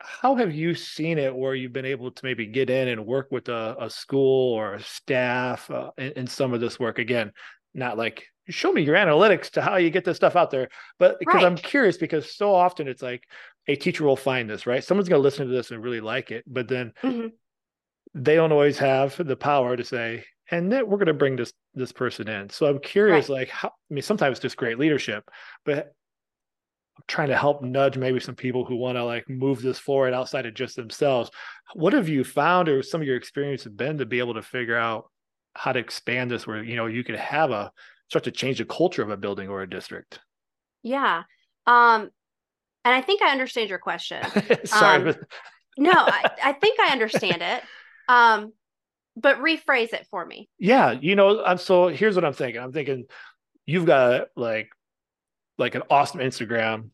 how 0.00 0.34
have 0.36 0.54
you 0.54 0.74
seen 0.74 1.18
it 1.18 1.34
where 1.34 1.54
you've 1.54 1.72
been 1.74 1.84
able 1.84 2.10
to 2.10 2.24
maybe 2.24 2.46
get 2.46 2.70
in 2.70 2.88
and 2.88 3.06
work 3.06 3.28
with 3.30 3.48
a, 3.48 3.76
a 3.78 3.90
school 3.90 4.54
or 4.54 4.74
a 4.74 4.82
staff 4.82 5.70
uh, 5.70 5.90
in, 5.98 6.12
in 6.12 6.26
some 6.26 6.52
of 6.54 6.60
this 6.60 6.78
work? 6.80 6.98
Again 6.98 7.32
not 7.74 7.96
like 7.96 8.26
show 8.48 8.72
me 8.72 8.82
your 8.82 8.96
analytics 8.96 9.50
to 9.50 9.62
how 9.62 9.76
you 9.76 9.90
get 9.90 10.04
this 10.04 10.16
stuff 10.16 10.34
out 10.34 10.50
there 10.50 10.68
but 10.98 11.18
because 11.20 11.42
i'm 11.44 11.54
curious 11.54 11.96
because 11.96 12.34
so 12.34 12.52
often 12.52 12.88
it's 12.88 13.02
like 13.02 13.22
a 13.68 13.76
teacher 13.76 14.02
will 14.04 14.16
find 14.16 14.50
this 14.50 14.66
right? 14.66 14.82
Someone's 14.82 15.08
going 15.08 15.20
to 15.20 15.22
listen 15.22 15.46
to 15.46 15.52
this 15.52 15.70
and 15.70 15.82
really 15.82 16.00
like 16.00 16.32
it 16.32 16.42
but 16.46 16.66
then 16.66 16.92
Mhm. 17.04 17.30
they 18.14 18.34
don't 18.34 18.52
always 18.52 18.78
have 18.78 19.16
the 19.24 19.36
power 19.36 19.76
to 19.76 19.84
say 19.84 20.24
and 20.50 20.72
then 20.72 20.88
we're 20.88 20.96
going 20.96 21.06
to 21.06 21.14
bring 21.14 21.36
this 21.36 21.52
this 21.74 21.92
person 21.92 22.28
in. 22.28 22.50
So 22.50 22.66
i'm 22.66 22.80
curious 22.80 23.28
like 23.28 23.48
how 23.48 23.68
i 23.68 23.94
mean 23.94 24.02
sometimes 24.02 24.38
it's 24.38 24.42
just 24.42 24.56
great 24.56 24.78
leadership 24.78 25.30
but 25.64 25.92
trying 27.06 27.28
to 27.28 27.36
help 27.36 27.62
nudge 27.62 27.96
maybe 27.96 28.20
some 28.20 28.34
people 28.34 28.64
who 28.64 28.76
want 28.76 28.96
to 28.96 29.04
like 29.04 29.28
move 29.28 29.62
this 29.62 29.78
forward 29.78 30.14
outside 30.14 30.46
of 30.46 30.54
just 30.54 30.76
themselves. 30.76 31.30
What 31.74 31.92
have 31.92 32.08
you 32.08 32.24
found 32.24 32.68
or 32.68 32.82
some 32.82 33.00
of 33.00 33.06
your 33.06 33.16
experience 33.16 33.64
have 33.64 33.76
been 33.76 33.98
to 33.98 34.06
be 34.06 34.18
able 34.18 34.34
to 34.34 34.42
figure 34.42 34.76
out 34.76 35.10
how 35.54 35.72
to 35.72 35.78
expand 35.78 36.30
this 36.30 36.46
where 36.46 36.62
you 36.62 36.76
know 36.76 36.86
you 36.86 37.02
could 37.04 37.16
have 37.16 37.50
a 37.50 37.72
start 38.08 38.24
to 38.24 38.30
change 38.30 38.58
the 38.58 38.64
culture 38.64 39.02
of 39.02 39.10
a 39.10 39.16
building 39.16 39.48
or 39.48 39.62
a 39.62 39.68
district? 39.70 40.20
yeah 40.82 41.24
um 41.66 42.02
and 42.84 42.94
i 42.94 43.02
think 43.02 43.20
i 43.20 43.30
understand 43.32 43.68
your 43.68 43.78
question 43.78 44.22
Sorry, 44.64 44.96
Um, 44.96 45.04
but 45.04 45.20
no 45.76 45.92
I, 45.92 46.30
I 46.42 46.52
think 46.52 46.80
i 46.80 46.92
understand 46.92 47.42
it 47.42 47.62
um 48.08 48.52
but 49.16 49.38
rephrase 49.38 49.92
it 49.92 50.06
for 50.10 50.24
me 50.24 50.48
yeah, 50.58 50.92
you 50.92 51.16
know, 51.16 51.44
I'm 51.44 51.58
so 51.58 51.88
here's 51.88 52.14
what 52.14 52.24
I'm 52.24 52.32
thinking. 52.32 52.62
I'm 52.62 52.72
thinking 52.72 53.04
you've 53.66 53.84
got 53.84 54.28
like 54.36 54.70
like 55.60 55.74
an 55.76 55.82
awesome 55.90 56.20
Instagram 56.20 56.90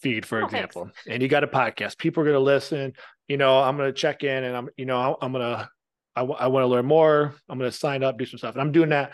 feed, 0.00 0.26
for 0.26 0.38
Oh, 0.42 0.48
thanks. 0.48 0.74
example, 0.76 0.90
and 1.08 1.22
you 1.22 1.28
got 1.28 1.44
a 1.44 1.46
podcast. 1.46 1.98
People 1.98 2.22
are 2.22 2.26
going 2.26 2.34
to 2.34 2.40
listen. 2.40 2.92
You 3.28 3.36
know, 3.36 3.58
I'm 3.60 3.76
going 3.76 3.88
to 3.88 3.98
check 3.98 4.24
in, 4.24 4.44
and 4.44 4.56
I'm, 4.56 4.68
you 4.76 4.86
know, 4.86 5.16
I'm 5.20 5.32
going 5.32 5.44
to, 5.44 5.68
I, 6.16 6.20
w- 6.20 6.38
I 6.38 6.46
want 6.48 6.64
to 6.64 6.68
learn 6.68 6.86
more. 6.86 7.34
I'm 7.48 7.58
going 7.58 7.70
to 7.70 7.76
sign 7.76 8.02
up, 8.02 8.18
do 8.18 8.26
some 8.26 8.38
stuff, 8.38 8.54
and 8.54 8.62
I'm 8.62 8.72
doing 8.72 8.90
that 8.90 9.12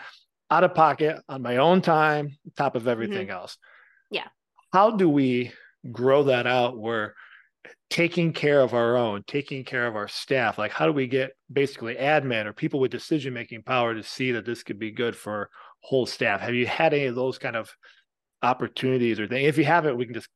out 0.49 0.63
of 0.63 0.73
pocket 0.75 1.19
on 1.29 1.41
my 1.41 1.57
own 1.57 1.81
time, 1.81 2.37
top 2.57 2.75
of 2.75 2.87
everything 2.87 3.29
else. 3.29 3.53
Mm-hmm. 3.53 4.15
Yeah. 4.15 4.27
How 4.71 4.91
do 4.91 5.09
we 5.09 5.51
grow 5.91 6.23
that 6.23 6.45
out? 6.47 6.77
Where 6.77 7.15
taking 7.89 8.33
care 8.33 8.59
of 8.61 8.73
our 8.73 8.97
own, 8.97 9.23
taking 9.27 9.63
care 9.63 9.85
of 9.87 9.95
our 9.95 10.07
staff. 10.07 10.57
Like, 10.57 10.71
how 10.71 10.85
do 10.85 10.91
we 10.91 11.07
get 11.07 11.31
basically 11.51 11.95
admin 11.95 12.45
or 12.45 12.53
people 12.53 12.79
with 12.79 12.91
decision 12.91 13.33
making 13.33 13.63
power 13.63 13.93
to 13.93 14.01
see 14.03 14.31
that 14.31 14.45
this 14.45 14.63
could 14.63 14.79
be 14.79 14.91
good 14.91 15.15
for 15.15 15.49
whole 15.81 16.05
staff? 16.05 16.41
Have 16.41 16.55
you 16.55 16.65
had 16.65 16.93
any 16.93 17.05
of 17.05 17.15
those 17.15 17.37
kind 17.37 17.55
of 17.55 17.71
opportunities 18.43 19.19
or 19.19 19.27
things? 19.27 19.47
If 19.47 19.57
you 19.57 19.65
haven't, 19.65 19.97
we 19.97 20.05
can 20.05 20.13
just 20.13 20.29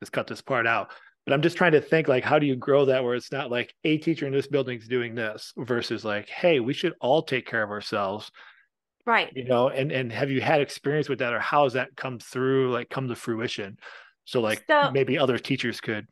just 0.00 0.12
cut 0.12 0.26
this 0.26 0.40
part 0.40 0.66
out. 0.66 0.90
but 1.26 1.34
i'm 1.34 1.42
just 1.42 1.58
trying 1.58 1.72
to 1.72 1.80
think 1.82 2.08
like 2.08 2.24
how 2.24 2.38
do 2.38 2.46
you 2.46 2.56
grow 2.56 2.86
that 2.86 3.04
where 3.04 3.14
it's 3.14 3.30
not 3.30 3.50
like 3.50 3.74
a 3.84 3.98
teacher 3.98 4.26
in 4.26 4.32
this 4.32 4.46
building 4.46 4.78
is 4.78 4.88
doing 4.88 5.14
this 5.14 5.52
versus 5.58 6.06
like 6.06 6.26
hey 6.30 6.58
we 6.58 6.72
should 6.72 6.94
all 7.02 7.22
take 7.22 7.44
care 7.46 7.62
of 7.62 7.68
ourselves 7.70 8.30
right 9.04 9.30
you 9.36 9.44
know 9.44 9.68
and 9.68 9.92
and 9.92 10.10
have 10.10 10.30
you 10.30 10.40
had 10.40 10.62
experience 10.62 11.10
with 11.10 11.18
that 11.18 11.34
or 11.34 11.38
how 11.38 11.64
has 11.64 11.74
that 11.74 11.94
come 11.96 12.18
through 12.18 12.70
like 12.72 12.88
come 12.88 13.08
to 13.08 13.14
fruition 13.14 13.76
so 14.24 14.40
like 14.40 14.64
So- 14.66 14.90
maybe 14.90 15.18
other 15.18 15.38
teachers 15.38 15.82
could 15.82 16.06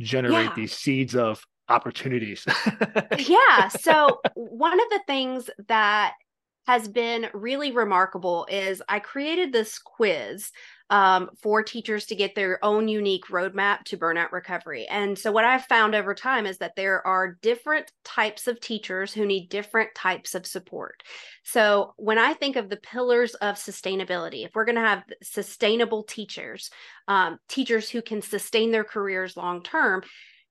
generate 0.00 0.48
Yeah. 0.50 0.54
these 0.54 0.76
seeds 0.76 1.16
of 1.16 1.42
opportunities 1.70 2.44
yeah. 3.18 3.68
So 3.68 4.20
one 4.34 4.78
of 4.78 4.88
the 4.90 5.00
things 5.06 5.48
that 5.68 6.12
has 6.68 6.86
been 6.86 7.30
really 7.32 7.72
remarkable 7.72 8.46
is 8.50 8.82
I 8.90 8.98
created 8.98 9.54
this 9.54 9.78
quiz 9.78 10.52
um, 10.90 11.30
for 11.40 11.62
teachers 11.62 12.04
to 12.06 12.14
get 12.14 12.34
their 12.34 12.62
own 12.62 12.88
unique 12.88 13.24
roadmap 13.28 13.84
to 13.84 13.96
burnout 13.96 14.32
recovery. 14.32 14.86
And 14.86 15.18
so 15.18 15.32
what 15.32 15.46
I've 15.46 15.64
found 15.64 15.94
over 15.94 16.14
time 16.14 16.44
is 16.44 16.58
that 16.58 16.76
there 16.76 17.06
are 17.06 17.38
different 17.40 17.90
types 18.04 18.46
of 18.48 18.60
teachers 18.60 19.14
who 19.14 19.24
need 19.24 19.48
different 19.48 19.94
types 19.94 20.34
of 20.34 20.44
support. 20.44 21.02
So 21.42 21.94
when 21.96 22.18
I 22.18 22.34
think 22.34 22.56
of 22.56 22.68
the 22.68 22.76
pillars 22.76 23.34
of 23.36 23.54
sustainability, 23.54 24.44
if 24.44 24.54
we're 24.54 24.66
going 24.66 24.76
to 24.76 24.82
have 24.82 25.04
sustainable 25.22 26.02
teachers, 26.02 26.70
um, 27.06 27.38
teachers 27.48 27.88
who 27.88 28.02
can 28.02 28.20
sustain 28.20 28.72
their 28.72 28.84
careers 28.84 29.38
long 29.38 29.62
term, 29.62 30.02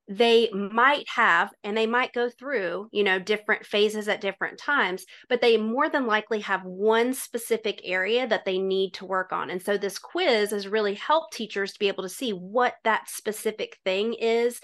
they 0.09 0.49
might 0.51 1.05
have 1.09 1.51
and 1.63 1.75
they 1.75 1.85
might 1.85 2.13
go 2.13 2.29
through 2.29 2.87
you 2.91 3.03
know 3.03 3.19
different 3.19 3.65
phases 3.65 4.07
at 4.07 4.21
different 4.21 4.57
times 4.57 5.05
but 5.27 5.41
they 5.41 5.57
more 5.57 5.89
than 5.89 6.07
likely 6.07 6.39
have 6.39 6.63
one 6.63 7.13
specific 7.13 7.81
area 7.83 8.25
that 8.27 8.45
they 8.45 8.57
need 8.57 8.93
to 8.93 9.05
work 9.05 9.31
on. 9.33 9.49
And 9.49 9.61
so 9.61 9.77
this 9.77 9.99
quiz 9.99 10.51
has 10.51 10.67
really 10.67 10.93
helped 10.93 11.33
teachers 11.33 11.73
to 11.73 11.79
be 11.79 11.87
able 11.87 12.03
to 12.03 12.09
see 12.09 12.31
what 12.31 12.75
that 12.83 13.09
specific 13.09 13.77
thing 13.83 14.13
is 14.13 14.59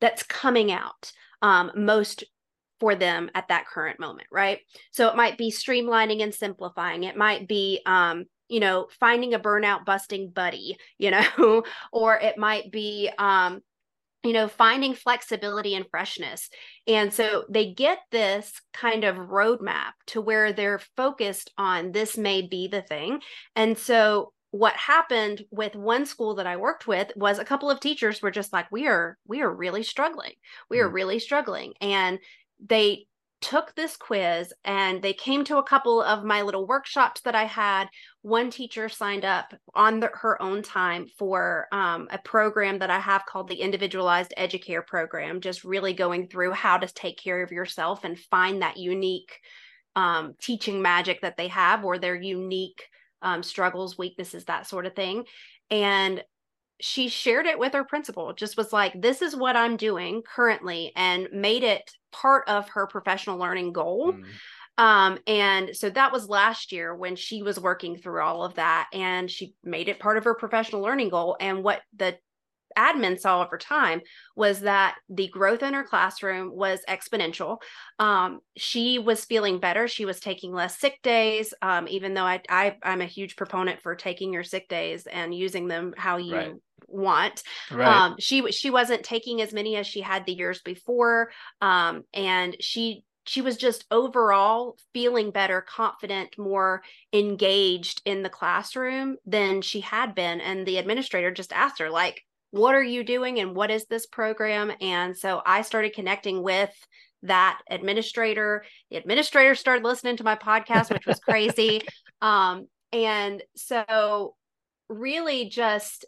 that's 0.00 0.22
coming 0.22 0.70
out 0.70 1.10
um, 1.42 1.70
most 1.74 2.24
for 2.78 2.94
them 2.94 3.30
at 3.34 3.48
that 3.48 3.66
current 3.66 3.98
moment 3.98 4.28
right? 4.30 4.58
So 4.90 5.08
it 5.08 5.16
might 5.16 5.38
be 5.38 5.50
streamlining 5.50 6.22
and 6.22 6.34
simplifying. 6.34 7.04
It 7.04 7.16
might 7.16 7.48
be 7.48 7.80
um, 7.86 8.26
you 8.48 8.60
know 8.60 8.86
finding 9.00 9.34
a 9.34 9.40
burnout 9.40 9.84
busting 9.84 10.30
buddy 10.30 10.76
you 10.98 11.10
know 11.10 11.64
or 11.92 12.16
it 12.16 12.38
might 12.38 12.70
be 12.70 13.10
um, 13.18 13.60
you 14.26 14.32
know, 14.32 14.48
finding 14.48 14.94
flexibility 14.94 15.74
and 15.74 15.86
freshness. 15.90 16.48
And 16.86 17.12
so 17.12 17.44
they 17.48 17.72
get 17.72 17.98
this 18.10 18.52
kind 18.72 19.04
of 19.04 19.16
roadmap 19.16 19.92
to 20.08 20.20
where 20.20 20.52
they're 20.52 20.80
focused 20.96 21.52
on 21.56 21.92
this 21.92 22.16
may 22.18 22.42
be 22.42 22.68
the 22.68 22.82
thing. 22.82 23.20
And 23.54 23.78
so 23.78 24.32
what 24.50 24.74
happened 24.74 25.42
with 25.50 25.74
one 25.76 26.06
school 26.06 26.36
that 26.36 26.46
I 26.46 26.56
worked 26.56 26.86
with 26.86 27.10
was 27.16 27.38
a 27.38 27.44
couple 27.44 27.70
of 27.70 27.80
teachers 27.80 28.22
were 28.22 28.30
just 28.30 28.52
like, 28.52 28.66
we 28.70 28.86
are, 28.86 29.18
we 29.26 29.42
are 29.42 29.52
really 29.52 29.82
struggling. 29.82 30.32
We 30.70 30.80
are 30.80 30.88
Mm. 30.88 30.94
really 30.94 31.18
struggling. 31.18 31.74
And 31.80 32.18
they 32.64 33.06
took 33.46 33.72
this 33.76 33.96
quiz 33.96 34.52
and 34.64 35.00
they 35.00 35.12
came 35.12 35.44
to 35.44 35.58
a 35.58 35.62
couple 35.62 36.02
of 36.02 36.24
my 36.24 36.42
little 36.42 36.66
workshops 36.66 37.20
that 37.20 37.36
I 37.36 37.44
had. 37.44 37.86
One 38.22 38.50
teacher 38.50 38.88
signed 38.88 39.24
up 39.24 39.54
on 39.72 40.00
the, 40.00 40.10
her 40.14 40.42
own 40.42 40.62
time 40.62 41.06
for 41.16 41.68
um, 41.70 42.08
a 42.10 42.18
program 42.18 42.80
that 42.80 42.90
I 42.90 42.98
have 42.98 43.24
called 43.24 43.48
the 43.48 43.60
Individualized 43.60 44.34
Educare 44.36 44.84
Program, 44.84 45.40
just 45.40 45.62
really 45.62 45.92
going 45.92 46.26
through 46.26 46.52
how 46.52 46.76
to 46.76 46.92
take 46.92 47.18
care 47.18 47.40
of 47.40 47.52
yourself 47.52 48.02
and 48.02 48.18
find 48.18 48.62
that 48.62 48.78
unique 48.78 49.38
um, 49.94 50.34
teaching 50.40 50.82
magic 50.82 51.20
that 51.20 51.36
they 51.36 51.46
have 51.46 51.84
or 51.84 51.98
their 51.98 52.16
unique 52.16 52.82
um, 53.22 53.44
struggles, 53.44 53.96
weaknesses, 53.96 54.44
that 54.46 54.66
sort 54.66 54.86
of 54.86 54.96
thing. 54.96 55.24
And 55.70 56.20
she 56.80 57.08
shared 57.08 57.46
it 57.46 57.58
with 57.58 57.72
her 57.72 57.84
principal 57.84 58.34
just 58.34 58.56
was 58.56 58.70
like 58.70 58.92
this 59.00 59.22
is 59.22 59.34
what 59.34 59.56
i'm 59.56 59.78
doing 59.78 60.20
currently 60.22 60.92
and 60.94 61.26
made 61.32 61.62
it 61.62 61.90
part 62.20 62.48
of 62.48 62.68
her 62.70 62.86
professional 62.86 63.38
learning 63.38 63.72
goal 63.72 64.12
Mm. 64.12 64.24
um 64.78 65.18
and 65.26 65.76
so 65.76 65.88
that 65.90 66.12
was 66.12 66.28
last 66.28 66.72
year 66.72 66.94
when 66.94 67.16
she 67.16 67.42
was 67.42 67.58
working 67.58 67.96
through 67.96 68.22
all 68.22 68.44
of 68.44 68.54
that 68.54 68.88
and 68.92 69.30
she 69.30 69.54
made 69.64 69.88
it 69.88 69.98
part 69.98 70.16
of 70.18 70.24
her 70.24 70.34
professional 70.34 70.82
learning 70.82 71.08
goal 71.08 71.36
and 71.40 71.62
what 71.64 71.80
the 71.96 72.16
admin 72.76 73.18
saw 73.18 73.42
over 73.42 73.56
time 73.56 74.00
was 74.36 74.60
that 74.60 74.96
the 75.08 75.28
growth 75.28 75.62
in 75.62 75.72
her 75.72 75.84
classroom 75.84 76.50
was 76.54 76.80
exponential. 76.88 77.58
Um, 77.98 78.40
she 78.56 78.98
was 78.98 79.24
feeling 79.24 79.60
better. 79.60 79.88
She 79.88 80.04
was 80.04 80.20
taking 80.20 80.52
less 80.52 80.78
sick 80.78 81.00
days, 81.02 81.54
um, 81.62 81.88
even 81.88 82.12
though 82.12 82.24
I, 82.24 82.42
I 82.50 82.76
I'm 82.82 83.00
a 83.00 83.06
huge 83.06 83.36
proponent 83.36 83.80
for 83.80 83.94
taking 83.94 84.32
your 84.32 84.44
sick 84.44 84.68
days 84.68 85.06
and 85.06 85.34
using 85.34 85.68
them 85.68 85.94
how 85.96 86.18
you 86.18 86.34
Right. 86.34 86.52
Want. 86.88 87.42
right 87.70 87.86
Um, 87.86 88.16
she 88.18 88.50
she 88.52 88.70
wasn't 88.70 89.02
taking 89.02 89.40
as 89.40 89.52
many 89.52 89.76
as 89.76 89.86
she 89.86 90.00
had 90.00 90.26
the 90.26 90.34
years 90.34 90.60
before, 90.62 91.30
um, 91.60 92.04
and 92.12 92.56
she 92.60 93.04
she 93.24 93.42
was 93.42 93.56
just 93.56 93.84
overall 93.90 94.76
feeling 94.92 95.32
better, 95.32 95.60
confident, 95.60 96.38
more 96.38 96.82
engaged 97.12 98.00
in 98.04 98.22
the 98.22 98.30
classroom 98.30 99.16
than 99.26 99.62
she 99.62 99.80
had 99.80 100.14
been. 100.14 100.40
And 100.40 100.64
the 100.64 100.78
administrator 100.78 101.32
just 101.32 101.52
asked 101.52 101.80
her, 101.80 101.90
like, 101.90 102.22
"What 102.52 102.74
are 102.74 102.82
you 102.82 103.02
doing, 103.04 103.40
and 103.40 103.54
what 103.54 103.70
is 103.70 103.86
this 103.86 104.06
program?" 104.06 104.72
And 104.80 105.16
so 105.16 105.42
I 105.44 105.62
started 105.62 105.92
connecting 105.94 106.42
with 106.42 106.72
that 107.22 107.60
administrator. 107.68 108.64
The 108.90 108.96
administrator 108.96 109.54
started 109.54 109.84
listening 109.84 110.16
to 110.18 110.24
my 110.24 110.36
podcast, 110.36 110.92
which 110.92 111.06
was 111.06 111.18
crazy. 111.28 111.82
um, 112.22 112.68
and 112.92 113.42
so 113.56 114.34
really 114.88 115.48
just 115.48 116.04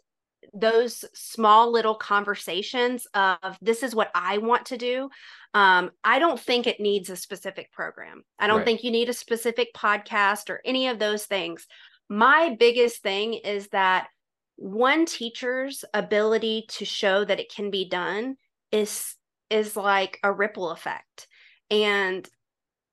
those 0.53 1.05
small 1.13 1.71
little 1.71 1.95
conversations 1.95 3.07
of 3.13 3.57
this 3.61 3.83
is 3.83 3.95
what 3.95 4.11
I 4.15 4.37
want 4.39 4.67
to 4.67 4.77
do. 4.77 5.09
Um, 5.53 5.91
I 6.03 6.19
don't 6.19 6.39
think 6.39 6.67
it 6.67 6.79
needs 6.79 7.09
a 7.09 7.15
specific 7.15 7.71
program. 7.71 8.23
I 8.37 8.47
don't 8.47 8.57
Right. 8.57 8.65
think 8.65 8.83
you 8.83 8.91
need 8.91 9.09
a 9.09 9.13
specific 9.13 9.73
podcast 9.73 10.49
or 10.49 10.61
any 10.65 10.87
of 10.87 10.99
those 10.99 11.25
things. 11.25 11.67
My 12.09 12.55
biggest 12.59 13.01
thing 13.01 13.35
is 13.35 13.67
that 13.69 14.07
one 14.55 15.05
teacher's 15.05 15.85
ability 15.93 16.65
to 16.69 16.85
show 16.85 17.23
that 17.23 17.39
it 17.39 17.51
can 17.53 17.71
be 17.71 17.87
done 17.87 18.35
is 18.71 19.15
is 19.49 19.75
like 19.75 20.19
a 20.21 20.31
ripple 20.31 20.69
effect. 20.69 21.27
And 21.71 22.27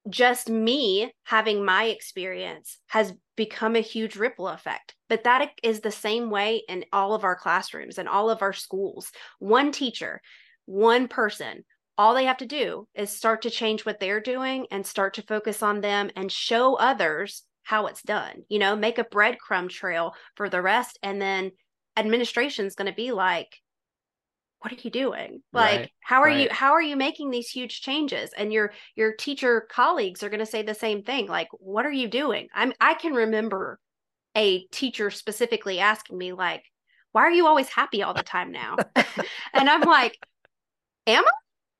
just 0.09 0.49
me 0.49 1.12
having 1.25 1.64
my 1.64 1.85
experience 1.85 2.79
has 2.88 3.12
become 3.37 3.77
a 3.77 3.81
huge 3.81 4.16
ripple 4.16 4.49
effect. 4.49 4.95
But 5.09 5.25
that 5.25 5.51
is 5.62 5.81
the 5.81 5.90
same 5.90 6.31
way 6.31 6.62
in 6.69 6.85
all 6.92 7.14
of 7.14 7.25
our 7.25 7.37
classrooms 7.37 7.99
and 7.99 8.09
all 8.09 8.31
of 8.31 8.42
our 8.42 8.53
schools. 8.53 9.11
One 9.38 9.73
teacher, 9.73 10.21
one 10.64 11.09
person, 11.09 11.64
all 11.99 12.14
they 12.14 12.25
have 12.27 12.38
to 12.38 12.47
do 12.47 12.87
is 12.95 13.11
start 13.11 13.42
to 13.42 13.51
change 13.51 13.85
what 13.85 14.01
they're 14.01 14.21
doing 14.21 14.66
and 14.71 14.87
start 14.87 15.14
to 15.14 15.23
focus 15.23 15.62
on 15.62 15.81
them 15.81 16.11
and 16.14 16.31
show 16.31 16.75
others 16.75 17.42
how 17.62 17.87
it's 17.87 18.03
done. 18.03 18.42
You 18.49 18.59
know, 18.59 18.77
make 18.77 18.99
a 18.99 19.05
breadcrumb 19.05 19.71
trail 19.71 20.14
for 20.37 20.49
the 20.49 20.62
rest. 20.62 20.99
And 21.03 21.21
then 21.21 21.53
administration 21.97 22.66
is 22.66 22.75
going 22.75 22.90
to 22.90 22.95
be 22.95 23.12
like, 23.12 23.57
what 24.61 24.73
are 24.73 24.83
you 24.83 24.90
doing? 24.90 25.42
Like 25.53 25.81
Right, 25.81 25.90
how 26.03 26.21
are 26.23 26.29
you 26.29 26.49
how 26.51 26.73
are 26.73 26.83
you 26.83 26.97
making 26.97 27.31
these 27.31 27.49
huge 27.49 27.81
changes? 27.83 28.31
And 28.37 28.53
your 28.53 28.73
your 28.95 29.14
teacher 29.14 29.66
colleagues 29.71 30.23
are 30.23 30.29
going 30.29 30.40
to 30.40 30.47
say 30.47 30.62
the 30.62 30.75
same 30.75 31.03
thing 31.03 31.27
like 31.27 31.49
what 31.53 31.87
are 31.87 31.92
you 31.92 32.09
doing? 32.09 32.49
I'm 32.55 32.73
i 32.81 32.95
can 32.95 33.12
remember 33.14 33.79
a 34.37 34.64
teacher 34.66 35.11
specifically 35.11 35.81
asking 35.81 36.19
me 36.19 36.33
like 36.33 36.64
why 37.12 37.23
are 37.23 37.31
you 37.31 37.47
always 37.47 37.69
happy 37.69 38.03
all 38.03 38.14
the 38.14 38.23
time 38.23 38.53
now? 38.53 38.77
And 39.55 39.69
i'm 39.71 39.83
like 39.83 40.19
am 41.07 41.25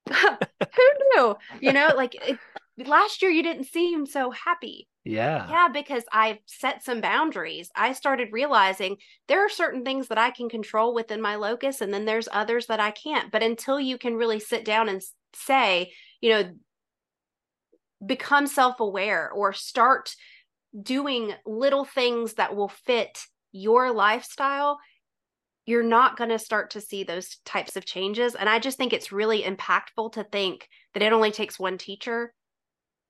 i? 0.09 0.37
Who 0.77 0.83
knew? 1.15 1.37
You 1.61 1.73
know 1.73 1.93
like 1.97 2.15
it, 2.15 2.39
last 2.87 3.23
year 3.23 3.31
you 3.31 3.43
didn't 3.43 3.65
seem 3.65 4.07
so 4.07 4.31
happy 4.31 4.89
yeah 5.07 5.47
yeah, 5.49 5.69
because 5.73 6.05
I've 6.13 6.39
set 6.47 6.83
some 6.85 7.01
boundaries. 7.01 7.71
I 7.77 7.93
started 7.93 8.29
realizing 8.33 8.97
there 9.29 9.45
are 9.45 9.49
certain 9.49 9.85
things 9.85 10.09
that 10.09 10.19
I 10.19 10.31
can 10.31 10.49
control 10.49 10.95
within 10.95 11.21
my 11.21 11.37
locus, 11.37 11.81
and 11.81 11.95
then 11.95 12.05
there's 12.05 12.29
others 12.33 12.67
that 12.67 12.81
I 12.81 12.91
can't. 12.91 13.31
But 13.31 13.43
until 13.43 13.79
you 13.79 13.99
can 13.99 14.17
really 14.17 14.41
sit 14.41 14.65
down 14.65 14.89
and 14.89 15.01
say, 15.35 15.93
you 16.21 16.31
know, 16.31 16.51
become 18.05 18.47
self 18.47 18.81
aware 18.81 19.31
or 19.31 19.53
start 19.53 20.15
doing 20.81 21.33
little 21.47 21.85
things 21.85 22.35
that 22.35 22.55
will 22.55 22.69
fit 22.69 23.19
your 23.53 23.93
lifestyle, 23.93 24.79
you're 25.65 25.83
not 25.83 26.17
going 26.17 26.31
to 26.31 26.39
start 26.39 26.71
to 26.71 26.81
see 26.81 27.03
those 27.03 27.39
types 27.45 27.77
of 27.77 27.85
changes. 27.85 28.35
And 28.35 28.49
I 28.49 28.59
just 28.59 28.77
think 28.77 28.93
it's 28.93 29.13
really 29.13 29.43
impactful 29.43 30.13
to 30.13 30.25
think 30.25 30.69
that 30.95 31.03
it 31.03 31.13
only 31.13 31.31
takes 31.31 31.59
one 31.59 31.79
teacher 31.79 32.33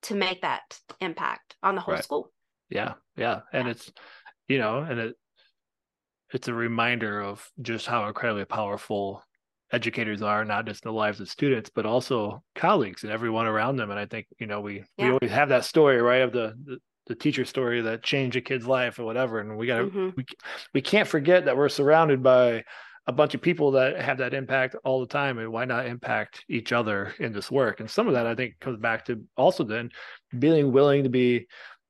to 0.03 0.15
make 0.15 0.43
that 0.43 0.79
impact 1.01 1.57
on 1.63 1.75
the 1.75 1.81
whole 1.81 1.95
Right. 1.95 2.05
school. 2.05 2.33
yeah 2.71 2.95
yeah 3.17 3.41
and 3.53 3.69
it's 3.69 3.93
you 4.49 4.59
know 4.59 4.79
and 4.81 4.99
it 5.01 5.17
it's 6.33 6.49
a 6.49 6.55
reminder 6.55 7.21
of 7.23 7.49
just 7.63 7.87
how 7.87 8.07
incredibly 8.09 8.45
powerful 8.45 9.23
educators 9.73 10.23
are 10.23 10.45
not 10.45 10.67
just 10.67 10.85
in 10.85 10.91
the 10.91 10.97
lives 10.97 11.21
of 11.21 11.29
students 11.29 11.71
but 11.75 11.87
also 11.87 12.43
colleagues 12.55 13.03
and 13.05 13.13
everyone 13.13 13.47
around 13.47 13.77
them 13.77 13.91
and 13.91 13.99
i 13.99 14.07
think 14.07 14.27
you 14.39 14.47
know 14.47 14.61
we 14.61 14.85
we 14.99 15.09
always 15.11 15.31
have 15.31 15.49
that 15.49 15.65
story 15.65 16.01
right 16.01 16.23
of 16.23 16.33
the, 16.33 16.55
the 16.65 16.79
the 17.09 17.15
teacher 17.15 17.45
story 17.45 17.81
that 17.81 18.03
changed 18.03 18.37
a 18.37 18.41
kid's 18.41 18.67
life 18.67 18.99
or 18.99 19.05
whatever 19.05 19.39
and 19.41 19.57
we 19.57 19.67
got 19.67 19.79
to 19.79 19.85
Mhm. 19.87 20.17
we, 20.17 20.25
we 20.75 20.81
can't 20.83 21.07
forget 21.09 21.45
that 21.45 21.57
we're 21.57 21.69
surrounded 21.69 22.21
by 22.23 22.65
a 23.07 23.13
bunch 23.13 23.35
of 23.35 23.41
people 23.41 23.71
that 23.73 24.01
have 24.01 24.19
that 24.19 24.35
impact 24.35 24.75
all 24.85 25.01
the 25.01 25.07
time 25.07 25.39
and 25.39 25.53
why 25.53 25.65
not 25.65 25.87
impact 25.87 26.45
each 26.49 26.73
other 26.73 27.15
in 27.21 27.33
this 27.33 27.51
work 27.51 27.81
and 27.81 27.91
some 27.91 28.09
of 28.09 28.15
that 28.15 28.27
i 28.27 28.35
think 28.35 28.59
comes 28.61 28.79
back 28.79 29.05
to 29.05 29.23
also 29.37 29.65
then 29.65 29.91
being 30.39 30.73
willing 30.73 31.05
to 31.05 31.09
be 31.09 31.47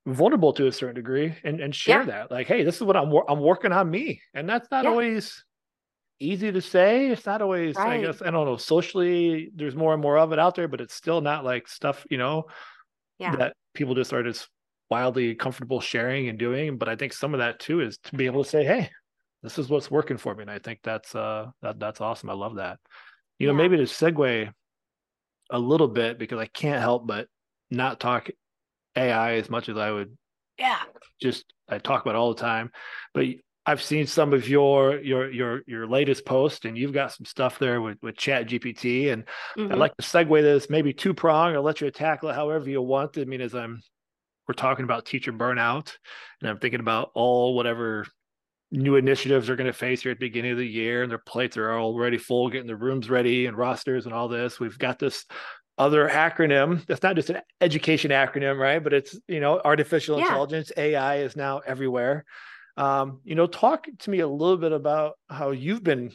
vulnerable 0.06 0.52
to 0.52 0.68
a 0.68 0.72
certain 0.72 0.94
degree 0.94 1.34
and, 1.42 1.60
and 1.60 1.74
share 1.74 2.00
yeah. 2.00 2.06
that 2.06 2.30
like 2.30 2.46
hey 2.46 2.62
this 2.62 2.76
is 2.76 2.82
what 2.82 2.96
i'm 2.96 3.12
i'm 3.28 3.40
working 3.40 3.72
on 3.72 3.90
me 3.90 4.20
and 4.34 4.48
that's 4.48 4.70
not 4.70 4.84
yeah. 4.84 4.90
always 4.90 5.44
easy 6.20 6.52
to 6.52 6.60
say 6.60 7.08
it's 7.08 7.26
not 7.26 7.42
always 7.42 7.74
right. 7.76 8.00
i 8.00 8.04
guess 8.04 8.22
i 8.22 8.30
don't 8.30 8.46
know 8.46 8.56
socially 8.56 9.50
there's 9.54 9.74
more 9.74 9.92
and 9.92 10.02
more 10.02 10.18
of 10.18 10.32
it 10.32 10.38
out 10.38 10.54
there 10.54 10.68
but 10.68 10.80
it's 10.80 10.94
still 10.94 11.20
not 11.20 11.44
like 11.44 11.66
stuff 11.66 12.06
you 12.10 12.18
know 12.18 12.44
yeah. 13.18 13.34
that 13.36 13.52
people 13.74 13.94
just 13.94 14.12
are 14.12 14.22
just 14.22 14.48
wildly 14.90 15.34
comfortable 15.34 15.80
sharing 15.80 16.28
and 16.28 16.38
doing 16.38 16.78
but 16.78 16.88
i 16.88 16.94
think 16.94 17.12
some 17.12 17.34
of 17.34 17.38
that 17.38 17.58
too 17.58 17.80
is 17.80 17.98
to 17.98 18.14
be 18.14 18.26
able 18.26 18.44
to 18.44 18.48
say 18.48 18.64
hey 18.64 18.88
this 19.46 19.60
is 19.60 19.68
what's 19.68 19.92
working 19.92 20.16
for 20.16 20.34
me 20.34 20.42
and 20.42 20.50
i 20.50 20.58
think 20.58 20.80
that's 20.82 21.14
uh 21.14 21.46
that, 21.62 21.78
that's 21.78 22.00
awesome. 22.00 22.30
I 22.30 22.34
love 22.34 22.56
that. 22.56 22.78
You 23.38 23.46
know 23.46 23.54
maybe 23.54 23.76
to 23.76 23.84
segue 23.84 24.52
a 25.50 25.58
little 25.58 25.86
bit 25.88 26.18
because 26.18 26.40
i 26.40 26.46
can't 26.46 26.80
help 26.80 27.06
but 27.06 27.28
not 27.70 28.00
talk 28.00 28.28
ai 28.96 29.34
as 29.34 29.48
much 29.48 29.68
as 29.68 29.76
i 29.76 29.90
would 29.90 30.16
yeah. 30.58 30.80
just 31.22 31.44
i 31.68 31.78
talk 31.78 32.02
about 32.02 32.16
all 32.16 32.34
the 32.34 32.40
time 32.40 32.72
but 33.14 33.26
i've 33.66 33.82
seen 33.82 34.06
some 34.06 34.32
of 34.32 34.48
your 34.48 34.98
your 34.98 35.30
your 35.30 35.62
your 35.66 35.86
latest 35.86 36.24
post 36.24 36.64
and 36.64 36.76
you've 36.76 36.92
got 36.92 37.12
some 37.12 37.24
stuff 37.24 37.60
there 37.60 37.80
with 37.80 37.98
with 38.02 38.16
chat 38.16 38.48
gpt 38.48 39.12
and 39.12 39.24
mm-hmm. 39.56 39.70
i'd 39.70 39.78
like 39.78 39.96
to 39.96 40.02
segue 40.02 40.42
this 40.42 40.68
maybe 40.68 40.92
two 40.92 41.14
prong 41.14 41.54
or 41.54 41.60
let 41.60 41.80
you 41.80 41.88
tackle 41.90 42.30
it 42.30 42.34
however 42.34 42.68
you 42.68 42.82
want. 42.82 43.16
I 43.18 43.24
mean 43.24 43.40
as 43.40 43.54
i'm 43.54 43.80
we're 44.48 44.54
talking 44.54 44.84
about 44.84 45.06
teacher 45.06 45.32
burnout 45.32 45.92
and 46.40 46.50
i'm 46.50 46.58
thinking 46.58 46.80
about 46.80 47.10
all 47.14 47.54
whatever 47.54 48.06
new 48.72 48.96
initiatives 48.96 49.46
they're 49.46 49.56
going 49.56 49.66
to 49.66 49.72
face 49.72 50.02
here 50.02 50.12
at 50.12 50.18
the 50.18 50.26
beginning 50.26 50.52
of 50.52 50.58
the 50.58 50.66
year 50.66 51.02
and 51.02 51.10
their 51.10 51.18
plates 51.18 51.56
are 51.56 51.78
already 51.78 52.18
full 52.18 52.50
getting 52.50 52.66
the 52.66 52.76
rooms 52.76 53.08
ready 53.08 53.46
and 53.46 53.56
rosters 53.56 54.06
and 54.06 54.14
all 54.14 54.28
this. 54.28 54.58
We've 54.58 54.78
got 54.78 54.98
this 54.98 55.24
other 55.78 56.08
acronym. 56.08 56.84
That's 56.86 57.02
not 57.02 57.16
just 57.16 57.30
an 57.30 57.40
education 57.60 58.10
acronym 58.10 58.58
right? 58.58 58.82
But 58.82 58.92
it's 58.92 59.18
you 59.28 59.40
know 59.40 59.60
artificial 59.64 60.18
yeah. 60.18 60.24
intelligence 60.24 60.72
ai 60.76 61.18
is 61.18 61.36
now 61.36 61.58
everywhere. 61.58 62.24
Um, 62.76 63.20
you 63.24 63.34
know 63.34 63.46
talk 63.46 63.86
to 64.00 64.10
me 64.10 64.20
a 64.20 64.28
little 64.28 64.56
bit 64.56 64.72
about 64.72 65.14
how 65.30 65.50
you've 65.50 65.84
been 65.84 66.12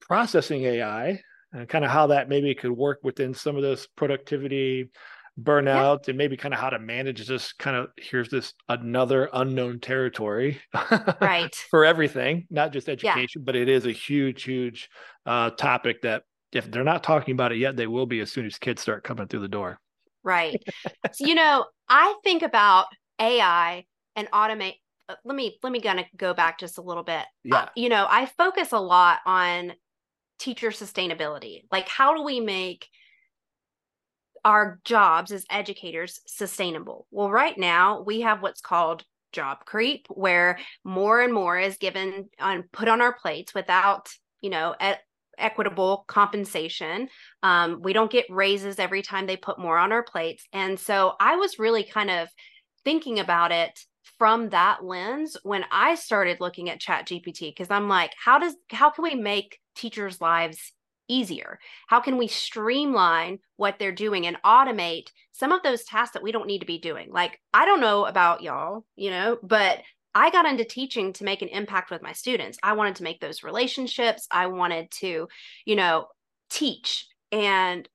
processing 0.00 0.64
ai 0.64 1.20
and 1.52 1.68
kind 1.68 1.84
of 1.84 1.90
how 1.90 2.08
that 2.08 2.28
maybe 2.28 2.54
could 2.54 2.72
work 2.72 3.00
within 3.02 3.34
some 3.34 3.56
of 3.56 3.62
this 3.62 3.86
productivity 3.96 4.90
burnout 5.42 6.06
yeah. 6.06 6.10
and 6.10 6.18
maybe 6.18 6.36
kind 6.36 6.54
of 6.54 6.60
how 6.60 6.70
to 6.70 6.78
manage 6.78 7.26
this 7.26 7.52
kind 7.52 7.76
of 7.76 7.88
here's 7.96 8.28
this 8.28 8.54
another 8.68 9.28
unknown 9.32 9.80
territory 9.80 10.60
right. 11.20 11.54
for 11.70 11.84
everything 11.84 12.46
not 12.50 12.72
just 12.72 12.88
education 12.88 13.40
yeah. 13.40 13.44
but 13.44 13.56
it 13.56 13.68
is 13.68 13.86
a 13.86 13.92
huge 13.92 14.42
huge 14.42 14.88
uh, 15.26 15.50
topic 15.50 16.02
that 16.02 16.22
if 16.52 16.70
they're 16.70 16.84
not 16.84 17.02
talking 17.02 17.32
about 17.32 17.52
it 17.52 17.58
yet 17.58 17.76
they 17.76 17.86
will 17.86 18.06
be 18.06 18.20
as 18.20 18.30
soon 18.30 18.46
as 18.46 18.58
kids 18.58 18.82
start 18.82 19.04
coming 19.04 19.26
through 19.26 19.40
the 19.40 19.48
door. 19.48 19.78
Right. 20.22 20.62
So, 21.12 21.26
you 21.26 21.34
know 21.34 21.64
i 21.88 22.14
think 22.22 22.42
about 22.42 22.86
ai 23.18 23.84
and 24.14 24.30
automate 24.30 24.74
uh, 25.08 25.16
let 25.24 25.34
me 25.34 25.58
let 25.62 25.72
me 25.72 25.80
kind 25.80 25.98
of 25.98 26.06
go 26.16 26.34
back 26.34 26.60
just 26.60 26.78
a 26.78 26.82
little 26.82 27.02
bit. 27.02 27.24
Yeah. 27.42 27.56
uh, 27.56 27.66
you 27.74 27.88
know 27.88 28.06
i 28.08 28.26
focus 28.26 28.72
a 28.72 28.78
lot 28.78 29.18
on 29.26 29.72
teacher 30.40 30.70
sustainability. 30.70 31.62
Like 31.70 31.88
how 31.88 32.16
do 32.16 32.22
we 32.24 32.40
make 32.40 32.88
our 34.44 34.80
jobs 34.84 35.32
as 35.32 35.44
educators 35.50 36.20
sustainable? 36.26 37.06
Well, 37.10 37.30
right 37.30 37.56
now 37.56 38.02
we 38.02 38.22
have 38.22 38.42
what's 38.42 38.60
called 38.60 39.04
job 39.32 39.64
creep, 39.64 40.06
where 40.08 40.58
more 40.84 41.20
and 41.20 41.32
more 41.32 41.58
is 41.58 41.76
given 41.76 42.28
on 42.40 42.64
put 42.72 42.88
on 42.88 43.00
our 43.00 43.14
plates 43.14 43.54
without, 43.54 44.08
you 44.40 44.50
know, 44.50 44.74
e- 44.82 44.94
equitable 45.38 46.04
compensation. 46.06 47.08
Um, 47.42 47.80
we 47.82 47.92
don't 47.92 48.10
get 48.10 48.26
raises 48.28 48.78
every 48.78 49.02
time 49.02 49.26
they 49.26 49.36
put 49.36 49.58
more 49.58 49.78
on 49.78 49.92
our 49.92 50.02
plates. 50.02 50.44
And 50.52 50.78
so 50.78 51.14
I 51.20 51.36
was 51.36 51.58
really 51.58 51.84
kind 51.84 52.10
of 52.10 52.28
thinking 52.84 53.18
about 53.18 53.52
it 53.52 53.78
from 54.18 54.50
that 54.50 54.84
lens 54.84 55.36
when 55.42 55.64
I 55.70 55.94
started 55.94 56.40
looking 56.40 56.68
at 56.68 56.80
Chat 56.80 57.06
GPT 57.06 57.50
because 57.50 57.70
I'm 57.70 57.88
like, 57.88 58.12
how 58.22 58.38
does 58.38 58.54
how 58.70 58.90
can 58.90 59.04
we 59.04 59.14
make 59.14 59.58
teachers' 59.74 60.20
lives 60.20 60.72
easier? 61.10 61.58
How 61.88 62.00
can 62.00 62.16
we 62.16 62.26
streamline 62.26 63.40
what 63.56 63.78
they're 63.78 63.92
doing 63.92 64.26
and 64.26 64.36
automate 64.44 65.08
some 65.32 65.52
of 65.52 65.62
those 65.62 65.84
tasks 65.84 66.14
that 66.14 66.22
we 66.22 66.32
don't 66.32 66.46
need 66.46 66.60
to 66.60 66.66
be 66.66 66.78
doing? 66.78 67.10
Like, 67.10 67.40
I 67.52 67.64
don't 67.64 67.80
know 67.80 68.06
about 68.06 68.42
y'all, 68.42 68.84
you 68.96 69.10
know, 69.10 69.38
but 69.42 69.80
I 70.14 70.30
got 70.30 70.46
into 70.46 70.64
teaching 70.64 71.12
to 71.14 71.24
make 71.24 71.42
an 71.42 71.48
impact 71.48 71.90
with 71.90 72.02
my 72.02 72.12
students. 72.12 72.58
I 72.62 72.72
wanted 72.72 72.96
to 72.96 73.04
make 73.04 73.20
those 73.20 73.42
relationships. 73.42 74.26
I 74.30 74.46
wanted 74.46 74.90
to, 74.92 75.28
you 75.64 75.76
know, 75.76 76.06
teach 76.50 77.06
and 77.30 77.88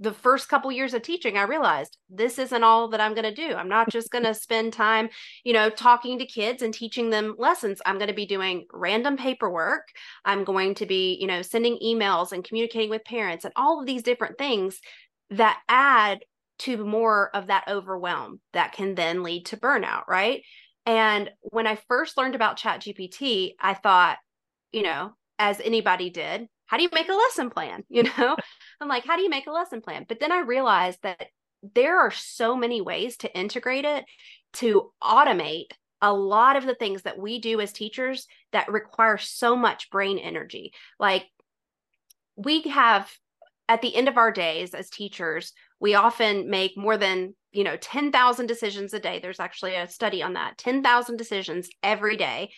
the 0.00 0.12
first 0.12 0.48
couple 0.48 0.72
years 0.72 0.94
of 0.94 1.02
teaching 1.02 1.36
i 1.36 1.42
realized 1.42 1.98
this 2.08 2.38
isn't 2.38 2.64
all 2.64 2.88
that 2.88 3.00
i'm 3.00 3.14
going 3.14 3.22
to 3.22 3.34
do. 3.34 3.54
I'm 3.54 3.68
not 3.68 3.90
just 3.90 4.10
going 4.12 4.24
to 4.24 4.34
spend 4.34 4.72
time 4.72 5.08
you 5.44 5.52
know 5.52 5.70
talking 5.70 6.18
to 6.18 6.26
kids 6.26 6.62
and 6.62 6.72
teaching 6.74 7.10
them 7.10 7.36
lessons. 7.38 7.80
I'm 7.86 7.98
going 7.98 8.08
to 8.08 8.14
be 8.14 8.26
doing 8.26 8.66
random 8.72 9.16
paperwork. 9.16 9.88
I'm 10.24 10.44
going 10.44 10.74
to 10.76 10.86
be 10.86 11.16
you 11.20 11.26
know 11.26 11.42
sending 11.42 11.78
emails 11.84 12.32
and 12.32 12.44
communicating 12.44 12.90
with 12.90 13.04
parents 13.04 13.44
and 13.44 13.52
all 13.56 13.80
of 13.80 13.86
these 13.86 14.02
different 14.02 14.38
things 14.38 14.80
that 15.30 15.60
add 15.68 16.20
to 16.60 16.84
more 16.84 17.34
of 17.34 17.46
that 17.46 17.64
overwhelm 17.68 18.40
that 18.52 18.72
can 18.72 18.94
then 18.94 19.22
lead 19.22 19.46
to 19.46 19.56
burnout 19.56 20.04
right? 20.08 20.42
And 20.86 21.30
when 21.42 21.66
i 21.66 21.76
first 21.88 22.16
learned 22.16 22.34
about 22.34 22.56
chat 22.56 22.80
gpt 22.80 23.52
i 23.60 23.74
thought 23.74 24.16
you 24.72 24.82
know 24.82 25.12
as 25.38 25.60
anybody 25.60 26.10
did 26.10 26.48
how 26.70 26.76
do 26.76 26.84
you 26.84 26.88
make 26.92 27.08
a 27.08 27.14
lesson 27.14 27.50
plan? 27.50 27.82
You 27.90 28.04
know 28.04 28.36
I'm 28.80 28.88
like, 28.88 29.04
how 29.04 29.16
do 29.16 29.22
you 29.22 29.30
make 29.30 29.46
a 29.46 29.52
lesson 29.52 29.80
plan? 29.80 30.06
But 30.08 30.20
then 30.20 30.32
I 30.32 30.40
realized 30.40 31.00
that 31.02 31.26
there 31.74 31.98
are 32.00 32.10
so 32.10 32.56
many 32.56 32.80
ways 32.80 33.18
to 33.18 33.38
integrate 33.38 33.84
it 33.84 34.04
to 34.54 34.90
automate 35.02 35.72
a 36.02 36.12
lot 36.12 36.56
of 36.56 36.64
the 36.64 36.74
things 36.74 37.02
that 37.02 37.18
we 37.18 37.38
do 37.38 37.60
as 37.60 37.72
teachers 37.72 38.26
that 38.52 38.70
require 38.70 39.18
so 39.18 39.54
much 39.54 39.90
brain 39.90 40.18
energy. 40.18 40.72
Like 40.98 41.26
we 42.36 42.62
have 42.62 43.10
at 43.68 43.82
the 43.82 43.94
end 43.94 44.08
of 44.08 44.16
our 44.16 44.32
days 44.32 44.74
as 44.74 44.88
teachers, 44.88 45.52
we 45.78 45.94
often 45.94 46.48
make 46.48 46.76
more 46.76 46.96
than, 46.96 47.34
you 47.52 47.64
know, 47.64 47.76
10,000 47.76 48.46
decisions 48.46 48.94
a 48.94 48.98
day. 48.98 49.20
There's 49.20 49.40
actually 49.40 49.74
a 49.74 49.88
study 49.88 50.22
on 50.22 50.32
that. 50.32 50.56
10,000 50.56 51.16
decisions 51.16 51.68
every 51.82 52.16
day 52.16 52.50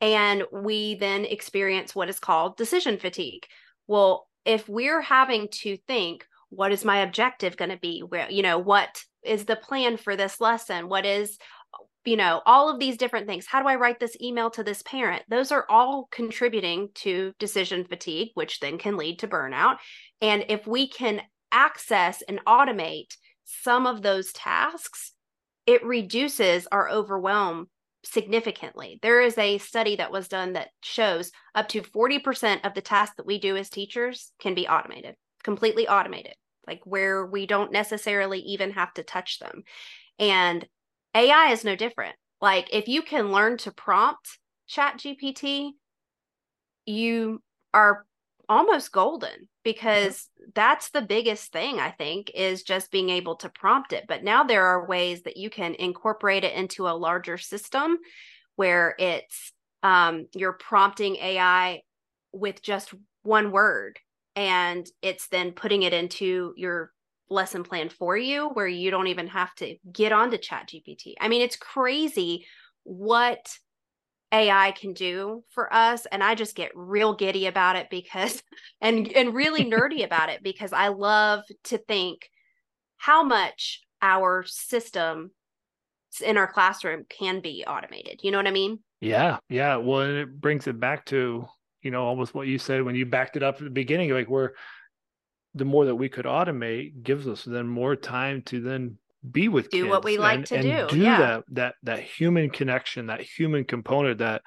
and 0.00 0.44
we 0.52 0.94
then 0.94 1.24
experience 1.24 1.94
what 1.94 2.08
is 2.08 2.20
called 2.20 2.56
decision 2.56 2.98
fatigue. 2.98 3.46
Well, 3.86 4.28
if 4.44 4.68
we're 4.68 5.02
having 5.02 5.48
to 5.62 5.76
think 5.86 6.24
what 6.50 6.72
is 6.72 6.84
my 6.84 6.98
objective 6.98 7.56
going 7.56 7.70
to 7.70 7.78
be? 7.78 8.00
Where 8.00 8.30
you 8.30 8.42
know 8.42 8.58
what 8.58 9.02
is 9.22 9.44
the 9.44 9.56
plan 9.56 9.96
for 9.96 10.16
this 10.16 10.40
lesson? 10.40 10.88
What 10.88 11.06
is 11.06 11.38
you 12.04 12.16
know 12.16 12.40
all 12.46 12.68
of 12.68 12.78
these 12.78 12.96
different 12.96 13.26
things. 13.26 13.46
How 13.46 13.62
do 13.62 13.68
i 13.68 13.76
write 13.76 14.00
this 14.00 14.16
email 14.20 14.50
to 14.50 14.64
this 14.64 14.82
parent? 14.82 15.22
Those 15.28 15.52
are 15.52 15.66
all 15.68 16.08
contributing 16.10 16.88
to 16.96 17.32
decision 17.38 17.84
fatigue 17.84 18.30
which 18.34 18.60
then 18.60 18.78
can 18.78 18.96
lead 18.96 19.18
to 19.20 19.28
burnout. 19.28 19.76
And 20.20 20.44
if 20.48 20.66
we 20.66 20.88
can 20.88 21.22
access 21.52 22.22
and 22.22 22.44
automate 22.46 23.14
some 23.44 23.86
of 23.86 24.02
those 24.02 24.32
tasks 24.32 25.12
it 25.66 25.84
reduces 25.84 26.66
our 26.72 26.88
overwhelm 26.90 27.68
significantly. 28.04 28.98
There 29.02 29.20
is 29.20 29.36
a 29.38 29.58
study 29.58 29.96
that 29.96 30.12
was 30.12 30.28
done 30.28 30.54
that 30.54 30.68
shows 30.82 31.30
up 31.54 31.68
to 31.68 31.82
40% 31.82 32.64
of 32.64 32.74
the 32.74 32.80
tasks 32.80 33.16
that 33.16 33.26
we 33.26 33.38
do 33.38 33.56
as 33.56 33.68
teachers 33.68 34.32
can 34.40 34.54
be 34.54 34.66
automated, 34.66 35.16
completely 35.42 35.86
automated, 35.88 36.34
like 36.66 36.80
where 36.84 37.26
we 37.26 37.46
don't 37.46 37.72
necessarily 37.72 38.40
even 38.40 38.72
have 38.72 38.92
to 38.94 39.02
touch 39.02 39.38
them. 39.38 39.62
And 40.18 40.66
AI 41.14 41.52
is 41.52 41.64
no 41.64 41.76
different. 41.76 42.16
Like 42.40 42.68
if 42.72 42.88
you 42.88 43.02
can 43.02 43.32
learn 43.32 43.58
to 43.58 43.72
prompt 43.72 44.38
Chat 44.66 44.98
GPT, 44.98 45.72
you 46.86 47.42
are 47.74 48.06
almost 48.50 48.90
golden 48.90 49.48
because 49.62 50.28
that's 50.56 50.90
the 50.90 51.00
biggest 51.00 51.52
thing 51.52 51.78
i 51.78 51.90
think 51.90 52.32
is 52.34 52.64
just 52.64 52.90
being 52.90 53.08
able 53.08 53.36
to 53.36 53.48
prompt 53.48 53.92
it. 53.92 54.04
But 54.08 54.24
now 54.24 54.42
there 54.42 54.66
are 54.66 54.86
ways 54.86 55.22
that 55.22 55.36
you 55.36 55.48
can 55.48 55.74
incorporate 55.74 56.42
it 56.42 56.54
into 56.54 56.88
a 56.88 56.98
larger 56.98 57.38
system 57.38 57.98
where 58.56 58.96
it's 58.98 59.52
um, 59.82 60.26
you're 60.34 60.52
prompting 60.54 61.16
ai 61.16 61.80
with 62.32 62.60
just 62.60 62.92
one 63.22 63.52
word 63.52 63.98
and 64.34 64.86
it's 65.00 65.28
then 65.28 65.52
putting 65.52 65.82
it 65.82 65.92
into 65.92 66.52
your 66.56 66.90
lesson 67.28 67.62
plan 67.62 67.88
for 67.88 68.16
you 68.16 68.48
where 68.48 68.66
you 68.66 68.90
don't 68.90 69.06
even 69.06 69.28
have 69.28 69.54
to 69.54 69.76
get 69.92 70.10
onto 70.12 70.36
chat 70.36 70.68
gpt 70.68 71.14
i 71.20 71.28
mean 71.28 71.42
it's 71.42 71.56
crazy 71.56 72.44
what 72.82 73.56
AI 74.32 74.72
can 74.72 74.92
do 74.92 75.42
for 75.50 75.72
us 75.72 76.06
and 76.06 76.22
I 76.22 76.34
just 76.34 76.54
get 76.54 76.70
real 76.74 77.14
giddy 77.14 77.46
about 77.46 77.76
it 77.76 77.88
because 77.90 78.42
and 78.80 79.10
and 79.12 79.34
really 79.34 79.64
nerdy 79.64 80.04
about 80.04 80.28
it 80.28 80.42
because 80.42 80.72
I 80.72 80.88
love 80.88 81.44
to 81.64 81.78
think 81.78 82.30
how 82.96 83.22
much 83.22 83.82
our 84.02 84.44
system 84.46 85.32
in 86.24 86.36
our 86.36 86.50
classroom 86.50 87.04
can 87.08 87.40
be 87.40 87.64
automated. 87.66 88.20
You 88.22 88.30
know 88.30 88.38
what 88.38 88.46
I 88.46 88.52
mean? 88.52 88.80
Yeah, 89.00 89.38
yeah. 89.48 89.76
Well, 89.76 90.00
it 90.00 90.40
brings 90.40 90.66
it 90.66 90.78
back 90.78 91.06
to 91.06 91.46
you 91.82 91.90
know, 91.90 92.04
almost 92.04 92.34
what 92.34 92.46
you 92.46 92.58
said 92.58 92.82
when 92.82 92.94
you 92.94 93.06
backed 93.06 93.36
it 93.36 93.42
up 93.42 93.56
at 93.56 93.64
the 93.64 93.70
beginning, 93.70 94.10
like 94.10 94.28
we're 94.28 94.50
the 95.54 95.64
more 95.64 95.84
that 95.86 95.94
we 95.94 96.08
could 96.08 96.26
automate 96.26 97.02
gives 97.02 97.26
us 97.26 97.44
then 97.44 97.66
more 97.66 97.96
time 97.96 98.42
to 98.42 98.60
then 98.60 98.96
be 99.28 99.48
with 99.48 99.70
do 99.70 99.82
kids 99.82 99.90
what 99.90 100.04
we 100.04 100.18
like 100.18 100.38
and, 100.38 100.46
to 100.46 100.54
and 100.56 100.64
do. 100.64 100.96
do 100.96 101.02
yeah. 101.02 101.18
that 101.18 101.44
that 101.50 101.74
that 101.82 102.00
human 102.00 102.48
connection 102.48 103.06
that 103.06 103.20
human 103.20 103.64
component 103.64 104.18
that 104.18 104.42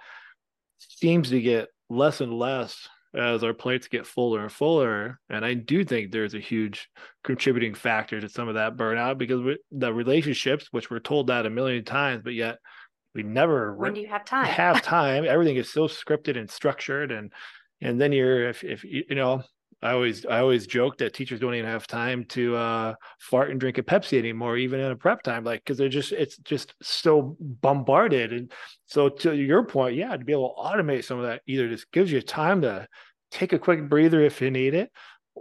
seems 0.79 1.29
to 1.29 1.39
get 1.39 1.69
less 1.89 2.21
and 2.21 2.33
less 2.33 2.87
as 3.15 3.43
our 3.43 3.53
plates 3.53 3.87
get 3.87 4.07
fuller 4.07 4.41
and 4.41 4.51
fuller 4.51 5.19
and 5.29 5.45
i 5.45 5.53
do 5.53 5.85
think 5.85 6.11
there's 6.11 6.33
a 6.33 6.39
huge 6.39 6.89
contributing 7.23 7.75
factor 7.75 8.19
to 8.19 8.27
some 8.27 8.47
of 8.47 8.55
that 8.55 8.75
burnout 8.75 9.19
because 9.19 9.41
we, 9.41 9.57
the 9.71 9.93
relationships 9.93 10.67
which 10.71 10.89
we're 10.89 10.99
told 10.99 11.27
that 11.27 11.45
a 11.45 11.49
million 11.49 11.85
times 11.85 12.23
but 12.23 12.33
yet 12.33 12.57
we 13.13 13.21
never 13.21 13.75
when 13.75 13.93
do 13.93 14.01
you 14.01 14.07
have 14.07 14.25
time? 14.25 14.45
have 14.45 14.81
time 14.81 15.23
everything 15.27 15.57
is 15.57 15.71
so 15.71 15.87
scripted 15.87 16.37
and 16.37 16.49
structured 16.49 17.11
and 17.11 17.31
and 17.79 18.01
then 18.01 18.11
you're 18.11 18.49
if 18.49 18.63
if 18.63 18.83
you 18.83 19.03
know 19.11 19.43
I 19.83 19.91
always 19.91 20.25
I 20.25 20.39
always 20.39 20.65
joke 20.65 20.97
that 20.99 21.13
teachers 21.13 21.41
don't 21.41 21.55
even 21.55 21.69
have 21.69 21.87
time 21.87 22.23
to 22.29 22.55
uh, 22.55 22.95
fart 23.19 23.51
and 23.51 23.59
drink 23.59 23.77
a 23.77 23.83
Pepsi 23.83 24.17
anymore, 24.17 24.55
even 24.55 24.79
in 24.79 24.91
a 24.91 24.95
prep 24.95 25.23
time, 25.23 25.43
like 25.43 25.61
because 25.63 25.77
they're 25.77 25.89
just 25.89 26.13
it's 26.13 26.37
just 26.37 26.73
so 26.81 27.35
bombarded. 27.39 28.31
And 28.31 28.51
so 28.85 29.09
to 29.09 29.35
your 29.35 29.65
point, 29.65 29.95
yeah, 29.95 30.15
to 30.15 30.23
be 30.23 30.31
able 30.31 30.55
to 30.55 30.61
automate 30.61 31.03
some 31.03 31.19
of 31.19 31.25
that 31.25 31.41
either 31.47 31.67
just 31.67 31.91
gives 31.91 32.11
you 32.11 32.21
time 32.21 32.61
to 32.61 32.87
take 33.29 33.51
a 33.51 33.59
quick 33.59 33.89
breather 33.89 34.21
if 34.21 34.41
you 34.41 34.51
need 34.51 34.73
it, 34.73 34.89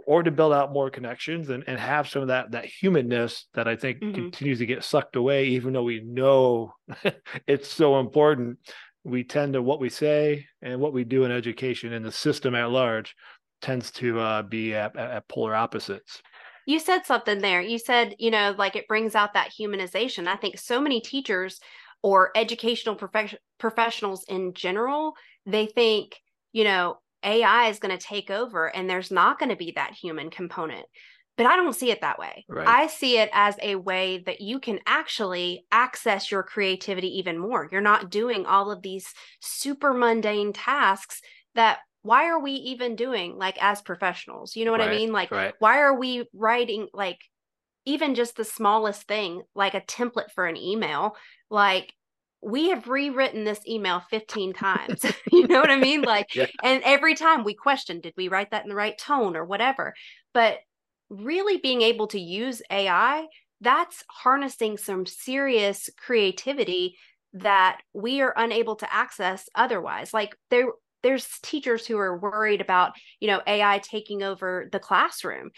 or 0.07 0.23
to 0.23 0.31
build 0.31 0.51
out 0.51 0.73
more 0.73 0.89
connections 0.89 1.49
and, 1.49 1.63
and 1.65 1.79
have 1.79 2.09
some 2.09 2.21
of 2.21 2.27
that 2.27 2.51
that 2.51 2.65
humanness 2.65 3.47
that 3.53 3.69
I 3.69 3.77
think 3.77 4.01
Mhm. 4.01 4.13
continues 4.13 4.59
to 4.59 4.65
get 4.65 4.83
sucked 4.83 5.15
away, 5.15 5.45
even 5.45 5.71
though 5.71 5.83
we 5.83 6.01
know 6.01 6.73
it's 7.47 7.69
so 7.69 7.99
important. 8.01 8.59
We 9.05 9.23
tend 9.23 9.53
to 9.53 9.61
what 9.61 9.79
we 9.81 9.89
say 9.89 10.47
and 10.61 10.79
what 10.79 10.93
we 10.93 11.03
do 11.03 11.25
in 11.25 11.31
education 11.31 11.93
and 11.93 12.05
the 12.05 12.11
system 12.11 12.55
at 12.55 12.71
large 12.71 13.15
tends 13.63 13.89
to 13.89 14.19
uh, 14.19 14.41
be 14.43 14.75
at, 14.75 14.95
at, 14.95 15.27
polar 15.27 15.55
opposites. 15.55 16.21
You 16.67 16.79
said 16.79 17.05
something 17.05 17.39
there. 17.39 17.61
You 17.61 17.79
said, 17.79 18.15
you 18.19 18.29
know, 18.29 18.53
like 18.57 18.75
it 18.75 18.87
brings 18.87 19.15
out 19.15 19.33
that 19.33 19.51
humanization. 19.57 20.27
I 20.27 20.35
think 20.35 20.59
so 20.59 20.79
many 20.79 21.01
teachers 21.01 21.59
or 22.03 22.31
educational 22.35 22.95
prof- 22.95 23.35
professionals 23.57 24.25
in 24.27 24.53
general, 24.53 25.13
they 25.45 25.65
think, 25.65 26.15
you 26.51 26.65
know, 26.65 26.97
AI 27.23 27.69
is 27.69 27.79
going 27.79 27.97
to 27.97 28.05
take 28.05 28.29
over 28.29 28.67
and 28.67 28.89
there's 28.89 29.11
not 29.11 29.39
going 29.39 29.49
to 29.49 29.55
be 29.55 29.71
that 29.75 29.93
human 29.93 30.29
component. 30.29 30.85
But 31.35 31.47
I 31.47 31.55
don't 31.55 31.73
see 31.73 31.89
it 31.89 32.01
that 32.01 32.19
way. 32.19 32.45
Right. 32.47 32.67
I 32.67 32.87
see 32.87 33.17
it 33.17 33.29
as 33.33 33.55
a 33.61 33.75
way 33.75 34.21
that 34.27 34.39
you 34.39 34.59
can 34.59 34.79
actually 34.85 35.65
access 35.71 36.29
your 36.29 36.43
creativity 36.43 37.17
even 37.17 37.39
more. 37.39 37.67
You're 37.71 37.81
not 37.81 38.11
doing 38.11 38.45
all 38.45 38.69
of 38.69 38.83
these 38.83 39.07
super 39.39 39.93
mundane 39.93 40.53
tasks 40.53 41.21
that 41.55 41.79
why 42.03 42.27
are 42.27 42.39
we 42.39 42.51
even 42.51 42.95
doing 42.95 43.37
like 43.37 43.61
as 43.61 43.81
professionals? 43.81 44.55
You 44.55 44.65
know 44.65 44.71
what 44.71 44.81
I 44.81 44.89
mean? 44.89 45.11
Like 45.11 45.31
right. 45.31 45.53
why 45.59 45.79
are 45.79 45.97
we 45.97 46.27
writing 46.33 46.87
like 46.93 47.19
even 47.85 48.15
just 48.15 48.35
the 48.35 48.45
smallest 48.45 49.07
thing 49.07 49.41
like 49.55 49.73
a 49.73 49.81
template 49.81 50.31
for 50.33 50.45
an 50.45 50.57
email 50.57 51.15
like 51.49 51.93
we 52.41 52.69
have 52.69 52.87
rewritten 52.87 53.43
this 53.43 53.61
email 53.67 54.01
15 54.09 54.53
times 54.53 55.05
you 55.31 55.47
know 55.47 55.59
what 55.59 55.69
i 55.69 55.77
mean 55.77 56.01
like 56.01 56.27
Yeah. 56.35 56.47
and 56.63 56.81
every 56.83 57.15
time 57.15 57.43
we 57.43 57.53
question 57.53 57.99
did 57.99 58.13
we 58.17 58.27
write 58.27 58.51
that 58.51 58.63
in 58.63 58.69
the 58.69 58.75
right 58.75 58.97
tone 58.97 59.35
or 59.35 59.45
whatever 59.45 59.93
but 60.33 60.57
really 61.09 61.57
being 61.57 61.81
able 61.81 62.07
to 62.07 62.19
use 62.19 62.61
ai 62.69 63.27
that's 63.61 64.03
harnessing 64.09 64.77
some 64.77 65.05
serious 65.05 65.89
creativity 65.97 66.95
that 67.33 67.81
we 67.93 68.21
are 68.21 68.33
unable 68.35 68.75
to 68.75 68.93
access 68.93 69.47
otherwise 69.55 70.13
like 70.13 70.35
there 70.49 70.67
there's 71.03 71.27
teachers 71.43 71.85
who 71.85 71.97
are 71.97 72.17
worried 72.17 72.61
about 72.61 72.93
you 73.19 73.27
know 73.27 73.41
ai 73.45 73.79
taking 73.79 74.23
over 74.23 74.69
the 74.71 74.79
classroom 74.79 75.51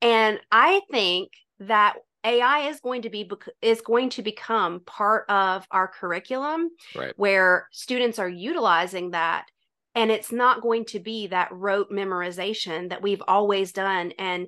and 0.00 0.40
i 0.50 0.80
think 0.90 1.30
that 1.60 1.96
ai 2.24 2.68
is 2.68 2.80
going 2.80 3.02
to 3.02 3.10
be 3.10 3.28
is 3.60 3.80
going 3.80 4.08
to 4.10 4.22
become 4.22 4.80
part 4.86 5.28
of 5.28 5.66
our 5.70 5.88
curriculum 5.88 6.70
Right. 6.94 7.12
where 7.16 7.68
students 7.72 8.18
are 8.18 8.28
utilizing 8.28 9.10
that 9.10 9.46
and 9.94 10.10
it's 10.10 10.32
not 10.32 10.62
going 10.62 10.86
to 10.86 11.00
be 11.00 11.26
that 11.26 11.50
rote 11.52 11.90
memorization 11.90 12.88
that 12.90 13.02
we've 13.02 13.22
always 13.28 13.72
done 13.72 14.12
and 14.18 14.46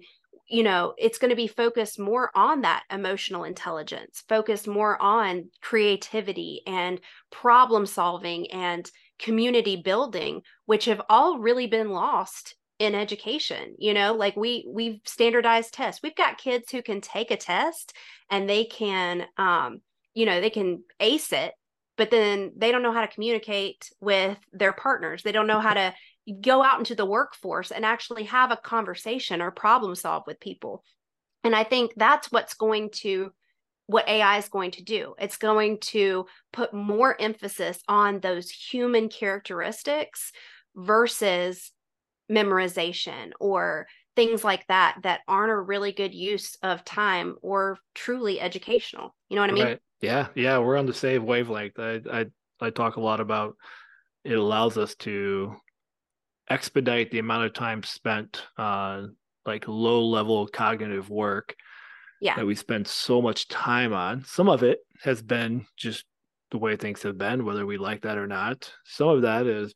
you 0.49 0.62
know 0.62 0.95
it's 0.99 1.19
going 1.19 1.31
to 1.31 1.37
be 1.37 1.47
focused 1.47 1.99
more 1.99 2.31
on 2.35 2.61
that 2.62 2.85
emotional 2.90 3.45
intelligence 3.45 4.23
focused 4.29 4.69
more 4.69 5.01
on 5.03 5.51
creativity 5.62 6.62
and 6.67 7.01
problem 7.31 7.87
solving 7.87 8.51
and 8.51 8.90
community 9.18 9.77
building 9.77 10.42
which 10.66 10.87
have 10.87 11.00
all 11.09 11.38
really 11.38 11.66
been 11.66 11.90
lost 11.90 12.57
in 12.79 12.94
education 12.94 13.74
you 13.79 13.94
know 13.94 14.12
like 14.14 14.37
we 14.37 14.66
we've 14.68 15.00
standardized 15.05 15.72
tests. 15.72 16.03
We've 16.03 16.16
got 16.16 16.38
kids 16.38 16.70
who 16.70 16.83
can 16.83 17.00
take 17.00 17.31
a 17.31 17.37
test 17.37 17.92
and 18.31 18.48
they 18.48 18.64
can 18.64 19.27
um 19.38 19.81
you 20.14 20.27
know 20.27 20.40
they 20.40 20.50
can 20.50 20.83
ace 21.00 21.33
it 21.33 21.53
but 21.96 22.11
then 22.11 22.53
they 22.57 22.72
don't 22.72 22.83
know 22.83 22.92
how 22.92 23.03
to 23.03 23.14
communicate 23.14 23.88
with 24.00 24.37
their 24.53 24.72
partners. 24.72 25.22
They 25.22 25.31
don't 25.31 25.46
know 25.46 25.61
how 25.61 25.74
to 25.74 25.94
go 26.40 26.62
out 26.62 26.79
into 26.79 26.96
the 26.96 27.07
workforce 27.07 27.70
and 27.70 27.85
actually 27.85 28.24
have 28.24 28.50
a 28.50 28.57
conversation 28.57 29.40
or 29.40 29.53
problem 29.53 29.94
solve 29.94 30.24
with 30.27 30.40
people. 30.40 30.83
And 31.44 31.55
i 31.55 31.62
think 31.62 31.92
that's 31.96 32.33
what's 32.33 32.55
going 32.55 32.90
to 33.03 33.31
what 33.87 34.09
ai 34.09 34.38
is 34.38 34.49
going 34.49 34.70
to 34.73 34.83
do. 34.83 35.14
It's 35.18 35.37
going 35.37 35.79
to 35.79 36.27
put 36.53 36.73
more 36.73 37.20
emphasis 37.20 37.79
on 37.88 38.20
those 38.20 38.51
human 38.51 39.09
characteristics 39.09 40.33
versus 40.75 41.70
memorization 42.31 43.33
or 43.38 43.87
things 44.16 44.44
like 44.44 44.66
that 44.68 44.99
that 45.03 45.20
aren't 45.29 45.53
a 45.53 45.61
really 45.61 45.92
good 45.92 46.14
use 46.14 46.57
of 46.62 46.85
time 46.85 47.37
or 47.42 47.79
truly 47.94 48.40
educational. 48.40 49.14
You 49.29 49.37
know 49.37 49.42
what 49.42 49.51
i 49.51 49.55
mean? 49.55 49.64
Right. 49.64 49.81
Yeah, 50.01 50.29
yeah, 50.35 50.59
we're 50.59 50.77
on 50.77 50.87
the 50.87 50.94
same 50.94 51.25
wavelength. 51.25 51.79
I, 51.79 52.01
I 52.12 52.27
I 52.61 52.70
talk 52.70 52.97
a 52.97 53.01
lot 53.01 53.20
about 53.20 53.57
it 54.25 54.35
allows 54.35 54.79
us 54.79 54.94
to 54.97 55.55
expedite 56.49 57.11
the 57.11 57.18
amount 57.18 57.44
of 57.44 57.53
time 57.55 57.83
spent 57.83 58.42
on 58.59 59.16
like 59.47 59.66
low 59.66 60.05
level 60.05 60.47
cognitive 60.47 61.09
work 61.11 61.55
Yeah. 62.25 62.37
that 62.37 62.47
we 62.47 62.55
spend 62.55 62.89
so 62.89 63.21
much 63.21 63.49
time 63.49 63.93
on. 63.93 64.25
Some 64.25 64.49
of 64.49 64.63
it 64.63 64.79
has 65.03 65.21
been 65.23 65.67
just 65.77 66.07
the 66.51 66.57
way 66.59 66.75
things 66.75 67.03
have 67.03 67.19
been, 67.19 67.45
whether 67.45 67.67
we 67.67 67.77
like 67.77 68.01
that 68.03 68.17
or 68.17 68.27
not. 68.27 68.73
Some 68.85 69.09
of 69.09 69.23
that 69.23 69.47
is 69.47 69.75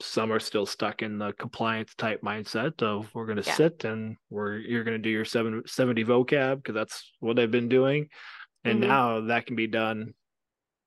some 0.00 0.32
are 0.32 0.40
still 0.40 0.64
stuck 0.66 1.02
in 1.02 1.18
the 1.18 1.32
compliance 1.34 1.94
type 1.94 2.22
mindset 2.22 2.82
of 2.82 3.14
we're 3.14 3.26
going 3.26 3.40
to 3.40 3.46
Yeah. 3.48 3.54
sit 3.54 3.84
and 3.84 4.16
we're 4.30 4.56
you're 4.56 4.84
going 4.84 4.96
to 4.96 5.02
do 5.02 5.10
your 5.10 5.26
seven, 5.26 5.62
70 5.66 6.02
vocab 6.04 6.56
because 6.56 6.74
that's 6.74 7.12
what 7.20 7.38
I've 7.38 7.50
been 7.52 7.68
doing. 7.68 8.08
And 8.64 8.82
Mhm. 8.82 8.86
now 8.88 9.20
that 9.26 9.44
can 9.46 9.54
be 9.54 9.66
done 9.66 10.14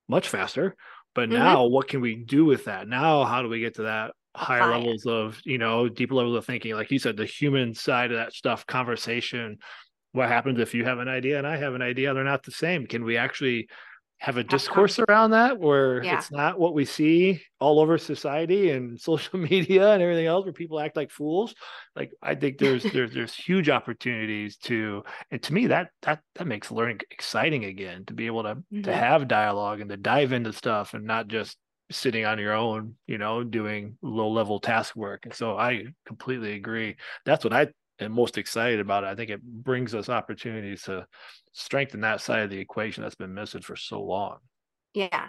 much 0.09 0.27
faster. 0.27 0.75
But 1.13 1.29
Mhm. 1.29 1.33
now 1.33 1.65
what 1.67 1.87
can 1.87 2.01
we 2.01 2.15
do 2.15 2.45
with 2.45 2.65
that? 2.65 2.87
Now 2.87 3.23
how 3.25 3.41
do 3.43 3.47
we 3.47 3.59
get 3.59 3.75
to 3.75 3.83
that 3.83 4.11
higher 4.35 4.61
Apply 4.63 4.73
it. 4.73 4.77
levels 4.79 5.05
of, 5.05 5.39
you 5.45 5.57
know, 5.59 5.87
deeper 5.87 6.15
levels 6.15 6.35
of 6.35 6.45
thinking? 6.45 6.73
Like 6.73 6.91
you 6.91 6.99
said, 6.99 7.15
the 7.15 7.25
human 7.25 7.73
side 7.75 8.11
of 8.11 8.17
that 8.17 8.33
stuff, 8.33 8.65
conversation. 8.67 9.59
What 10.15 10.29
happens 10.29 10.59
if 10.59 10.73
you 10.73 10.85
have 10.85 10.99
an 10.99 11.09
idea 11.09 11.37
and 11.37 11.45
I 11.45 11.57
have 11.57 11.73
an 11.75 11.81
idea? 11.81 12.13
They're 12.13 12.23
not 12.23 12.43
the 12.43 12.51
same. 12.51 12.87
Can 12.87 13.03
we 13.03 13.17
actually 13.17 13.67
have 14.19 14.37
a 14.37 14.43
discourse 14.45 14.97
around 14.97 15.31
that 15.31 15.59
where 15.59 16.01
Yeah. 16.01 16.15
it's 16.15 16.31
not 16.31 16.57
what 16.57 16.73
we 16.73 16.85
see 16.85 17.41
all 17.59 17.81
over 17.81 17.97
society 17.97 18.69
and 18.69 18.99
social 19.11 19.37
media 19.37 19.91
and 19.91 20.01
everything 20.01 20.25
else 20.25 20.45
where 20.45 20.53
people 20.53 20.79
act 20.79 20.95
like 20.95 21.11
fools 21.11 21.53
like 21.97 22.13
i 22.23 22.33
think 22.33 22.57
there's 22.57 22.85
there's 22.93 23.13
there's 23.13 23.35
huge 23.35 23.67
opportunities 23.69 24.55
to 24.55 25.03
and 25.31 25.43
to 25.43 25.53
me 25.53 25.67
that 25.67 25.89
that 26.01 26.21
that 26.35 26.47
makes 26.47 26.71
learning 26.71 26.99
exciting 27.11 27.65
again 27.65 28.05
to 28.05 28.13
be 28.13 28.25
able 28.25 28.43
to 28.43 28.55
Mhm. 28.73 28.83
to 28.85 28.93
have 28.93 29.27
dialogue 29.27 29.81
and 29.81 29.89
to 29.89 29.97
dive 29.97 30.31
into 30.31 30.53
stuff 30.53 30.93
and 30.93 31.05
not 31.05 31.27
just 31.27 31.57
sitting 31.91 32.25
on 32.25 32.39
your 32.39 32.53
own 32.53 32.95
you 33.07 33.17
know 33.17 33.43
doing 33.43 33.97
low 34.01 34.29
level 34.29 34.61
task 34.61 34.95
work 34.95 35.25
and 35.25 35.33
so 35.33 35.57
i 35.57 35.83
completely 36.07 36.53
agree 36.53 36.95
that's 37.25 37.43
what 37.43 37.53
i 37.53 37.67
am 37.99 38.11
most 38.11 38.37
excited 38.37 38.79
about 38.79 39.03
it. 39.03 39.07
i 39.07 39.15
think 39.15 39.29
it 39.29 39.41
brings 39.41 39.95
us 39.95 40.09
opportunities 40.09 40.83
to 40.83 41.05
strengthen 41.53 42.01
that 42.01 42.21
side 42.21 42.41
of 42.41 42.49
the 42.49 42.59
equation 42.59 43.03
that's 43.03 43.15
been 43.15 43.33
missing 43.33 43.61
for 43.61 43.75
so 43.75 44.01
long 44.01 44.37
yeah 44.93 45.27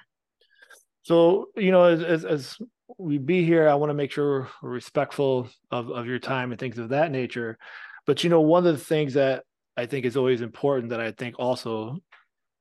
so 1.07 1.51
you 1.55 1.71
know, 1.71 1.85
as 1.85 2.03
as, 2.03 2.25
as 2.25 2.59
we 2.99 3.19
be 3.19 3.45
here, 3.45 3.69
I 3.69 3.75
want 3.75 3.91
to 3.91 3.95
make 3.95 4.11
sure 4.11 4.49
we're 4.61 4.71
respectful 4.71 5.49
of 5.71 5.89
of 5.89 6.07
your 6.07 6.19
time 6.19 6.51
and 6.51 6.59
things 6.59 6.79
of 6.79 6.89
that 6.89 7.13
nature. 7.13 7.59
But 8.07 8.25
you 8.25 8.31
know, 8.31 8.41
one 8.41 8.67
of 8.67 8.77
the 8.77 8.85
things 8.85 9.15
that 9.15 9.45
I 9.77 9.87
think 9.87 10.05
is 10.05 10.17
always 10.17 10.41
important 10.41 10.91
that 10.91 11.01
I 11.01 11.13
think 11.13 11.37
also 11.39 11.99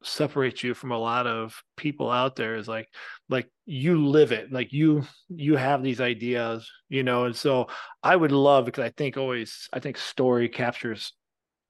separates 0.06 0.64
you 0.64 0.74
from 0.74 0.92
a 0.92 0.98
lot 0.98 1.28
of 1.28 1.62
people 1.78 2.12
out 2.12 2.36
there 2.36 2.56
is 2.56 2.68
like 2.68 2.88
like 3.28 3.50
you 3.66 4.08
live 4.08 4.32
it 4.32 4.52
like 4.52 4.72
you 4.72 5.04
you 5.30 5.56
have 5.56 5.82
these 5.82 6.00
ideas 6.00 6.70
you 6.90 7.04
know? 7.04 7.26
And 7.26 7.36
so 7.36 7.68
i 8.04 8.16
would 8.16 8.32
love 8.32 8.66
because 8.66 8.84
i 8.84 8.90
think 8.90 9.18
always 9.18 9.68
i 9.74 9.80
think 9.80 9.98
story 9.98 10.48
captures 10.48 11.14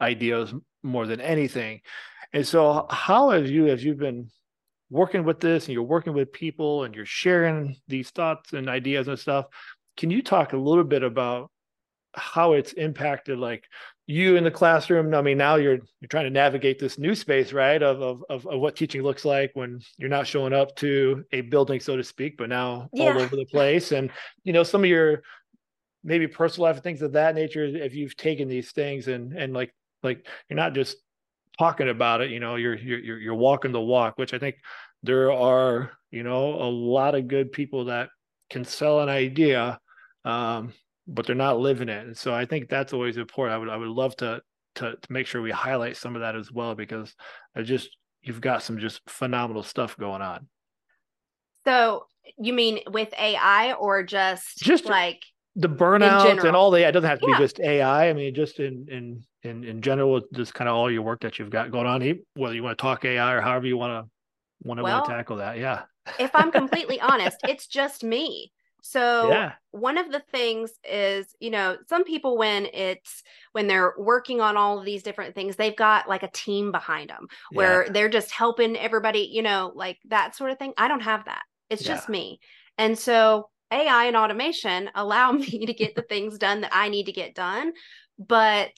ideas 0.02 0.54
more 0.84 1.08
than 1.08 1.22
anything. 1.22 1.82
And 2.34 2.48
so 2.48 2.86
how 2.90 3.32
have 3.32 3.50
you 3.50 3.68
as 3.68 3.84
you've 3.84 3.98
been 3.98 4.30
working 4.90 5.24
with 5.24 5.40
this 5.40 5.66
and 5.66 5.74
you're 5.74 5.84
working 5.84 6.14
with 6.14 6.32
people 6.32 6.84
and 6.84 6.96
you're 6.96 7.06
sharing 7.06 7.76
these 7.88 8.10
thoughts 8.12 8.54
and 8.54 8.70
ideas 8.70 9.08
and 9.08 9.18
stuff? 9.18 9.46
Can 9.98 10.12
you 10.12 10.22
talk 10.22 10.54
a 10.54 10.58
little 10.58 10.84
bit 10.84 11.04
about 11.04 11.52
how 12.14 12.54
it's 12.54 12.74
impacted 12.74 13.38
like 13.40 13.64
you 14.08 14.36
in 14.36 14.43
the 14.43 14.51
classroom 14.51 15.14
i 15.16 15.22
mean 15.22 15.38
now 15.38 15.56
you're 15.56 15.80
you're 15.99 16.08
trying 16.10 16.26
to 16.26 16.30
navigate 16.30 16.78
this 16.78 16.99
new 16.99 17.16
space 17.16 17.51
right 17.53 17.82
of 17.82 18.01
of 18.01 18.24
of, 18.30 18.45
of 18.47 18.60
what 18.60 18.76
teaching 18.76 19.01
looks 19.01 19.26
like 19.26 19.51
when 19.56 19.80
you're 19.97 20.10
not 20.10 20.28
showing 20.28 20.53
up 20.53 20.76
to 20.76 21.24
a 21.32 21.41
building 21.41 21.80
so 21.80 21.97
to 21.97 22.03
speak 22.03 22.38
but 22.38 22.49
now 22.49 22.88
yeah. 22.93 23.03
all 23.03 23.20
over 23.20 23.36
the 23.36 23.45
place 23.45 23.91
and 23.91 24.12
you 24.43 24.53
know 24.53 24.64
some 24.64 24.84
of 24.84 24.89
your 24.89 25.24
maybe 26.03 26.28
personal 26.28 26.70
life 26.70 26.82
things 26.84 27.01
of 27.01 27.14
that 27.14 27.34
nature 27.34 27.66
if 27.66 27.95
you've 27.95 28.16
taken 28.16 28.47
these 28.47 28.72
things 28.72 29.08
and 29.08 29.34
and 29.34 29.53
like 29.53 29.74
like 30.03 30.28
you're 30.49 30.58
not 30.58 30.74
just 30.74 30.97
talking 31.58 31.89
about 31.89 32.22
it 32.22 32.30
you 32.30 32.39
know 32.39 32.56
you're 32.56 32.76
you're 32.76 33.18
you're 33.18 33.34
walking 33.34 33.72
the 33.72 33.82
walk 33.82 34.18
which 34.18 34.34
i 34.34 34.38
think 34.38 34.56
there 35.01 35.32
are 35.32 35.91
you 36.12 36.22
know 36.22 36.53
a 36.56 36.70
lot 36.70 37.16
of 37.16 37.28
good 37.28 37.51
people 37.51 37.86
that 37.86 38.10
can 38.51 38.64
sell 38.64 38.99
an 39.01 39.10
idea 39.10 39.80
um, 40.26 40.74
but 41.08 41.26
they're 41.26 41.36
not 41.36 41.60
living 41.60 41.89
it. 41.89 42.06
And 42.06 42.18
so 42.18 42.34
I 42.34 42.45
think 42.45 42.70
that's 42.70 42.93
always 42.93 43.18
important. 43.18 43.56
I 43.56 43.58
would 43.58 43.70
I 43.70 43.78
would 43.78 43.89
love 43.89 44.16
to 44.18 44.41
to 44.76 44.95
to 44.95 45.12
make 45.12 45.28
sure 45.28 45.41
we 45.41 45.51
highlight 45.51 45.97
some 45.97 46.16
of 46.16 46.22
that 46.22 46.36
as 46.36 46.51
well 46.51 46.76
because 46.76 47.16
I 47.56 47.62
just 47.62 47.95
you've 48.22 48.41
got 48.41 48.64
some 48.64 48.80
just 48.80 49.01
phenomenal 49.08 49.64
stuff 49.64 49.97
going 49.97 50.22
on. 50.22 50.47
So 51.66 52.06
you 52.38 52.53
mean 52.53 52.80
with 52.91 53.14
AI 53.20 53.74
or 53.74 54.03
just 54.03 54.58
just 54.58 54.86
like 54.86 55.24
the 55.56 55.70
burnout 55.70 56.45
and 56.45 56.56
all 56.56 56.72
the 56.72 56.88
it 56.88 56.91
doesn't 56.91 57.10
have 57.10 57.20
to 57.20 57.28
yeah. 57.30 57.38
be 57.38 57.43
just 57.43 57.60
AI. 57.60 58.10
I 58.10 58.14
mean 58.14 58.34
just 58.34 58.60
in 58.60 58.88
in 58.89 59.24
in 59.43 59.64
in 59.64 59.82
general, 59.82 60.22
just 60.34 60.53
kind 60.53 60.68
of 60.68 60.76
all 60.76 60.91
your 60.91 61.03
work 61.03 61.22
that 61.22 61.39
you've 61.39 61.49
got 61.49 61.72
going 61.72 61.86
on, 61.86 62.01
whether 62.34 62.56
you 62.56 62.64
want 62.64 62.78
to 62.78 62.82
talk 62.82 63.06
AI 63.06 63.34
or 63.34 63.41
however 63.41 63.68
you 63.68 63.78
want 63.78 64.06
to 64.06 64.12
want 64.64 64.80
to, 64.80 64.84
well, 64.84 64.97
want 64.97 65.06
to 65.06 65.12
tackle 65.12 65.38
that. 65.38 65.58
Yeah. 65.58 65.84
if 66.20 66.32
I'm 66.34 66.51
completely 66.51 66.99
honest, 66.99 67.38
it's 67.47 67.68
just 67.68 68.03
me. 68.03 68.51
So 68.88 69.30
yeah. 69.30 69.54
one 69.72 69.98
of 69.98 70.12
the 70.12 70.22
things 70.32 70.70
is, 70.88 71.26
you 71.40 71.50
know, 71.50 71.76
some 71.90 72.04
people 72.04 72.38
when 72.38 72.68
it's 72.72 73.24
when 73.52 73.66
they're 73.66 73.96
working 73.98 74.42
on 74.42 74.58
all 74.58 74.78
of 74.78 74.86
these 74.86 75.02
different 75.02 75.34
things, 75.34 75.56
they've 75.56 75.76
got 75.76 76.08
like 76.08 76.22
a 76.22 76.30
team 76.30 76.72
behind 76.72 77.10
them 77.10 77.26
where 77.52 77.86
yeah. 77.86 77.92
they're 77.92 78.10
just 78.10 78.30
helping 78.30 78.78
everybody, 78.78 79.28
you 79.34 79.42
know, 79.42 79.72
like 79.74 79.98
that 80.10 80.36
sort 80.36 80.52
of 80.52 80.60
thing. 80.60 80.72
I 80.78 80.88
don't 80.88 81.02
have 81.02 81.26
that. 81.26 81.42
It's 81.72 81.84
yeah. 81.84 81.96
just 81.96 82.10
me. 82.10 82.40
And 82.78 82.98
so 82.98 83.50
AI 83.72 84.06
and 84.06 84.16
automation 84.16 84.92
allow 84.94 85.32
me 85.32 85.66
to 85.66 85.74
get 85.74 85.96
the 85.96 86.04
things 86.04 86.38
done 86.38 86.62
that 86.62 86.72
I 86.72 86.90
need 86.90 87.08
to 87.08 87.12
get 87.12 87.34
done. 87.34 87.74
But 88.20 88.70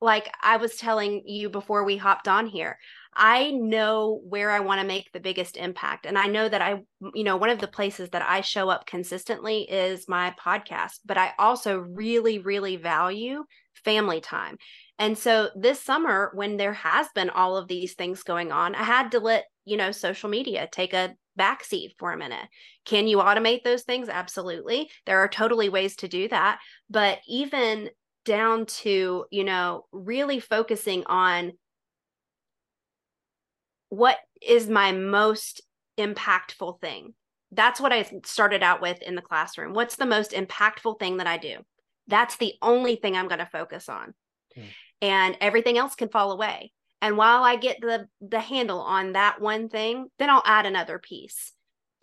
like 0.00 0.32
I 0.42 0.56
was 0.56 0.76
telling 0.76 1.22
you 1.26 1.50
before 1.50 1.84
we 1.84 1.98
hopped 1.98 2.28
on 2.28 2.46
here, 2.46 2.78
I 3.14 3.50
know 3.50 4.20
where 4.28 4.50
I 4.50 4.60
want 4.60 4.80
to 4.80 4.86
make 4.86 5.10
the 5.12 5.20
biggest 5.20 5.56
impact. 5.56 6.06
And 6.06 6.16
I 6.16 6.26
know 6.26 6.48
that 6.48 6.62
I, 6.62 6.82
you 7.14 7.24
know, 7.24 7.36
one 7.36 7.50
of 7.50 7.58
the 7.58 7.66
places 7.66 8.10
that 8.10 8.22
I 8.22 8.40
show 8.40 8.68
up 8.68 8.86
consistently 8.86 9.62
is 9.62 10.08
my 10.08 10.34
podcast, 10.40 11.00
but 11.04 11.18
I 11.18 11.32
also 11.38 11.78
really, 11.78 12.38
really 12.38 12.76
value 12.76 13.44
family 13.84 14.20
time. 14.20 14.56
And 14.98 15.16
so 15.16 15.50
this 15.56 15.82
summer, 15.82 16.30
when 16.34 16.56
there 16.56 16.74
has 16.74 17.08
been 17.14 17.30
all 17.30 17.56
of 17.56 17.68
these 17.68 17.94
things 17.94 18.22
going 18.22 18.52
on, 18.52 18.74
I 18.74 18.84
had 18.84 19.10
to 19.12 19.20
let, 19.20 19.44
you 19.64 19.76
know, 19.76 19.92
social 19.92 20.28
media 20.28 20.68
take 20.70 20.92
a 20.92 21.14
backseat 21.38 21.92
for 21.98 22.12
a 22.12 22.18
minute. 22.18 22.46
Can 22.84 23.08
you 23.08 23.18
automate 23.18 23.64
those 23.64 23.82
things? 23.82 24.08
Absolutely. 24.08 24.90
There 25.06 25.18
are 25.18 25.28
totally 25.28 25.68
ways 25.68 25.96
to 25.96 26.08
do 26.08 26.28
that. 26.28 26.60
But 26.90 27.18
even 27.26 27.90
down 28.24 28.66
to, 28.66 29.24
you 29.30 29.44
know, 29.44 29.86
really 29.90 30.38
focusing 30.38 31.04
on 31.06 31.52
what 33.90 34.18
is 34.40 34.68
my 34.68 34.92
most 34.92 35.60
impactful 35.98 36.80
thing? 36.80 37.14
That's 37.52 37.80
what 37.80 37.92
I 37.92 38.08
started 38.24 38.62
out 38.62 38.80
with 38.80 39.02
in 39.02 39.16
the 39.16 39.22
classroom. 39.22 39.74
What's 39.74 39.96
the 39.96 40.06
most 40.06 40.30
impactful 40.30 40.98
thing 40.98 41.18
that 41.18 41.26
I 41.26 41.36
do? 41.36 41.58
That's 42.06 42.36
the 42.36 42.54
only 42.62 42.96
thing 42.96 43.16
I'm 43.16 43.28
going 43.28 43.40
to 43.40 43.46
focus 43.46 43.88
on. 43.88 44.14
Okay. 44.56 44.68
And 45.02 45.36
everything 45.40 45.76
else 45.76 45.94
can 45.94 46.08
fall 46.08 46.32
away. 46.32 46.72
And 47.02 47.16
while 47.16 47.42
I 47.42 47.56
get 47.56 47.80
the 47.80 48.06
the 48.20 48.40
handle 48.40 48.80
on 48.80 49.12
that 49.12 49.40
one 49.40 49.68
thing, 49.68 50.08
then 50.18 50.30
I'll 50.30 50.42
add 50.44 50.66
another 50.66 50.98
piece. 50.98 51.52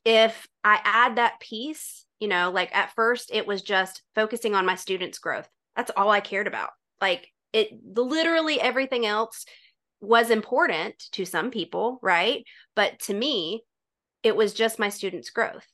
If 0.03 0.47
I 0.63 0.79
add 0.83 1.17
that 1.17 1.39
piece, 1.39 2.05
you 2.19 2.27
know, 2.27 2.49
like 2.51 2.75
at 2.75 2.93
first 2.95 3.29
it 3.31 3.45
was 3.45 3.61
just 3.61 4.01
focusing 4.15 4.55
on 4.55 4.65
my 4.65 4.75
students' 4.75 5.19
growth. 5.19 5.47
That's 5.75 5.91
all 5.95 6.09
I 6.09 6.19
cared 6.19 6.47
about. 6.47 6.71
Like 6.99 7.31
it 7.53 7.69
literally 7.95 8.59
everything 8.59 9.05
else 9.05 9.45
was 10.01 10.29
important 10.29 10.95
to 11.11 11.25
some 11.25 11.51
people, 11.51 11.99
right? 12.01 12.43
But 12.75 12.99
to 13.01 13.13
me, 13.13 13.63
it 14.23 14.35
was 14.35 14.53
just 14.53 14.79
my 14.79 14.89
students' 14.89 15.29
growth. 15.29 15.65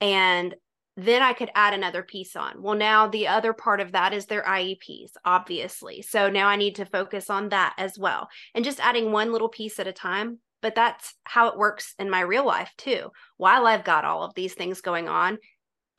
And 0.00 0.54
then 0.96 1.22
I 1.22 1.32
could 1.32 1.50
add 1.54 1.74
another 1.74 2.02
piece 2.02 2.34
on. 2.34 2.60
Well, 2.60 2.74
now 2.74 3.06
the 3.06 3.28
other 3.28 3.52
part 3.52 3.80
of 3.80 3.92
that 3.92 4.12
is 4.12 4.26
their 4.26 4.42
IEPs, 4.42 5.12
obviously. 5.24 6.02
So 6.02 6.28
now 6.28 6.48
I 6.48 6.56
need 6.56 6.74
to 6.76 6.84
focus 6.84 7.30
on 7.30 7.50
that 7.50 7.74
as 7.78 7.96
well. 7.96 8.28
And 8.52 8.64
just 8.64 8.80
adding 8.80 9.12
one 9.12 9.32
little 9.32 9.48
piece 9.48 9.78
at 9.78 9.86
a 9.86 9.92
time. 9.92 10.40
But 10.60 10.74
that's 10.74 11.14
how 11.22 11.48
it 11.48 11.56
works 11.56 11.94
in 12.00 12.10
my 12.10 12.20
real 12.20 12.44
life 12.44 12.72
too. 12.76 13.12
While 13.36 13.64
I've 13.68 13.84
got 13.84 14.04
all 14.04 14.24
of 14.24 14.34
these 14.34 14.54
things 14.54 14.80
going 14.80 15.08
on, 15.08 15.38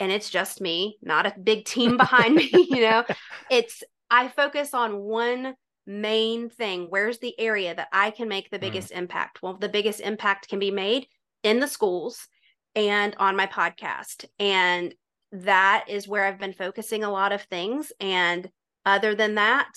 and 0.02 0.12
it's 0.12 0.30
just 0.30 0.60
me, 0.60 0.98
not 1.02 1.26
a 1.26 1.40
big 1.42 1.64
team 1.64 1.96
behind 1.98 2.36
me, 2.36 2.50
you 2.52 2.82
know, 2.82 3.06
it's 3.50 3.84
I 4.12 4.28
focus 4.28 4.74
on 4.74 5.00
one 5.00 5.54
main 5.90 6.50
thing? 6.50 6.86
Where's 6.90 7.18
the 7.18 7.38
area 7.40 7.76
that 7.76 7.90
I 7.92 8.12
can 8.12 8.30
make 8.30 8.50
the 8.50 8.58
mm. 8.58 8.62
biggest 8.62 8.92
mm. 8.92 8.98
impact? 8.98 9.42
Well, 9.42 9.58
the 9.58 9.68
biggest 9.68 10.00
impact 10.00 10.48
can 10.48 10.60
be 10.60 10.72
made 10.72 11.08
in 11.44 11.60
the 11.60 11.68
schools 11.68 12.28
and 12.76 13.16
on 13.18 13.36
my 13.36 13.48
podcast. 13.48 14.26
And 14.40 14.94
that 15.32 15.86
is 15.88 16.08
where 16.08 16.26
I've 16.26 16.40
been 16.40 16.54
focusing 16.54 17.04
a 17.04 17.12
lot 17.12 17.32
of 17.32 17.42
things. 17.44 17.92
And 18.00 18.50
other 18.86 19.16
than 19.16 19.36
that, 19.36 19.70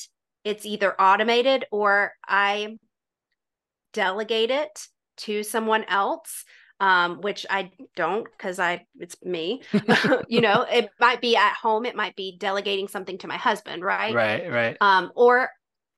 it's 0.44 0.66
either 0.66 1.00
automated 1.00 1.64
or 1.70 2.12
I 2.26 2.78
delegate 3.92 4.50
it 4.50 4.86
to 5.18 5.42
someone 5.42 5.84
else. 5.84 6.44
Um, 6.80 7.20
which 7.20 7.46
I 7.48 7.70
don't 7.94 8.24
because 8.24 8.58
I 8.58 8.86
it's 8.98 9.14
me. 9.22 9.62
you 10.26 10.40
know, 10.40 10.66
it 10.68 10.90
might 10.98 11.20
be 11.20 11.36
at 11.36 11.54
home, 11.54 11.86
it 11.86 11.94
might 11.94 12.16
be 12.16 12.36
delegating 12.36 12.88
something 12.88 13.18
to 13.18 13.28
my 13.28 13.36
husband, 13.36 13.84
right? 13.84 14.12
Right, 14.12 14.50
right. 14.50 14.76
Um, 14.80 15.12
or 15.14 15.48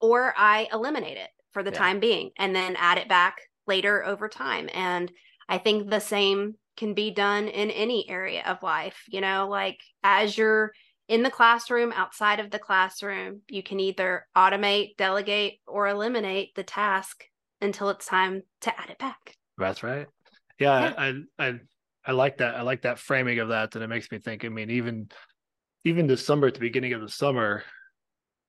or 0.04 0.34
I 0.36 0.68
eliminate 0.70 1.16
it 1.16 1.30
for 1.52 1.62
the 1.62 1.70
yeah. 1.70 1.78
time 1.78 1.98
being 1.98 2.30
and 2.36 2.54
then 2.54 2.76
add 2.76 2.98
it 2.98 3.08
back 3.08 3.38
later 3.66 4.04
over 4.04 4.28
time. 4.28 4.68
And 4.74 5.10
I 5.48 5.56
think 5.56 5.88
the 5.88 6.00
same 6.00 6.56
can 6.76 6.92
be 6.92 7.10
done 7.10 7.48
in 7.48 7.70
any 7.70 8.08
area 8.10 8.42
of 8.44 8.62
life, 8.62 9.02
you 9.08 9.22
know, 9.22 9.48
like 9.48 9.78
as 10.02 10.36
you're 10.36 10.72
in 11.08 11.22
the 11.22 11.30
classroom, 11.30 11.90
outside 11.92 12.38
of 12.38 12.50
the 12.50 12.58
classroom, 12.58 13.40
you 13.48 13.62
can 13.62 13.80
either 13.80 14.26
automate, 14.36 14.96
delegate, 14.98 15.60
or 15.66 15.88
eliminate 15.88 16.54
the 16.54 16.62
task 16.62 17.24
until 17.62 17.88
it's 17.88 18.06
time 18.06 18.42
to 18.62 18.78
add 18.78 18.90
it 18.90 18.98
back. 18.98 19.34
That's 19.56 19.82
right. 19.82 20.06
Yeah, 20.58 20.80
yeah. 20.80 20.94
I 21.38 21.46
I 21.46 21.60
I 22.04 22.12
like 22.12 22.38
that. 22.38 22.56
I 22.56 22.62
like 22.62 22.82
that 22.82 22.98
framing 22.98 23.38
of 23.38 23.48
that. 23.48 23.74
And 23.74 23.84
it 23.84 23.88
makes 23.88 24.10
me 24.10 24.18
think. 24.18 24.44
I 24.44 24.48
mean, 24.48 24.70
even 24.70 25.08
even 25.84 26.06
this 26.06 26.24
summer, 26.24 26.48
at 26.48 26.54
the 26.54 26.60
beginning 26.60 26.92
of 26.92 27.00
the 27.00 27.08
summer, 27.08 27.62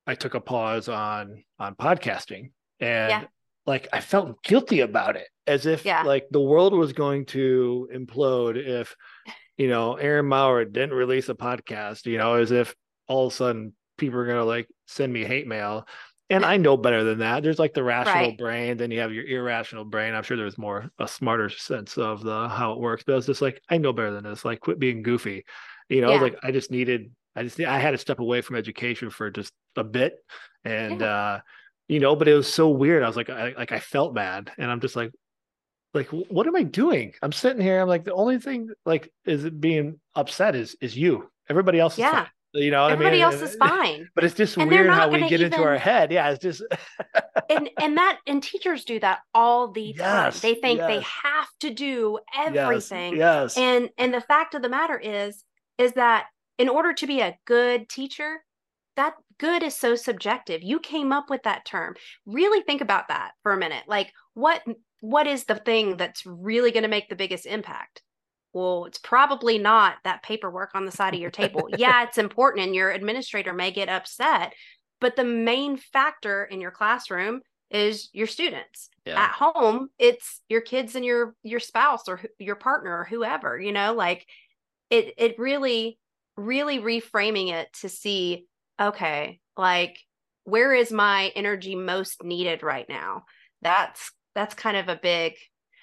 I 0.07 0.15
took 0.15 0.33
a 0.33 0.41
pause 0.41 0.89
on 0.89 1.43
on 1.59 1.75
podcasting 1.75 2.51
and 2.79 3.09
yeah. 3.09 3.23
like 3.65 3.87
I 3.91 4.01
felt 4.01 4.43
guilty 4.43 4.81
about 4.81 5.15
it 5.15 5.27
as 5.47 5.65
if 5.65 5.85
yeah. 5.85 6.03
like 6.03 6.27
the 6.31 6.41
world 6.41 6.73
was 6.73 6.93
going 6.93 7.25
to 7.27 7.87
implode 7.93 8.57
if 8.57 8.95
you 9.57 9.67
know 9.67 9.95
Aaron 9.95 10.27
Maurer 10.27 10.65
didn't 10.65 10.95
release 10.95 11.29
a 11.29 11.35
podcast, 11.35 12.05
you 12.05 12.17
know, 12.17 12.35
as 12.35 12.51
if 12.51 12.75
all 13.07 13.27
of 13.27 13.33
a 13.33 13.35
sudden 13.35 13.73
people 13.97 14.19
are 14.19 14.25
going 14.25 14.37
to 14.37 14.45
like 14.45 14.67
send 14.87 15.11
me 15.11 15.23
hate 15.23 15.47
mail. 15.47 15.87
And 16.31 16.43
I 16.43 16.57
know 16.57 16.75
better 16.75 17.03
than 17.03 17.19
that. 17.19 17.43
There's 17.43 17.59
like 17.59 17.75
the 17.75 17.83
rational 17.83 18.29
right. 18.29 18.37
brain, 18.37 18.77
then 18.77 18.89
you 18.89 18.99
have 19.01 19.13
your 19.13 19.25
irrational 19.25 19.85
brain. 19.85 20.15
I'm 20.15 20.23
sure 20.23 20.35
there's 20.35 20.57
more 20.57 20.89
a 20.97 21.07
smarter 21.07 21.49
sense 21.49 21.99
of 21.99 22.23
the 22.23 22.49
how 22.49 22.73
it 22.73 22.79
works. 22.79 23.03
But 23.05 23.17
it's 23.17 23.27
just 23.27 23.43
like 23.43 23.61
I 23.69 23.77
know 23.77 23.93
better 23.93 24.11
than 24.11 24.23
this. 24.23 24.43
Like 24.43 24.59
quit 24.59 24.79
being 24.79 25.03
goofy. 25.03 25.45
You 25.87 26.01
know, 26.01 26.13
yeah. 26.13 26.21
like 26.21 26.35
I 26.41 26.51
just 26.51 26.71
needed 26.71 27.11
I 27.35 27.43
just 27.43 27.59
I 27.59 27.79
had 27.79 27.91
to 27.91 27.97
step 27.97 28.19
away 28.19 28.41
from 28.41 28.55
education 28.55 29.09
for 29.09 29.29
just 29.29 29.51
a 29.75 29.83
bit, 29.83 30.17
and 30.63 31.01
yeah. 31.01 31.07
uh, 31.07 31.39
you 31.87 31.99
know, 31.99 32.15
but 32.15 32.27
it 32.27 32.33
was 32.33 32.51
so 32.51 32.69
weird. 32.69 33.03
I 33.03 33.07
was 33.07 33.17
like, 33.17 33.29
I 33.29 33.53
like 33.57 33.71
I 33.71 33.79
felt 33.79 34.15
bad, 34.15 34.51
and 34.57 34.71
I'm 34.71 34.79
just 34.79 34.95
like, 34.95 35.11
like 35.93 36.07
what 36.07 36.47
am 36.47 36.55
I 36.55 36.63
doing? 36.63 37.13
I'm 37.21 37.31
sitting 37.31 37.61
here. 37.61 37.81
I'm 37.81 37.87
like 37.87 38.05
the 38.05 38.13
only 38.13 38.39
thing 38.39 38.69
like 38.85 39.11
is 39.25 39.49
being 39.49 39.99
upset 40.15 40.55
is 40.55 40.75
is 40.81 40.95
you. 40.95 41.29
Everybody 41.49 41.79
else 41.79 41.93
is 41.93 41.99
yeah. 41.99 42.11
fine. 42.11 42.27
You 42.53 42.71
know, 42.71 42.85
everybody 42.85 43.21
I 43.21 43.29
mean? 43.29 43.33
else 43.33 43.41
is 43.41 43.55
fine. 43.57 44.09
But 44.15 44.23
it's 44.23 44.35
just 44.35 44.57
and 44.57 44.71
weird 44.71 44.89
how 44.89 45.09
we 45.09 45.19
get 45.19 45.33
even... 45.33 45.47
into 45.47 45.61
our 45.61 45.77
head. 45.77 46.11
Yeah, 46.11 46.29
it's 46.29 46.41
just 46.41 46.63
and 47.49 47.69
and 47.79 47.97
that 47.97 48.19
and 48.27 48.41
teachers 48.41 48.85
do 48.85 48.99
that 49.01 49.19
all 49.33 49.71
the 49.71 49.93
time. 49.93 50.31
They 50.41 50.55
think 50.55 50.79
yes. 50.79 50.87
they 50.87 51.05
have 51.23 51.47
to 51.61 51.69
do 51.71 52.19
everything. 52.35 53.17
Yes, 53.17 53.55
yes. 53.55 53.57
And 53.57 53.89
and 53.97 54.13
the 54.13 54.21
fact 54.21 54.55
of 54.55 54.61
the 54.61 54.69
matter 54.69 54.97
is 54.97 55.43
is 55.77 55.93
that 55.93 56.27
in 56.57 56.69
order 56.69 56.93
to 56.93 57.07
be 57.07 57.21
a 57.21 57.37
good 57.45 57.89
teacher, 57.89 58.43
that 58.95 59.15
good 59.39 59.63
is 59.63 59.75
so 59.75 59.95
subjective. 59.95 60.63
You 60.63 60.79
came 60.79 61.11
up 61.11 61.29
with 61.29 61.43
that 61.43 61.65
term. 61.65 61.95
Really 62.25 62.61
think 62.61 62.81
about 62.81 63.09
that 63.09 63.31
for 63.43 63.51
a 63.51 63.57
minute. 63.57 63.83
Like 63.87 64.11
what 64.33 64.63
what 65.01 65.27
is 65.27 65.43
the 65.43 65.55
thing 65.55 65.97
that's 65.97 66.25
really 66.25 66.71
going 66.71 66.83
to 66.83 66.89
make 66.89 67.09
the 67.09 67.15
biggest 67.15 67.45
impact? 67.45 68.01
well, 68.55 68.85
it's 68.85 68.97
probably 68.97 69.59
not 69.59 69.97
that 70.05 70.23
paperwork 70.23 70.71
on 70.75 70.85
the 70.85 70.91
side 70.91 71.13
of 71.13 71.19
your 71.19 71.29
table. 71.29 71.67
yeah, 71.77 72.03
it's 72.03 72.17
important 72.17 72.65
and 72.65 72.73
your 72.73 72.89
administrator 72.89 73.53
may 73.53 73.69
get 73.69 73.89
upset, 73.89 74.53
but 75.01 75.17
the 75.17 75.25
main 75.25 75.75
factor 75.75 76.45
in 76.45 76.61
your 76.61 76.71
classroom 76.71 77.41
is 77.69 78.09
your 78.13 78.27
students. 78.27 78.89
Yeah. 79.05 79.21
At 79.21 79.31
home, 79.31 79.89
it's 79.99 80.41
your 80.47 80.61
kids 80.61 80.95
and 80.95 81.03
your 81.03 81.35
your 81.43 81.59
spouse 81.59 82.07
or 82.07 82.21
your 82.39 82.55
partner 82.55 82.97
or 82.97 83.03
whoever, 83.03 83.59
you 83.59 83.73
know, 83.73 83.93
like 83.93 84.25
it 84.89 85.13
it 85.17 85.37
really 85.37 85.99
really 86.37 86.79
reframing 86.79 87.51
it 87.51 87.71
to 87.81 87.89
see 87.89 88.45
okay, 88.79 89.39
like 89.57 89.97
where 90.43 90.73
is 90.73 90.91
my 90.91 91.31
energy 91.35 91.75
most 91.75 92.23
needed 92.23 92.63
right 92.63 92.87
now? 92.87 93.23
That's 93.61 94.11
that's 94.33 94.53
kind 94.53 94.77
of 94.77 94.89
a 94.89 94.99
big 95.01 95.33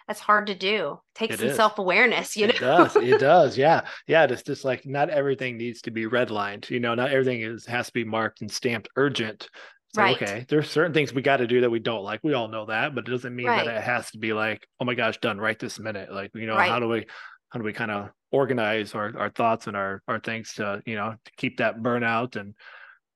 that's 0.09 0.21
hard 0.21 0.49
to 0.49 0.55
do. 0.55 1.01
Take 1.15 1.33
some 1.35 1.55
self 1.55 1.79
awareness, 1.79 2.37
you 2.37 2.49
know. 2.49 2.55
It 2.55 2.61
does. 2.61 2.97
It 2.97 3.21
does. 3.21 3.57
Yeah. 3.57 3.83
Yeah. 4.07 4.25
It's 4.25 4.43
just 4.43 4.65
like 4.65 4.85
not 4.85 5.11
everything 5.11 5.57
needs 5.57 5.83
to 5.83 5.91
be 5.91 6.07
redlined. 6.07 6.69
You 6.71 6.81
know, 6.81 6.95
not 6.95 7.11
everything 7.11 7.43
is 7.43 7.67
has 7.67 7.87
to 7.87 7.93
be 7.93 8.05
marked 8.05 8.41
and 8.41 8.51
stamped 8.51 8.89
urgent. 8.97 9.49
So, 9.95 10.01
right. 10.01 10.17
okay, 10.17 10.47
there's 10.49 10.71
certain 10.71 10.95
things 10.95 11.13
we 11.13 11.21
got 11.21 11.39
to 11.39 11.47
do 11.47 11.61
that 11.61 11.71
we 11.71 11.79
don't 11.79 12.03
like. 12.03 12.21
We 12.23 12.33
all 12.33 12.49
know 12.49 12.65
that, 12.67 12.95
but 12.95 13.07
it 13.07 13.11
doesn't 13.11 13.37
mean 13.37 13.47
right. 13.47 13.67
that 13.67 13.77
it 13.77 13.83
has 13.83 14.11
to 14.13 14.19
be 14.19 14.33
like, 14.33 14.67
oh 14.81 14.87
my 14.87 14.95
gosh, 14.95 15.19
done 15.19 15.37
right 15.37 15.59
this 15.59 15.79
minute. 15.79 16.11
Like, 16.11 16.31
you 16.35 16.47
know, 16.47 16.57
right. 16.57 16.71
how 16.71 16.81
do 16.81 16.89
we 16.89 17.05
how 17.53 17.59
do 17.59 17.65
we 17.65 17.73
kind 17.73 17.91
of 17.91 18.09
organize 18.31 18.95
our, 18.95 19.13
our 19.19 19.29
thoughts 19.29 19.67
and 19.67 19.77
our 19.77 20.03
our 20.09 20.19
things 20.19 20.55
to, 20.55 20.83
you 20.87 20.97
know, 20.97 21.15
to 21.25 21.31
keep 21.37 21.59
that 21.59 21.79
burnout 21.79 22.37
and 22.37 22.55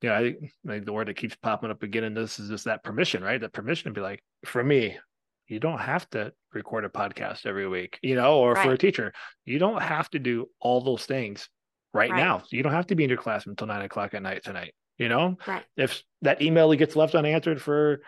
you 0.03 0.11
know, 0.11 0.15
I 0.15 0.37
think 0.67 0.85
the 0.85 0.93
word 0.93 1.09
that 1.09 1.17
keeps 1.17 1.37
popping 1.37 1.71
up 1.71 1.83
again 1.83 2.05
in 2.05 2.13
this 2.13 2.39
is 2.39 2.51
just 2.51 2.67
that 2.67 2.85
permission, 2.85 3.25
right? 3.25 3.41
That 3.41 3.55
permission 3.55 3.93
to 3.93 3.99
be 3.99 4.03
like, 4.03 4.23
for 4.45 4.63
me, 4.63 4.99
you 5.49 5.59
don't 5.59 5.79
have 5.79 6.09
to 6.11 6.35
record 6.53 6.85
a 6.85 6.91
podcast 6.91 7.47
every 7.47 7.67
week, 7.67 7.99
you 8.03 8.15
know, 8.15 8.39
or 8.39 8.53
right. 8.53 8.67
for 8.67 8.73
a 8.73 8.79
teacher, 8.79 9.15
you 9.47 9.59
don't 9.59 9.81
have 9.81 10.11
to 10.11 10.19
do 10.19 10.51
all 10.61 10.83
those 10.83 11.07
things 11.07 11.49
right, 11.95 12.11
right, 12.11 12.17
now. 12.19 12.43
You 12.51 12.63
don't 12.63 12.73
have 12.73 12.89
to 12.89 12.95
be 12.95 13.05
in 13.05 13.11
your 13.11 13.19
classroom 13.19 13.53
until 13.53 13.69
nine 13.69 13.83
o'clock 13.83 14.13
at 14.13 14.23
night 14.23 14.45
tonight. 14.45 14.75
You 14.99 15.09
know, 15.09 15.37
right. 15.47 15.65
if 15.77 16.03
that 16.23 16.43
email 16.43 16.73
gets 16.75 16.97
left 16.97 17.15
unanswered 17.15 17.61
for 17.61 18.01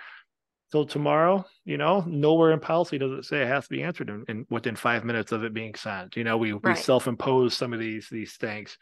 till 0.71 0.87
tomorrow, 0.87 1.45
you 1.65 1.79
know, 1.79 2.05
nowhere 2.07 2.53
in 2.53 2.61
policy 2.61 2.99
does 2.99 3.13
it 3.13 3.25
say 3.25 3.43
it 3.43 3.49
has 3.49 3.65
to 3.65 3.71
be 3.71 3.83
answered 3.83 4.11
in, 4.11 4.25
in 4.29 4.47
within 4.51 4.77
five 4.77 5.05
minutes 5.05 5.33
of 5.33 5.45
it 5.45 5.55
being 5.55 5.75
sent. 5.75 6.17
You 6.17 6.25
know, 6.25 6.37
we 6.37 6.53
right. 6.53 6.65
we 6.65 6.75
self 6.75 7.07
impose 7.07 7.55
some 7.55 7.73
of 7.73 7.81
these 7.81 8.09
these 8.11 8.35
things, 8.35 8.79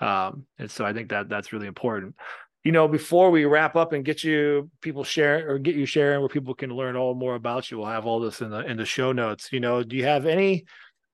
um, 0.00 0.44
and 0.58 0.70
so 0.70 0.84
I 0.84 0.92
think 0.92 1.10
that 1.10 1.28
that's 1.28 1.52
really 1.52 1.66
important 1.66 2.14
you 2.62 2.72
know, 2.72 2.86
before 2.86 3.30
we 3.30 3.46
wrap 3.46 3.74
up 3.74 3.92
and 3.92 4.04
get 4.04 4.22
you 4.22 4.70
people 4.82 5.02
sharing 5.02 5.46
or 5.46 5.58
get 5.58 5.74
you 5.74 5.86
sharing 5.86 6.20
where 6.20 6.28
people 6.28 6.54
can 6.54 6.70
learn 6.70 6.94
all 6.94 7.14
more 7.14 7.34
about 7.34 7.70
you, 7.70 7.78
we'll 7.78 7.86
have 7.86 8.04
all 8.04 8.20
this 8.20 8.42
in 8.42 8.50
the 8.50 8.60
in 8.60 8.76
the 8.76 8.84
show 8.84 9.12
notes. 9.12 9.50
You 9.50 9.60
know, 9.60 9.82
do 9.82 9.96
you 9.96 10.04
have 10.04 10.26
any 10.26 10.66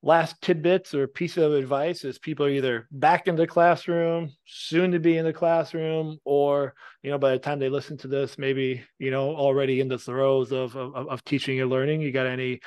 last 0.03 0.41
tidbits 0.41 0.93
or 0.93 1.07
piece 1.07 1.37
of 1.37 1.53
advice 1.53 2.05
as 2.05 2.19
people 2.19 2.45
are 2.45 2.49
either 2.49 2.87
back 2.91 3.27
in 3.27 3.35
the 3.35 3.47
classroom, 3.47 4.31
soon 4.45 4.91
to 4.91 4.99
be 4.99 5.17
in 5.17 5.25
the 5.25 5.33
classroom, 5.33 6.17
or 6.23 6.73
you 7.03 7.11
know, 7.11 7.17
by 7.17 7.31
the 7.31 7.39
time 7.39 7.59
they 7.59 7.69
listen 7.69 7.97
to 7.97 8.07
this, 8.07 8.37
maybe 8.37 8.83
you 8.99 9.11
know 9.11 9.35
already 9.35 9.81
in 9.81 9.87
the 9.87 9.97
throes 9.97 10.51
of 10.51 10.75
of, 10.75 10.95
of 10.95 11.23
teaching 11.25 11.59
and 11.61 11.69
learning? 11.69 12.01
You 12.01 12.11
got 12.11 12.27
any 12.27 12.59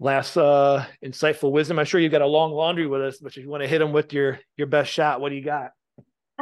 last 0.00 0.36
uh 0.36 0.84
insightful 1.04 1.52
wisdom? 1.52 1.78
I'm 1.78 1.86
sure 1.86 2.00
you've 2.00 2.12
got 2.12 2.22
a 2.22 2.26
long 2.26 2.52
laundry 2.52 2.86
with 2.86 3.02
us, 3.02 3.18
but 3.18 3.36
if 3.36 3.42
you 3.42 3.48
want 3.48 3.62
to 3.62 3.68
hit 3.68 3.78
them 3.78 3.92
with 3.92 4.12
your 4.12 4.40
your 4.56 4.66
best 4.66 4.92
shot, 4.92 5.20
what 5.20 5.30
do 5.30 5.36
you 5.36 5.44
got? 5.44 5.70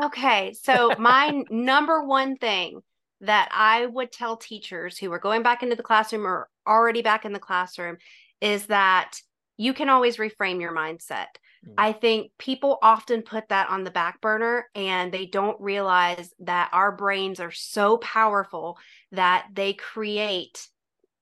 Okay. 0.00 0.54
So, 0.54 0.94
my 0.98 1.42
number 1.50 2.04
one 2.04 2.36
thing 2.36 2.80
that 3.20 3.48
I 3.52 3.86
would 3.86 4.10
tell 4.10 4.36
teachers 4.36 4.98
who 4.98 5.12
are 5.12 5.18
going 5.18 5.42
back 5.42 5.62
into 5.62 5.76
the 5.76 5.82
classroom 5.82 6.26
or 6.26 6.48
already 6.66 7.02
back 7.02 7.24
in 7.24 7.32
the 7.32 7.38
classroom 7.38 7.98
is 8.40 8.66
that 8.66 9.12
you 9.62 9.72
can 9.72 9.88
always 9.88 10.16
reframe 10.16 10.60
your 10.60 10.74
mindset. 10.74 11.26
Mm. 11.64 11.74
I 11.78 11.92
think 11.92 12.32
people 12.36 12.78
often 12.82 13.22
put 13.22 13.48
that 13.50 13.70
on 13.70 13.84
the 13.84 13.92
back 13.92 14.20
burner 14.20 14.66
and 14.74 15.12
they 15.12 15.26
don't 15.26 15.60
realize 15.60 16.30
that 16.40 16.70
our 16.72 16.90
brains 16.90 17.38
are 17.38 17.52
so 17.52 17.96
powerful 17.98 18.76
that 19.12 19.46
they 19.52 19.72
create 19.72 20.66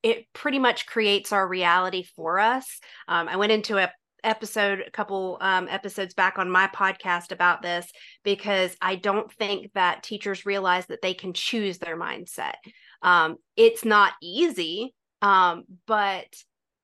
it 0.02 0.24
pretty 0.32 0.58
much 0.58 0.86
creates 0.86 1.30
our 1.30 1.46
reality 1.46 2.02
for 2.16 2.38
us. 2.38 2.80
Um, 3.06 3.28
I 3.28 3.36
went 3.36 3.52
into 3.52 3.76
a 3.76 3.92
episode 4.24 4.82
a 4.86 4.90
couple 4.90 5.36
um, 5.40 5.68
episodes 5.68 6.14
back 6.14 6.38
on 6.38 6.50
my 6.50 6.66
podcast 6.68 7.32
about 7.32 7.62
this 7.62 7.90
because 8.22 8.76
i 8.82 8.94
don't 8.94 9.32
think 9.32 9.72
that 9.72 10.02
teachers 10.02 10.44
realize 10.44 10.84
that 10.88 11.00
they 11.00 11.14
can 11.14 11.32
choose 11.32 11.78
their 11.78 11.98
mindset 11.98 12.52
um, 13.00 13.36
it's 13.56 13.82
not 13.82 14.12
easy 14.22 14.94
um, 15.22 15.64
but 15.86 16.26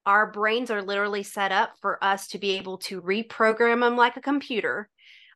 our 0.07 0.31
brains 0.31 0.71
are 0.71 0.83
literally 0.83 1.23
set 1.23 1.53
up 1.53 1.75
for 1.83 2.03
us 2.03 2.29
to 2.29 2.39
be 2.39 2.53
able 2.53 2.79
to 2.79 3.03
reprogram 3.03 3.81
them 3.81 3.97
like 3.97 4.17
a 4.17 4.23
computer 4.23 4.89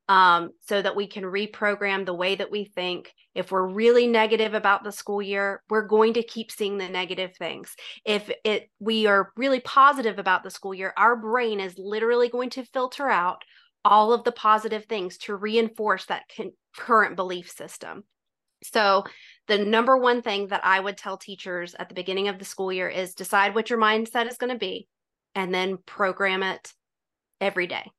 um, 0.08 0.50
so 0.60 0.80
that 0.80 0.96
we 0.96 1.06
can 1.06 1.24
reprogram 1.24 2.06
the 2.06 2.14
way 2.14 2.34
that 2.36 2.50
we 2.50 2.64
think. 2.64 3.12
If 3.34 3.52
we're 3.52 3.66
really 3.66 4.06
negative 4.08 4.54
about 4.54 4.82
the 4.82 4.90
school 4.90 5.22
year, 5.22 5.62
we're 5.70 5.86
going 5.86 6.14
to 6.14 6.22
keep 6.22 6.50
seeing 6.50 6.78
the 6.78 6.88
negative 6.88 7.36
things. 7.36 7.74
If 8.04 8.30
it 8.44 8.68
we 8.80 9.06
are 9.06 9.32
really 9.36 9.60
positive 9.60 10.18
about 10.18 10.42
the 10.42 10.50
school 10.50 10.74
year, 10.74 10.92
our 10.96 11.14
brain 11.16 11.60
is 11.60 11.74
literally 11.78 12.28
going 12.28 12.50
to 12.50 12.64
filter 12.64 13.08
out 13.08 13.42
all 13.84 14.12
of 14.12 14.24
the 14.24 14.32
positive 14.32 14.84
things 14.86 15.16
to 15.18 15.36
reinforce 15.36 16.06
that 16.06 16.24
con- 16.36 16.52
current 16.76 17.16
belief 17.16 17.50
system. 17.50 18.02
So, 18.62 19.04
the 19.50 19.58
number 19.58 19.96
one 19.96 20.22
thing 20.22 20.46
that 20.48 20.64
I 20.64 20.80
would 20.80 20.96
tell 20.96 21.16
teachers 21.18 21.74
at 21.74 21.88
the 21.88 21.94
beginning 21.94 22.28
of 22.28 22.38
the 22.38 22.44
school 22.44 22.72
year 22.72 22.88
is 22.88 23.14
decide 23.14 23.54
what 23.54 23.68
your 23.68 23.78
mindset 23.78 24.28
is 24.28 24.36
going 24.36 24.52
to 24.52 24.58
be 24.58 24.88
and 25.34 25.52
then 25.52 25.78
program 25.86 26.42
it 26.42 26.72
every 27.40 27.66
day 27.66 27.90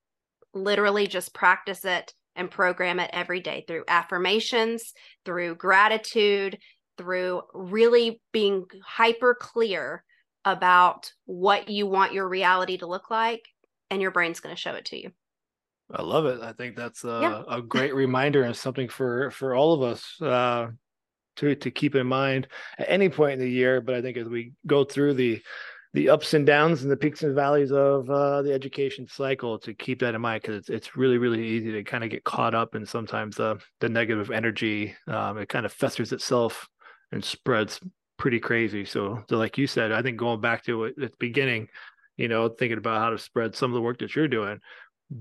literally 0.53 1.07
just 1.07 1.33
practice 1.33 1.85
it 1.85 2.13
and 2.35 2.49
program 2.49 2.99
it 2.99 3.09
every 3.13 3.39
day 3.39 3.63
through 3.67 3.83
affirmations, 3.87 4.93
through 5.25 5.55
gratitude, 5.55 6.57
through 6.97 7.41
really 7.53 8.21
being 8.31 8.65
hyper 8.85 9.35
clear 9.39 10.03
about 10.45 11.11
what 11.25 11.69
you 11.69 11.85
want 11.85 12.13
your 12.13 12.27
reality 12.27 12.77
to 12.77 12.87
look 12.87 13.11
like, 13.11 13.43
and 13.89 14.01
your 14.01 14.11
brain's 14.11 14.39
going 14.39 14.55
to 14.55 14.59
show 14.61 14.73
it 14.73 14.85
to 14.85 14.99
you. 14.99 15.11
I 15.93 16.03
love 16.03 16.25
it. 16.25 16.41
I 16.41 16.53
think 16.53 16.77
that's 16.77 17.03
a, 17.03 17.19
yeah. 17.21 17.43
a 17.57 17.61
great 17.61 17.93
reminder 17.93 18.43
and 18.43 18.55
something 18.55 18.87
for 18.87 19.29
for 19.31 19.53
all 19.53 19.73
of 19.73 19.81
us 19.81 20.21
uh, 20.21 20.67
to 21.41 21.55
to 21.55 21.71
keep 21.71 21.95
in 21.95 22.07
mind 22.07 22.47
at 22.77 22.89
any 22.89 23.09
point 23.09 23.33
in 23.33 23.39
the 23.39 23.49
year. 23.49 23.81
But 23.81 23.95
I 23.95 24.01
think 24.01 24.17
as 24.17 24.29
we 24.29 24.53
go 24.65 24.83
through 24.83 25.15
the 25.15 25.41
the 25.93 26.09
ups 26.09 26.33
and 26.33 26.45
downs 26.45 26.83
and 26.83 26.91
the 26.91 26.95
peaks 26.95 27.23
and 27.23 27.35
valleys 27.35 27.71
of 27.71 28.09
uh, 28.09 28.41
the 28.41 28.53
education 28.53 29.05
cycle 29.07 29.59
to 29.59 29.73
keep 29.73 29.99
that 29.99 30.15
in 30.15 30.21
mind 30.21 30.41
because 30.41 30.55
it's, 30.55 30.69
it's 30.69 30.95
really 30.95 31.17
really 31.17 31.45
easy 31.45 31.71
to 31.71 31.83
kind 31.83 32.03
of 32.03 32.09
get 32.09 32.23
caught 32.23 32.55
up 32.55 32.75
in 32.75 32.85
sometimes 32.85 33.39
uh, 33.39 33.55
the 33.81 33.89
negative 33.89 34.31
energy 34.31 34.95
um, 35.07 35.37
it 35.37 35.49
kind 35.49 35.65
of 35.65 35.73
festers 35.73 36.13
itself 36.13 36.69
and 37.11 37.23
spreads 37.23 37.81
pretty 38.17 38.39
crazy 38.39 38.85
so, 38.85 39.21
so 39.29 39.37
like 39.37 39.57
you 39.57 39.67
said 39.67 39.91
i 39.91 40.01
think 40.01 40.15
going 40.15 40.39
back 40.39 40.63
to 40.63 40.85
at 40.85 40.95
the 40.95 41.11
beginning 41.19 41.67
you 42.15 42.29
know 42.29 42.47
thinking 42.47 42.77
about 42.77 43.01
how 43.01 43.09
to 43.09 43.17
spread 43.17 43.53
some 43.53 43.71
of 43.71 43.75
the 43.75 43.81
work 43.81 43.99
that 43.99 44.15
you're 44.15 44.27
doing 44.29 44.59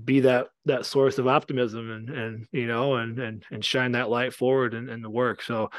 be 0.05 0.21
that 0.21 0.47
that 0.65 0.85
source 0.85 1.17
of 1.17 1.27
optimism 1.27 1.91
and 1.91 2.09
and 2.09 2.47
you 2.51 2.65
know 2.65 2.95
and 2.95 3.19
and 3.19 3.43
and 3.51 3.65
shine 3.65 3.91
that 3.91 4.09
light 4.09 4.33
forward 4.33 4.73
in, 4.73 4.87
in 4.89 5.01
the 5.01 5.09
work 5.09 5.41
so 5.41 5.69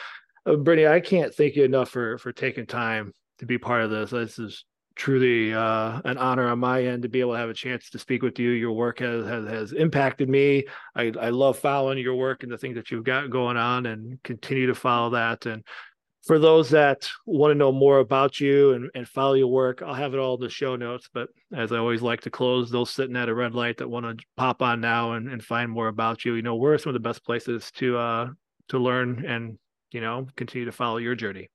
uh, 0.46 0.56
Brittany, 0.56 0.88
I 0.88 1.00
can't 1.00 1.34
thank 1.34 1.56
you 1.56 1.64
enough 1.64 1.90
for 1.90 2.18
for 2.18 2.32
taking 2.32 2.66
time 2.66 3.12
to 3.38 3.46
be 3.46 3.58
part 3.58 3.82
of 3.82 3.90
this. 3.90 4.10
This 4.10 4.38
is 4.38 4.64
truly 4.94 5.54
uh, 5.54 6.00
an 6.04 6.18
honor 6.18 6.48
on 6.48 6.58
my 6.58 6.84
end 6.84 7.02
to 7.02 7.08
be 7.08 7.20
able 7.20 7.32
to 7.32 7.38
have 7.38 7.48
a 7.48 7.54
chance 7.54 7.90
to 7.90 7.98
speak 7.98 8.22
with 8.22 8.38
you. 8.38 8.50
Your 8.50 8.72
work 8.72 8.98
has 8.98 9.24
has, 9.26 9.48
has 9.48 9.72
impacted 9.72 10.28
me. 10.28 10.64
I, 10.94 11.12
I 11.20 11.30
love 11.30 11.58
following 11.58 11.98
your 11.98 12.14
work 12.14 12.42
and 12.42 12.52
the 12.52 12.58
things 12.58 12.76
that 12.76 12.90
you've 12.90 13.04
got 13.04 13.30
going 13.30 13.56
on, 13.56 13.86
and 13.86 14.22
continue 14.22 14.66
to 14.66 14.74
follow 14.74 15.10
that. 15.10 15.46
And 15.46 15.64
for 16.24 16.38
those 16.38 16.70
that 16.70 17.08
want 17.26 17.50
to 17.50 17.56
know 17.56 17.72
more 17.72 17.98
about 17.98 18.38
you 18.38 18.74
and, 18.74 18.90
and 18.94 19.08
follow 19.08 19.34
your 19.34 19.48
work, 19.48 19.82
I'll 19.82 19.94
have 19.94 20.14
it 20.14 20.20
all 20.20 20.36
in 20.36 20.40
the 20.40 20.48
show 20.48 20.76
notes. 20.76 21.08
But 21.12 21.28
as 21.52 21.72
I 21.72 21.78
always 21.78 22.00
like 22.00 22.20
to 22.20 22.30
close, 22.30 22.70
those 22.70 22.90
sitting 22.90 23.16
at 23.16 23.28
a 23.28 23.34
red 23.34 23.54
light 23.54 23.78
that 23.78 23.88
want 23.88 24.06
to 24.06 24.24
pop 24.36 24.62
on 24.62 24.80
now 24.80 25.12
and, 25.12 25.28
and 25.28 25.42
find 25.42 25.70
more 25.70 25.88
about 25.88 26.24
you, 26.24 26.34
you 26.34 26.42
know, 26.42 26.54
where 26.54 26.74
are 26.74 26.78
some 26.78 26.90
of 26.90 26.94
the 26.94 27.08
best 27.08 27.24
places 27.24 27.72
to 27.72 27.96
uh 27.98 28.28
to 28.68 28.78
learn 28.78 29.24
and 29.26 29.58
you 29.92 30.00
know 30.00 30.26
continue 30.36 30.64
to 30.66 30.72
follow 30.72 30.98
your 30.98 31.14
journey? 31.14 31.48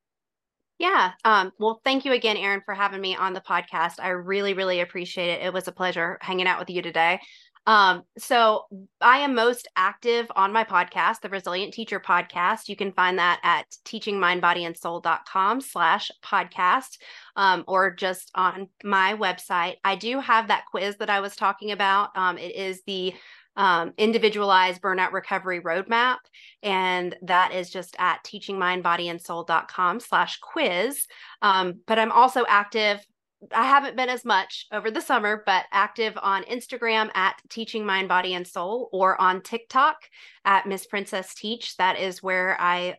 Yeah. 0.80 1.14
Um, 1.26 1.52
well, 1.58 1.82
thank 1.84 2.06
you 2.06 2.14
again, 2.14 2.38
Aaron, 2.38 2.62
for 2.64 2.76
having 2.76 3.02
me 3.02 3.16
on 3.16 3.34
the 3.34 3.42
podcast. 3.42 3.94
I 4.00 4.10
really, 4.10 4.54
really 4.54 4.82
appreciate 4.82 5.30
it. 5.30 5.42
It 5.42 5.52
was 5.52 5.68
a 5.68 5.72
pleasure 5.72 6.20
hanging 6.22 6.46
out 6.46 6.60
with 6.60 6.70
you 6.70 6.84
today. 6.84 7.20
Um, 7.68 8.04
so 8.18 8.64
I 9.02 9.20
am 9.20 9.36
most 9.36 9.68
active 9.76 10.32
on 10.36 10.54
my 10.54 10.64
podcast, 10.64 11.20
the 11.20 11.28
Resilient 11.28 11.74
Teacher 11.74 12.00
Podcast. 12.00 12.70
You 12.70 12.78
can 12.78 12.94
find 12.94 13.20
that 13.20 13.42
at 13.44 13.66
teachingmindbodyandsoul.com 13.84 15.60
slash 15.60 16.10
podcast, 16.24 16.98
um, 17.36 17.66
or 17.68 17.94
just 17.94 18.32
on 18.36 18.70
my 18.86 19.16
website. 19.16 19.76
I 19.84 19.98
do 19.98 20.22
have 20.22 20.48
that 20.48 20.64
quiz 20.72 20.96
that 20.98 21.10
I 21.10 21.20
was 21.20 21.36
talking 21.36 21.72
about. 21.72 22.16
Um, 22.16 22.38
it 22.38 22.56
is 22.56 22.84
the 22.88 23.14
um, 23.58 23.94
individualized 23.98 24.82
burnout 24.82 25.12
recovery 25.12 25.60
roadmap. 25.60 26.18
And 26.64 27.16
that 27.24 27.54
is 27.54 27.70
just 27.70 27.96
at 28.00 28.24
teachingmindbodyandsoul.com 28.24 30.00
slash 30.00 30.40
quiz. 30.40 31.06
Um, 31.42 31.82
but 31.86 32.00
I'm 32.00 32.12
also 32.12 32.46
active 32.48 33.06
I 33.54 33.66
haven't 33.66 33.96
been 33.96 34.10
as 34.10 34.26
much 34.26 34.66
over 34.72 34.90
the 34.90 35.02
summer, 35.02 35.44
but 35.46 35.66
active 35.72 36.18
on 36.20 36.44
Instagram 36.46 37.12
at 37.16 37.40
Teaching 37.50 37.86
Mind, 37.86 38.08
Body, 38.08 38.34
and 38.34 38.48
Soul, 38.48 38.90
or 38.92 39.20
on 39.22 39.42
TikTok 39.42 39.98
at 40.44 40.66
Miss 40.66 40.88
Princess 40.88 41.36
Teach. 41.36 41.78
That 41.78 42.00
is 42.00 42.24
where 42.24 42.60
I 42.60 42.96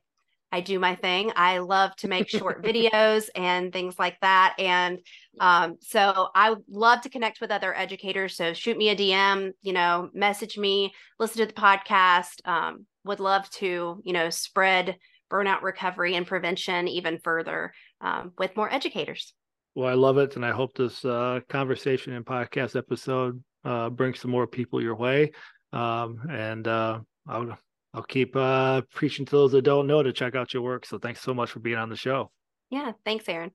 I 0.51 0.61
do 0.61 0.79
my 0.79 0.95
thing. 0.95 1.31
I 1.37 1.59
love 1.59 1.95
to 1.97 2.09
make 2.09 2.29
short 2.29 2.63
videos 2.65 3.29
and 3.35 3.73
things 3.73 3.99
like 3.99 4.19
that. 4.21 4.55
And 4.59 4.99
um, 5.41 5.77
so 5.81 6.29
I 6.35 6.55
love 6.71 7.03
to 7.03 7.11
connect 7.11 7.41
with 7.41 7.51
other 7.51 7.77
educators. 7.77 8.37
So 8.37 8.55
shoot 8.55 8.77
me 8.77 8.89
a 8.89 8.97
DM, 8.97 9.53
you 9.63 9.73
know, 9.73 10.09
message 10.15 10.57
me, 10.57 10.95
listen 11.19 11.39
to 11.39 11.47
the 11.47 11.61
podcast. 11.61 12.47
Um, 12.47 12.87
would 13.05 13.21
love 13.21 13.49
to, 13.51 14.01
you 14.05 14.13
know, 14.13 14.31
spread 14.31 14.97
burnout 15.31 15.63
recovery 15.63 16.15
and 16.15 16.27
prevention 16.27 16.89
even 16.89 17.19
further 17.19 17.73
um, 18.01 18.33
with 18.39 18.57
more 18.57 18.73
educators. 18.73 19.35
Well, 19.75 19.89
I 19.89 19.95
love 19.95 20.19
it. 20.19 20.37
And 20.37 20.45
I 20.45 20.53
hope 20.53 20.75
this 20.75 21.05
uh, 21.05 21.41
conversation 21.49 22.15
and 22.15 22.25
podcast 22.25 22.75
episode 22.77 23.43
uh, 23.65 23.91
brings 23.91 24.21
some 24.21 24.31
more 24.31 24.47
people 24.47 24.83
your 24.83 24.97
way. 24.97 25.33
Um, 25.73 26.21
and 26.31 26.67
uh, 26.67 27.01
I'll 27.27 27.59
I'll 27.99 28.05
keep 28.05 28.37
uh, 28.37 28.83
preaching 28.95 29.27
to 29.27 29.33
those 29.33 29.51
that 29.51 29.63
don't 29.63 29.89
know 29.89 30.05
to 30.05 30.13
check 30.13 30.37
out 30.37 30.55
your 30.55 30.63
work. 30.63 30.87
So 30.87 31.01
thanks 31.01 31.21
so 31.21 31.35
much 31.35 31.51
for 31.51 31.59
being 31.59 31.79
on 31.79 31.89
the 31.89 31.97
show. 31.97 32.31
Yeah, 32.71 32.93
thanks, 33.05 33.29
Aaron. 33.29 33.51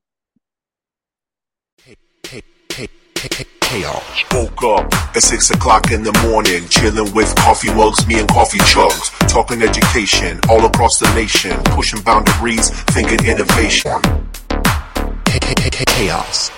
Hey, 1.82 1.96
hey, 2.28 2.42
hey, 2.74 2.90
hey, 3.18 3.30
hey, 3.32 3.46
chaos. 3.62 4.04
Woke 4.34 4.64
up 4.64 4.94
at 5.16 5.24
six 5.24 5.50
o'clock 5.52 5.92
in 5.92 6.04
the 6.04 6.12
morning, 6.28 6.68
chilling 6.68 7.14
with 7.14 7.34
coffee 7.38 7.74
mugs, 7.74 8.06
me 8.06 8.20
and 8.20 8.28
coffee 8.28 8.60
chugs, 8.60 9.18
talking 9.30 9.62
education 9.62 10.42
all 10.50 10.66
across 10.66 11.00
the 11.00 11.08
nation, 11.16 11.58
pushing 11.72 12.02
boundaries, 12.02 12.70
thinking 12.92 13.26
innovation. 13.26 13.98
Hey, 15.26 15.40
hey, 15.42 15.54
hey, 15.58 15.70
hey, 15.74 15.86
chaos. 15.88 16.52